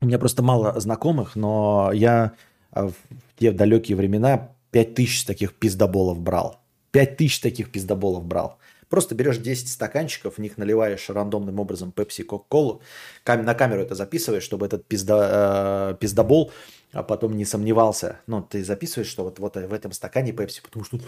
[0.00, 2.32] У меня просто мало знакомых, но я
[2.72, 2.94] а, в
[3.38, 6.60] те далекие времена 5000 таких пиздоболов брал.
[6.90, 8.58] 5000 таких пиздоболов брал.
[8.92, 12.82] Просто берешь 10 стаканчиков, в них наливаешь рандомным образом пепси, кока-колу,
[13.24, 16.52] на камеру это записываешь, чтобы этот пизда, э, пиздобол
[16.92, 18.20] а потом не сомневался.
[18.26, 20.98] Ну, ты записываешь, что вот, вот в этом стакане пепси, потому что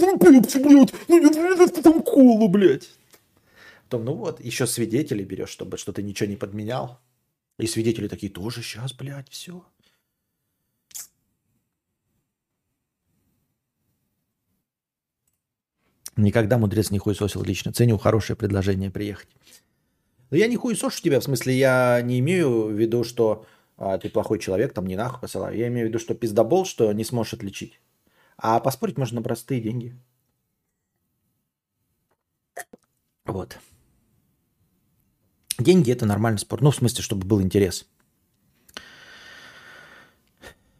[0.00, 0.92] там пепси, блядь,
[1.76, 2.90] ну там колу, блядь.
[3.84, 6.98] Потом, ну вот, еще свидетелей берешь, чтобы что ты ничего не подменял.
[7.60, 9.64] И свидетели такие, тоже сейчас, блядь, все.
[16.16, 17.72] Никогда мудрец не хуесосил лично.
[17.72, 19.28] Ценю хорошее предложение приехать.
[20.30, 24.08] Но я не хуесошу тебя, в смысле, я не имею в виду, что а, ты
[24.08, 25.56] плохой человек, там не нахуй посылаю.
[25.56, 27.80] Я имею в виду, что пиздобол, что не сможешь отличить.
[28.36, 29.96] А поспорить можно на простые деньги.
[33.24, 33.58] Вот.
[35.58, 36.62] Деньги это нормальный спор.
[36.62, 37.86] Ну, в смысле, чтобы был интерес.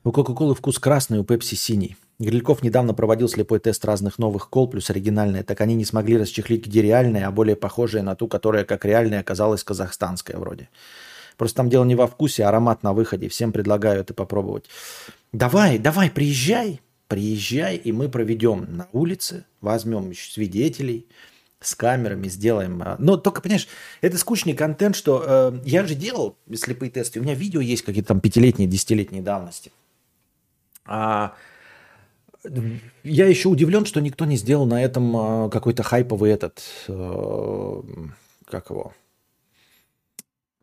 [0.04, 1.96] У Кока-Колы вкус красный, у Пепси синий.
[2.22, 6.66] Грильков недавно проводил слепой тест разных новых кол плюс оригинальная, так они не смогли расчехлить,
[6.66, 10.68] где реальная, а более похожая на ту, которая как реальная оказалась казахстанская вроде.
[11.36, 13.28] Просто там дело не во вкусе, а аромат на выходе.
[13.28, 14.66] Всем предлагаю это попробовать.
[15.32, 21.06] Давай, давай, приезжай, приезжай, и мы проведем на улице, возьмем свидетелей,
[21.60, 22.82] с камерами сделаем.
[22.82, 23.66] А, но только, понимаешь,
[24.00, 28.08] это скучный контент, что э, я же делал слепые тесты, у меня видео есть какие-то
[28.08, 29.72] там пятилетние, десятилетние давности.
[30.84, 31.34] А
[33.04, 37.82] я еще удивлен, что никто не сделал на этом а, какой-то хайповый этот, э,
[38.46, 38.92] как его,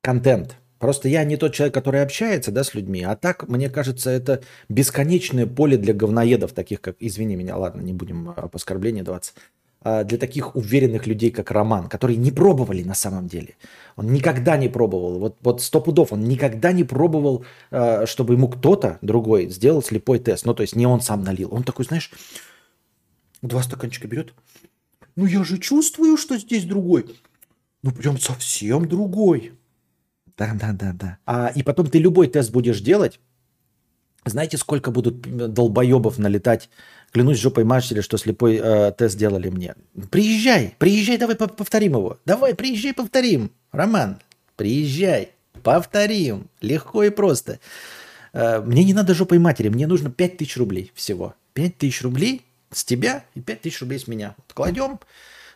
[0.02, 0.58] контент.
[0.80, 4.42] Просто я не тот человек, который общается да, с людьми, а так, мне кажется, это
[4.70, 9.34] бесконечное поле для говноедов, таких как, извини меня, ладно, не будем об оскорблении даваться,
[9.82, 13.56] для таких уверенных людей, как Роман, которые не пробовали на самом деле.
[13.96, 15.20] Он никогда не пробовал.
[15.20, 20.20] Вот, вот сто пудов он никогда не пробовал, а, чтобы ему кто-то другой сделал слепой
[20.20, 20.46] тест.
[20.46, 21.54] Ну, то есть не он сам налил.
[21.54, 22.12] Он такой, знаешь,
[23.42, 24.34] два стаканчика берет.
[25.18, 27.06] Ну, я же чувствую, что здесь другой.
[27.84, 29.54] Ну, прям совсем другой.
[30.38, 31.18] Да, да, да, да.
[31.26, 33.20] А, и потом ты любой тест будешь делать.
[34.26, 35.22] Знаете, сколько будут
[35.54, 36.70] долбоебов налетать
[37.12, 39.76] Клянусь жопой матери, что слепой э, тест сделали мне.
[40.12, 42.20] Приезжай, приезжай, давай повторим его.
[42.26, 43.52] Давай, приезжай, повторим.
[43.72, 44.20] Роман,
[44.56, 45.32] приезжай,
[45.64, 46.50] повторим.
[46.62, 47.60] Легко и просто.
[48.34, 51.34] Э, мне не надо жопой матери, мне нужно 5000 рублей всего.
[51.54, 54.36] 5000 рублей с тебя и 5000 рублей с меня.
[54.54, 55.00] Кладем,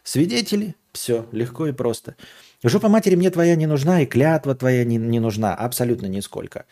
[0.04, 2.16] свидетели, все, легко и просто.
[2.64, 6.66] Жопа матери мне твоя не нужна, и клятва твоя не, не нужна, абсолютно нисколько.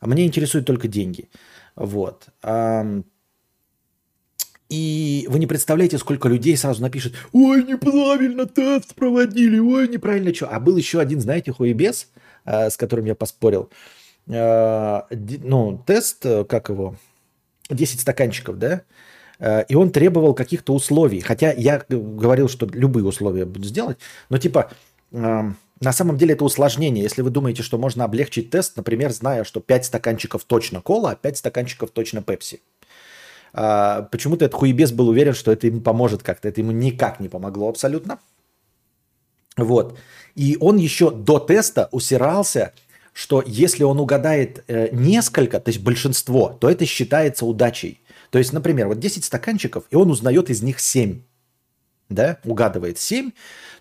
[0.00, 1.28] А мне интересуют только деньги.
[1.74, 2.26] Вот.
[4.72, 10.48] И вы не представляете, сколько людей сразу напишет, ой, неправильно тест проводили, ой, неправильно что.
[10.48, 12.08] А был еще один, знаете, хуебес,
[12.46, 13.68] э, с которым я поспорил.
[14.28, 16.96] Э, ну, тест, э, как его,
[17.68, 18.82] 10 стаканчиков, да?
[19.68, 21.20] И он требовал каких-то условий.
[21.20, 23.98] Хотя я говорил, что любые условия буду сделать.
[24.30, 24.70] Но типа,
[25.10, 27.02] на самом деле это усложнение.
[27.02, 31.16] Если вы думаете, что можно облегчить тест, например, зная, что 5 стаканчиков точно кола, а
[31.16, 32.60] 5 стаканчиков точно пепси.
[33.52, 36.48] А, почему-то этот хуебес был уверен, что это ему поможет как-то.
[36.48, 38.18] Это ему никак не помогло абсолютно.
[39.56, 39.98] Вот.
[40.34, 42.72] И он еще до теста усирался,
[43.12, 48.00] что если он угадает э, несколько, то есть большинство, то это считается удачей.
[48.30, 51.20] То есть, например, вот 10 стаканчиков, и он узнает из них 7,
[52.08, 53.32] да, угадывает 7,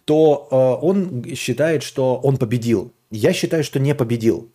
[0.04, 2.94] то э, он считает, что он победил.
[3.10, 4.52] Я считаю, что не победил.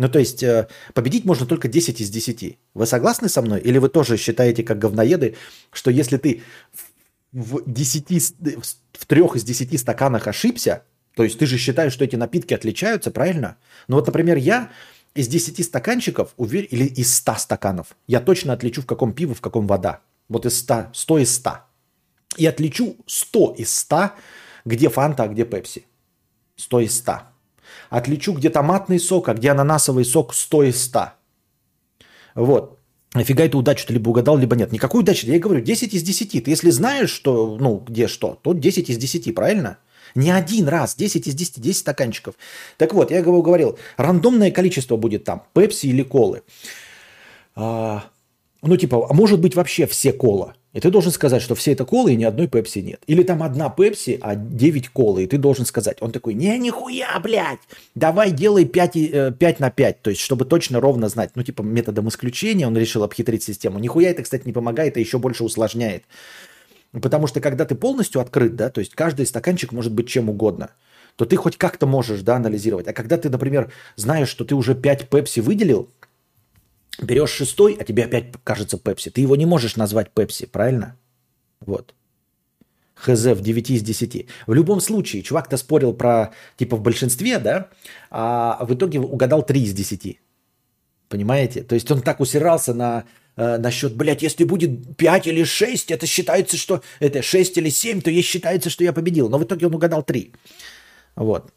[0.00, 2.58] Ну, то есть э, победить можно только 10 из 10.
[2.72, 3.60] Вы согласны со мной?
[3.60, 5.36] Или вы тоже считаете, как говноеды,
[5.72, 6.42] что если ты
[7.32, 8.34] в, 10,
[8.94, 13.10] в 3 из 10 стаканах ошибся, то есть ты же считаешь, что эти напитки отличаются,
[13.10, 13.58] правильно?
[13.88, 14.70] Ну вот, например, я
[15.14, 19.66] из 10 стаканчиков, или из 100 стаканов, я точно отличу, в каком пиво, в каком
[19.66, 20.00] вода.
[20.30, 21.50] Вот из 100, 100 из 100.
[22.38, 24.12] И отличу 100 из 100,
[24.64, 25.84] где фанта, а где пепси.
[26.56, 27.29] 100 из 100.
[27.90, 31.12] Отличу, где томатный сок, а где ананасовый сок 100 из 100.
[32.34, 32.78] Вот.
[33.14, 34.72] Нафига эту удачу ты либо угадал, либо нет.
[34.72, 35.26] Никакой удачи.
[35.26, 36.44] Я говорю, 10 из 10.
[36.44, 39.78] Ты если знаешь, что, ну, где что, то 10 из 10, правильно?
[40.14, 42.34] Не один раз, 10 из 10, 10 стаканчиков.
[42.76, 46.42] Так вот, я говорил, рандомное количество будет там, пепси или колы.
[47.54, 48.04] А,
[48.62, 50.54] ну, типа, а может быть вообще все кола.
[50.72, 53.02] И ты должен сказать, что все это колы и ни одной пепси нет.
[53.08, 55.24] Или там одна пепси, а 9 колы.
[55.24, 55.96] И ты должен сказать.
[56.00, 57.58] Он такой, не, нихуя, блядь.
[57.96, 60.02] Давай делай 5, 5 на 5.
[60.02, 61.32] То есть, чтобы точно ровно знать.
[61.34, 63.80] Ну, типа, методом исключения он решил обхитрить систему.
[63.80, 66.04] Нихуя это, кстати, не помогает, а еще больше усложняет.
[66.92, 70.70] Потому что когда ты полностью открыт, да, то есть каждый стаканчик может быть чем угодно,
[71.16, 72.86] то ты хоть как-то можешь, да, анализировать.
[72.86, 75.88] А когда ты, например, знаешь, что ты уже 5 пепси выделил,
[77.04, 79.10] берешь шестой, а тебе опять кажется Пепси.
[79.10, 80.96] Ты его не можешь назвать Пепси, правильно?
[81.60, 81.94] Вот.
[82.94, 84.26] ХЗ в 9 из 10.
[84.46, 87.68] В любом случае, чувак-то спорил про, типа, в большинстве, да,
[88.10, 90.20] а в итоге угадал 3 из 10.
[91.08, 91.62] Понимаете?
[91.62, 93.04] То есть он так усирался на,
[93.36, 98.02] э, насчет, блядь, если будет 5 или 6, это считается, что это 6 или 7,
[98.02, 99.28] то есть считается, что я победил.
[99.28, 100.32] Но в итоге он угадал 3.
[101.16, 101.52] Вот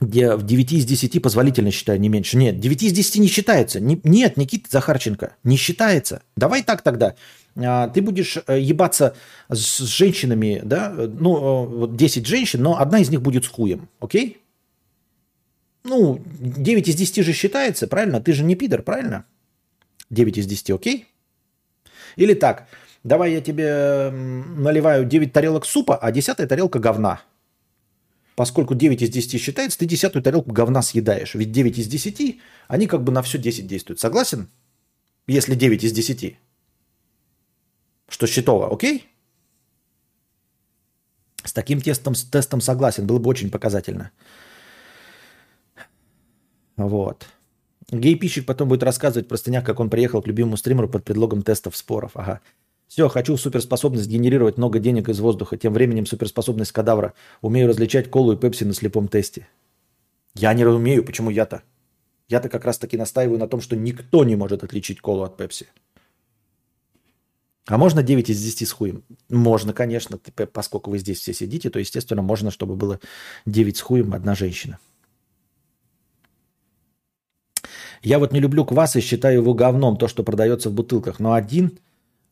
[0.00, 2.36] где в 9 из 10 позволительно считаю, не меньше.
[2.36, 3.80] Нет, 9 из 10 не считается.
[3.80, 6.22] Не, нет, Никита Захарченко, не считается.
[6.36, 7.14] Давай так тогда.
[7.56, 9.14] А, ты будешь э, ебаться
[9.50, 13.88] с женщинами, да, ну, э, вот 10 женщин, но одна из них будет с хуем,
[14.00, 14.38] окей?
[15.84, 18.20] Ну, 9 из 10 же считается, правильно?
[18.20, 19.26] Ты же не пидор, правильно?
[20.08, 21.08] 9 из 10, окей?
[22.16, 22.68] Или так,
[23.04, 27.20] давай я тебе наливаю 9 тарелок супа, а 10 тарелка говна–
[28.36, 31.34] поскольку 9 из 10 считается, ты десятую тарелку говна съедаешь.
[31.34, 34.00] Ведь 9 из 10, они как бы на все 10 действуют.
[34.00, 34.48] Согласен?
[35.26, 36.36] Если 9 из 10.
[38.08, 39.06] Что счетово, окей?
[41.44, 43.06] С таким тестом, с тестом согласен.
[43.06, 44.10] Было бы очень показательно.
[46.76, 47.26] Вот.
[47.90, 51.76] Гей-пищик потом будет рассказывать про стеняк, как он приехал к любимому стримеру под предлогом тестов
[51.76, 52.12] споров.
[52.14, 52.40] Ага.
[52.90, 55.56] Все, хочу суперспособность генерировать много денег из воздуха.
[55.56, 57.14] Тем временем суперспособность кадавра.
[57.40, 59.46] Умею различать колу и пепси на слепом тесте.
[60.34, 61.04] Я не умею.
[61.04, 61.62] Почему я-то?
[62.28, 65.68] Я-то как раз таки настаиваю на том, что никто не может отличить колу от пепси.
[67.68, 69.04] А можно 9 из 10 с хуем?
[69.28, 70.18] Можно, конечно.
[70.52, 72.98] Поскольку вы здесь все сидите, то, естественно, можно, чтобы было
[73.46, 74.80] 9 с хуем, одна женщина.
[78.02, 81.20] Я вот не люблю квас и считаю его говном, то, что продается в бутылках.
[81.20, 81.78] Но один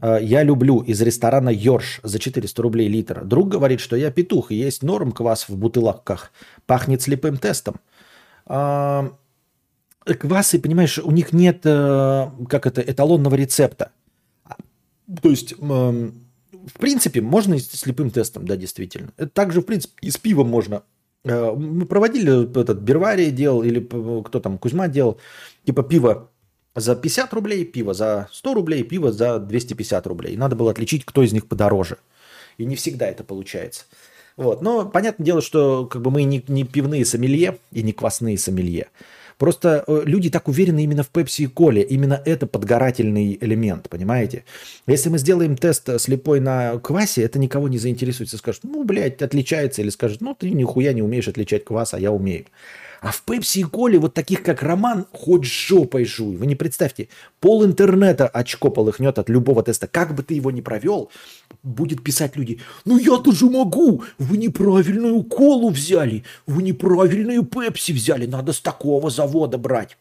[0.01, 3.25] я люблю из ресторана Йорш за 400 рублей литр.
[3.25, 6.33] Друг говорит, что я петух, и есть норм квас в бутылках.
[6.67, 7.81] Пахнет слепым тестом.
[8.47, 9.13] А,
[10.05, 13.91] квасы, понимаешь, у них нет, э, как это, эталонного рецепта.
[15.23, 19.11] То есть, в принципе, можно и слепым тестом, да, действительно.
[19.33, 20.83] Также, в принципе, и с пивом можно.
[21.25, 25.19] Э, мы проводили этот Берварий делал, или кто там, Кузьма делал,
[25.65, 26.31] типа пиво
[26.81, 30.37] за 50 рублей пиво, за 100 рублей пиво, за 250 рублей.
[30.37, 31.99] Надо было отличить, кто из них подороже.
[32.57, 33.85] И не всегда это получается.
[34.37, 34.63] Вот.
[34.63, 38.89] Но понятное дело, что как бы мы не, не пивные сомелье и не квасные сомелье.
[39.39, 41.83] Просто э, люди так уверены именно в пепси и коле.
[41.83, 44.45] Именно это подгорательный элемент, понимаете?
[44.87, 48.31] Если мы сделаем тест слепой на квасе, это никого не заинтересует.
[48.31, 49.81] Скажут, ну, блядь, отличается.
[49.83, 52.47] Или скажут, ну, ты нихуя не умеешь отличать квас, а я умею.
[53.01, 56.37] А в Пепси и Коле вот таких, как Роман, хоть жопой жуй.
[56.37, 57.09] Вы не представьте,
[57.41, 59.87] пол интернета очко полыхнет от любого теста.
[59.87, 61.11] Как бы ты его ни провел,
[61.63, 68.27] будет писать люди, ну я тоже могу, вы неправильную колу взяли, вы неправильную пепси взяли,
[68.27, 69.97] надо с такого завода брать.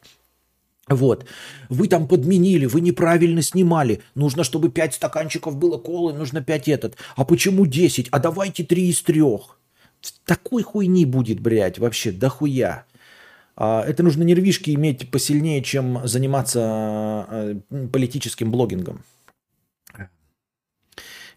[0.87, 1.25] Вот.
[1.67, 4.01] Вы там подменили, вы неправильно снимали.
[4.15, 6.95] Нужно, чтобы 5 стаканчиков было колы, нужно 5 этот.
[7.17, 8.07] А почему 10?
[8.09, 9.21] А давайте 3 из 3.
[10.25, 12.85] Такой хуйни будет, блядь, вообще дохуя.
[13.55, 17.55] А, это нужно нервишки иметь посильнее, чем заниматься э,
[17.91, 19.03] политическим блогингом.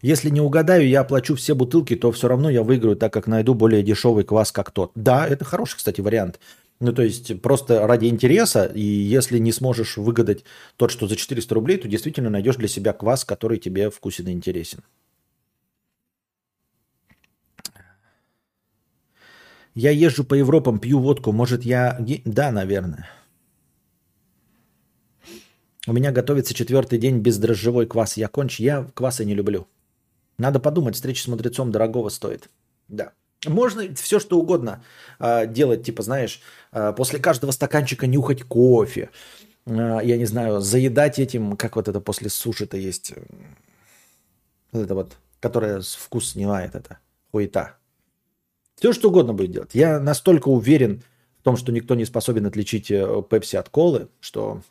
[0.01, 3.53] Если не угадаю, я оплачу все бутылки, то все равно я выиграю, так как найду
[3.53, 4.91] более дешевый квас, как тот.
[4.95, 6.39] Да, это хороший, кстати, вариант.
[6.79, 10.43] Ну, то есть просто ради интереса, и если не сможешь выгадать
[10.77, 14.31] тот, что за 400 рублей, то действительно найдешь для себя квас, который тебе вкусен и
[14.31, 14.79] интересен.
[19.73, 21.31] Я езжу по Европам, пью водку.
[21.31, 21.97] Может, я...
[22.25, 23.09] Да, наверное.
[25.87, 28.17] У меня готовится четвертый день бездрожжевой квас.
[28.17, 29.67] Я конч, я квасы не люблю.
[30.37, 32.49] Надо подумать, встреча с мудрецом дорогого стоит.
[32.87, 33.13] Да.
[33.47, 34.83] Можно все что угодно
[35.19, 36.41] э, делать, типа, знаешь,
[36.71, 39.09] э, после каждого стаканчика нюхать кофе,
[39.65, 43.13] э, я не знаю, заедать этим, как вот это после суши-то есть,
[44.71, 46.99] вот это вот, которая с- вкус снимает это,
[47.31, 47.77] хуета.
[48.81, 49.75] Все что угодно будет делать.
[49.75, 51.03] Я настолько уверен
[51.37, 54.63] в том, что никто не способен отличить э, пепси от колы, что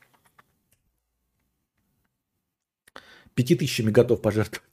[3.36, 4.68] пяти тысячами готов пожертвовать.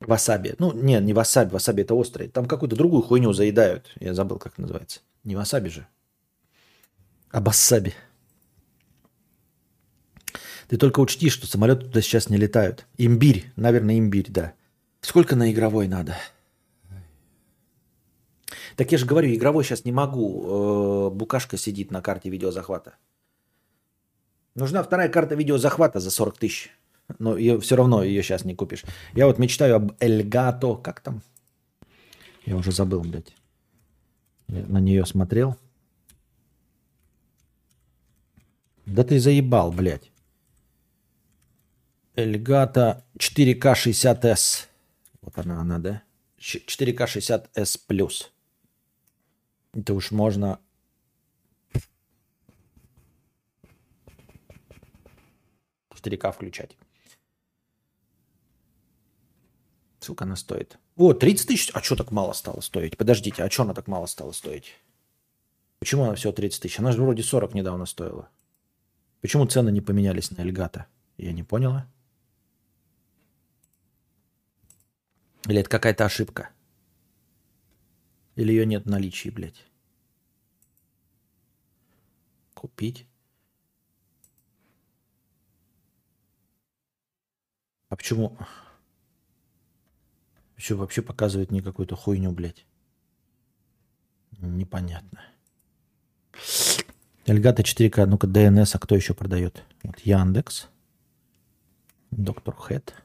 [0.00, 0.56] Васаби.
[0.58, 2.26] Ну, не, не васаби, васаби это острый.
[2.26, 3.92] Там какую-то другую хуйню заедают.
[4.00, 5.02] Я забыл, как называется.
[5.22, 5.86] Не васаби же.
[7.30, 7.94] А басаби.
[10.72, 12.86] Ты только учти, что самолеты туда сейчас не летают.
[12.96, 14.54] Имбирь, наверное, имбирь, да.
[15.02, 16.16] Сколько на игровой надо?
[18.76, 21.10] Так я же говорю, игровой сейчас не могу.
[21.10, 22.94] Э, Букашка сидит на карте видеозахвата.
[24.54, 26.70] Нужна вторая карта видеозахвата за 40 тысяч.
[27.18, 28.84] Но ее, все равно ее сейчас не купишь.
[29.12, 30.76] Я вот мечтаю об Эльгато.
[30.76, 31.20] Как там?
[32.46, 33.34] Я уже забыл, блядь.
[34.48, 35.54] Я на нее смотрел.
[38.86, 40.11] Да ты заебал, блядь.
[42.14, 44.66] Эльгата 4К 60S.
[45.22, 46.02] Вот она, она, да?
[46.36, 48.30] Ч- 4К 60S плюс.
[49.72, 50.58] Это уж можно...
[55.90, 56.76] 4К включать.
[60.00, 60.78] Сколько она стоит?
[60.96, 61.70] О, 30 тысяч.
[61.72, 62.98] А что так мало стало стоить?
[62.98, 64.74] Подождите, а что она так мало стала стоить?
[65.78, 66.78] Почему она всего 30 тысяч?
[66.78, 68.28] Она же вроде 40 недавно стоила.
[69.20, 70.86] Почему цены не поменялись на Эльгата?
[71.16, 71.86] Я не поняла.
[75.48, 76.50] Или это какая-то ошибка?
[78.36, 79.64] Или ее нет в наличии, блядь?
[82.54, 83.06] Купить.
[87.88, 88.38] А почему...
[90.54, 92.64] Почему вообще показывает мне какую-то хуйню, блядь?
[94.38, 95.20] Непонятно.
[97.26, 99.64] Эльгата 4К, ну-ка, ДНС, а кто еще продает?
[99.82, 100.68] Вот Яндекс.
[102.10, 103.01] Доктор Хэт.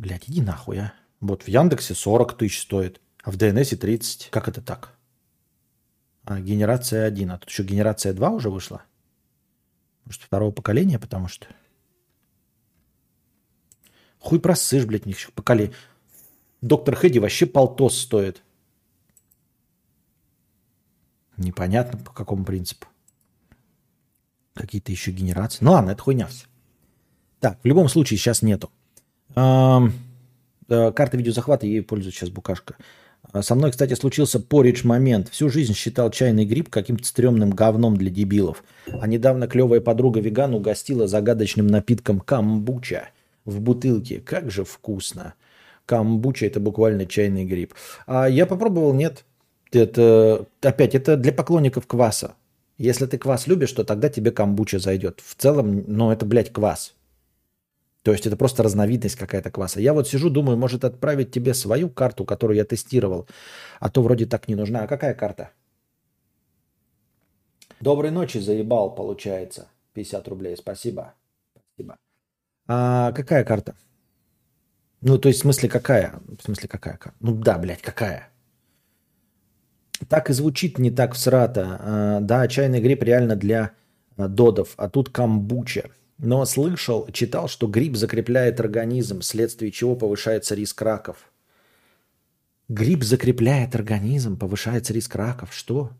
[0.00, 0.94] Блядь, иди нахуй, а.
[1.20, 4.30] Вот в Яндексе 40 тысяч стоит, а в ДНСе 30.
[4.30, 4.96] Как это так?
[6.24, 7.30] А, генерация 1.
[7.30, 8.82] А тут еще генерация 2 уже вышла?
[10.06, 11.48] Может, второго поколения, потому что...
[14.20, 15.76] Хуй просышь, блядь, них еще поколение.
[16.62, 18.42] Доктор Хэдди вообще полтос стоит.
[21.36, 22.86] Непонятно по какому принципу.
[24.54, 25.62] Какие-то еще генерации.
[25.62, 26.46] Ну ладно, это хуйня все.
[27.38, 28.72] Так, в любом случае сейчас нету.
[29.34, 32.76] Э, карта видеозахвата, ей пользуется сейчас букашка.
[33.32, 35.28] А Со мной, кстати, случился поридж момент.
[35.28, 38.64] Всю жизнь считал чайный гриб каким-то стрёмным говном для дебилов.
[38.86, 43.10] А недавно клевая подруга веган угостила загадочным напитком камбуча
[43.44, 44.20] в бутылке.
[44.20, 45.34] Как же вкусно.
[45.86, 47.74] Камбуча это буквально чайный гриб.
[48.06, 49.24] А я попробовал, нет.
[49.72, 52.34] Это, опять, это для поклонников кваса.
[52.78, 55.20] Если ты квас любишь, то тогда тебе камбуча зайдет.
[55.24, 56.94] В целом, ну это, блядь, квас.
[58.02, 59.80] То есть это просто разновидность какая-то кваса.
[59.80, 63.26] Я вот сижу, думаю, может отправить тебе свою карту, которую я тестировал.
[63.78, 64.82] А то вроде так не нужна.
[64.82, 65.50] А какая карта?
[67.80, 69.68] Доброй ночи, заебал, получается.
[69.92, 71.14] 50 рублей, спасибо.
[71.74, 71.96] Спасибо.
[72.66, 73.74] А какая карта?
[75.02, 76.20] Ну, то есть, в смысле, какая?
[76.38, 77.16] В смысле, какая карта?
[77.20, 78.28] Ну, да, блядь, какая?
[80.08, 81.76] Так и звучит не так всрато.
[81.80, 83.72] А, да, чайный гриб реально для
[84.16, 85.90] а, додов, а тут камбуча.
[86.22, 91.16] Но слышал, читал, что гриб закрепляет организм, вследствие чего повышается риск раков.
[92.68, 95.54] Гриб закрепляет организм, повышается риск раков.
[95.54, 95.92] Что?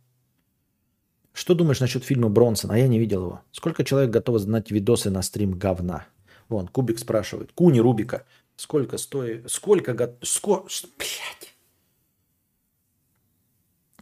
[1.32, 2.70] Что думаешь насчет фильма Бронсон?
[2.70, 3.40] А я не видел его.
[3.50, 6.06] Сколько человек готово знать видосы на стрим говна?
[6.50, 7.52] Вон, Кубик спрашивает.
[7.52, 8.26] Куни Рубика.
[8.56, 9.50] Сколько стоит?
[9.50, 10.14] Сколько го...
[10.20, 10.66] Ско...
[10.98, 11.54] Блядь.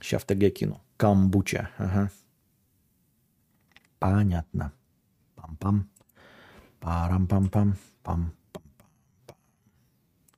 [0.00, 0.80] Сейчас в ТГ кину.
[0.96, 1.70] Камбуча.
[1.78, 2.10] Ага.
[4.00, 4.72] Понятно.
[5.36, 5.84] Пам-пам.
[6.80, 7.76] Парам-пам-пам.
[8.02, 8.34] Пам.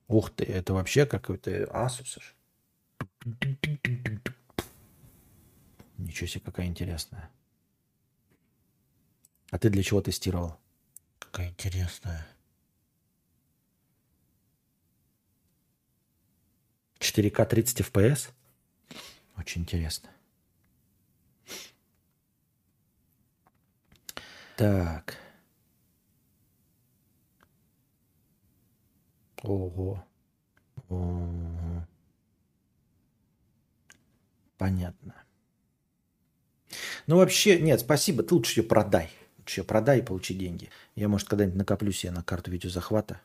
[0.07, 2.19] Ух ты, это вообще какой-то Asus.
[5.97, 7.29] Ничего себе, какая интересная.
[9.51, 10.57] А ты для чего тестировал?
[11.19, 12.27] Какая интересная.
[16.99, 18.31] 4К 30 FPS?
[19.37, 20.09] Очень интересно.
[24.55, 25.17] Так.
[29.43, 30.03] Ого.
[34.57, 35.15] Понятно.
[37.07, 38.23] Ну, вообще, нет, спасибо.
[38.23, 39.09] Ты лучше ее продай.
[39.39, 40.69] Лучше ее продай и получи деньги.
[40.95, 43.21] Я, может, когда-нибудь накоплю себе на карту видеозахвата.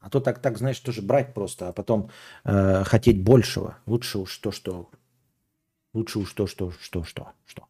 [0.00, 2.10] А то так, так, знаешь, тоже брать просто, а потом
[2.44, 3.76] э, хотеть большего.
[3.86, 4.90] Лучше уж то, что...
[5.92, 7.66] Лучше уж то, что, что, что, что.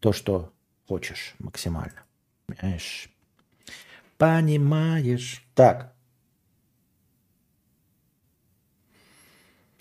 [0.00, 0.52] То, что
[0.86, 2.02] хочешь максимально.
[2.46, 3.08] Понимаешь?
[4.18, 5.42] Понимаешь.
[5.54, 5.91] Так.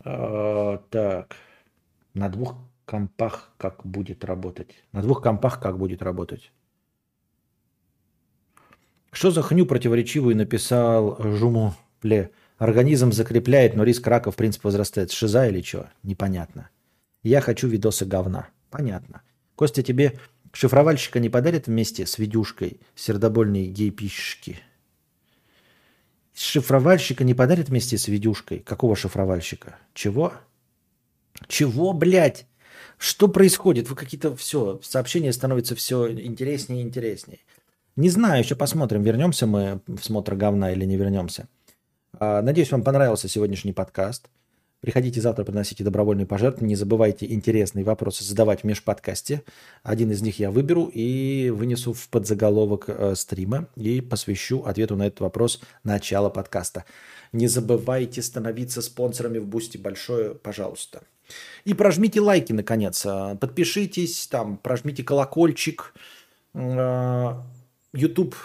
[0.04, 1.36] Э, так.
[2.14, 2.56] На двух
[2.86, 4.84] компах как будет работать?
[4.92, 6.52] На двух компах как будет работать?
[9.12, 12.32] Что за хню противоречивую написал Жуму Пле?
[12.58, 15.12] Организм закрепляет, но риск рака в принципе возрастает.
[15.12, 15.90] Шиза или что?
[16.04, 16.70] Непонятно.
[17.24, 18.50] Я хочу видосы говна.
[18.70, 19.22] Понятно.
[19.56, 20.20] Костя, тебе
[20.54, 24.60] шифровальщика не подарит вместе с видюшкой сердобольной гей-пишки?
[26.42, 28.60] Шифровальщика не подарит вместе с видюшкой?
[28.60, 29.78] Какого шифровальщика?
[29.94, 30.34] Чего?
[31.48, 32.48] Чего, блядь?
[32.98, 33.88] Что происходит?
[33.90, 37.40] Вы какие-то все, сообщения становятся все интереснее и интереснее.
[37.96, 41.48] Не знаю, еще посмотрим, вернемся мы в смотр говна или не вернемся.
[42.20, 44.28] А, надеюсь, вам понравился сегодняшний подкаст.
[44.82, 46.70] Приходите завтра, приносите добровольные пожертвования.
[46.70, 49.44] Не забывайте интересные вопросы задавать в межподкасте.
[49.84, 55.06] Один из них я выберу и вынесу в подзаголовок э, стрима и посвящу ответу на
[55.06, 56.86] этот вопрос начала подкаста.
[57.32, 61.04] Не забывайте становиться спонсорами в Boosty большое, пожалуйста.
[61.64, 63.06] И прожмите лайки, наконец.
[63.40, 65.94] Подпишитесь, там, прожмите колокольчик.
[66.56, 67.36] Э,
[67.94, 68.36] YouTube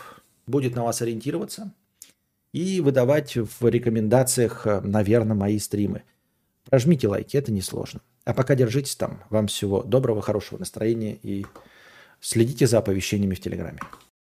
[0.46, 1.72] будет на вас ориентироваться
[2.52, 6.02] и выдавать в рекомендациях, э, наверное, мои стримы.
[6.70, 8.00] Прожмите лайки, это несложно.
[8.24, 9.22] А пока держитесь там.
[9.30, 11.46] Вам всего доброго, хорошего настроения и
[12.20, 13.78] следите за оповещениями в Телеграме.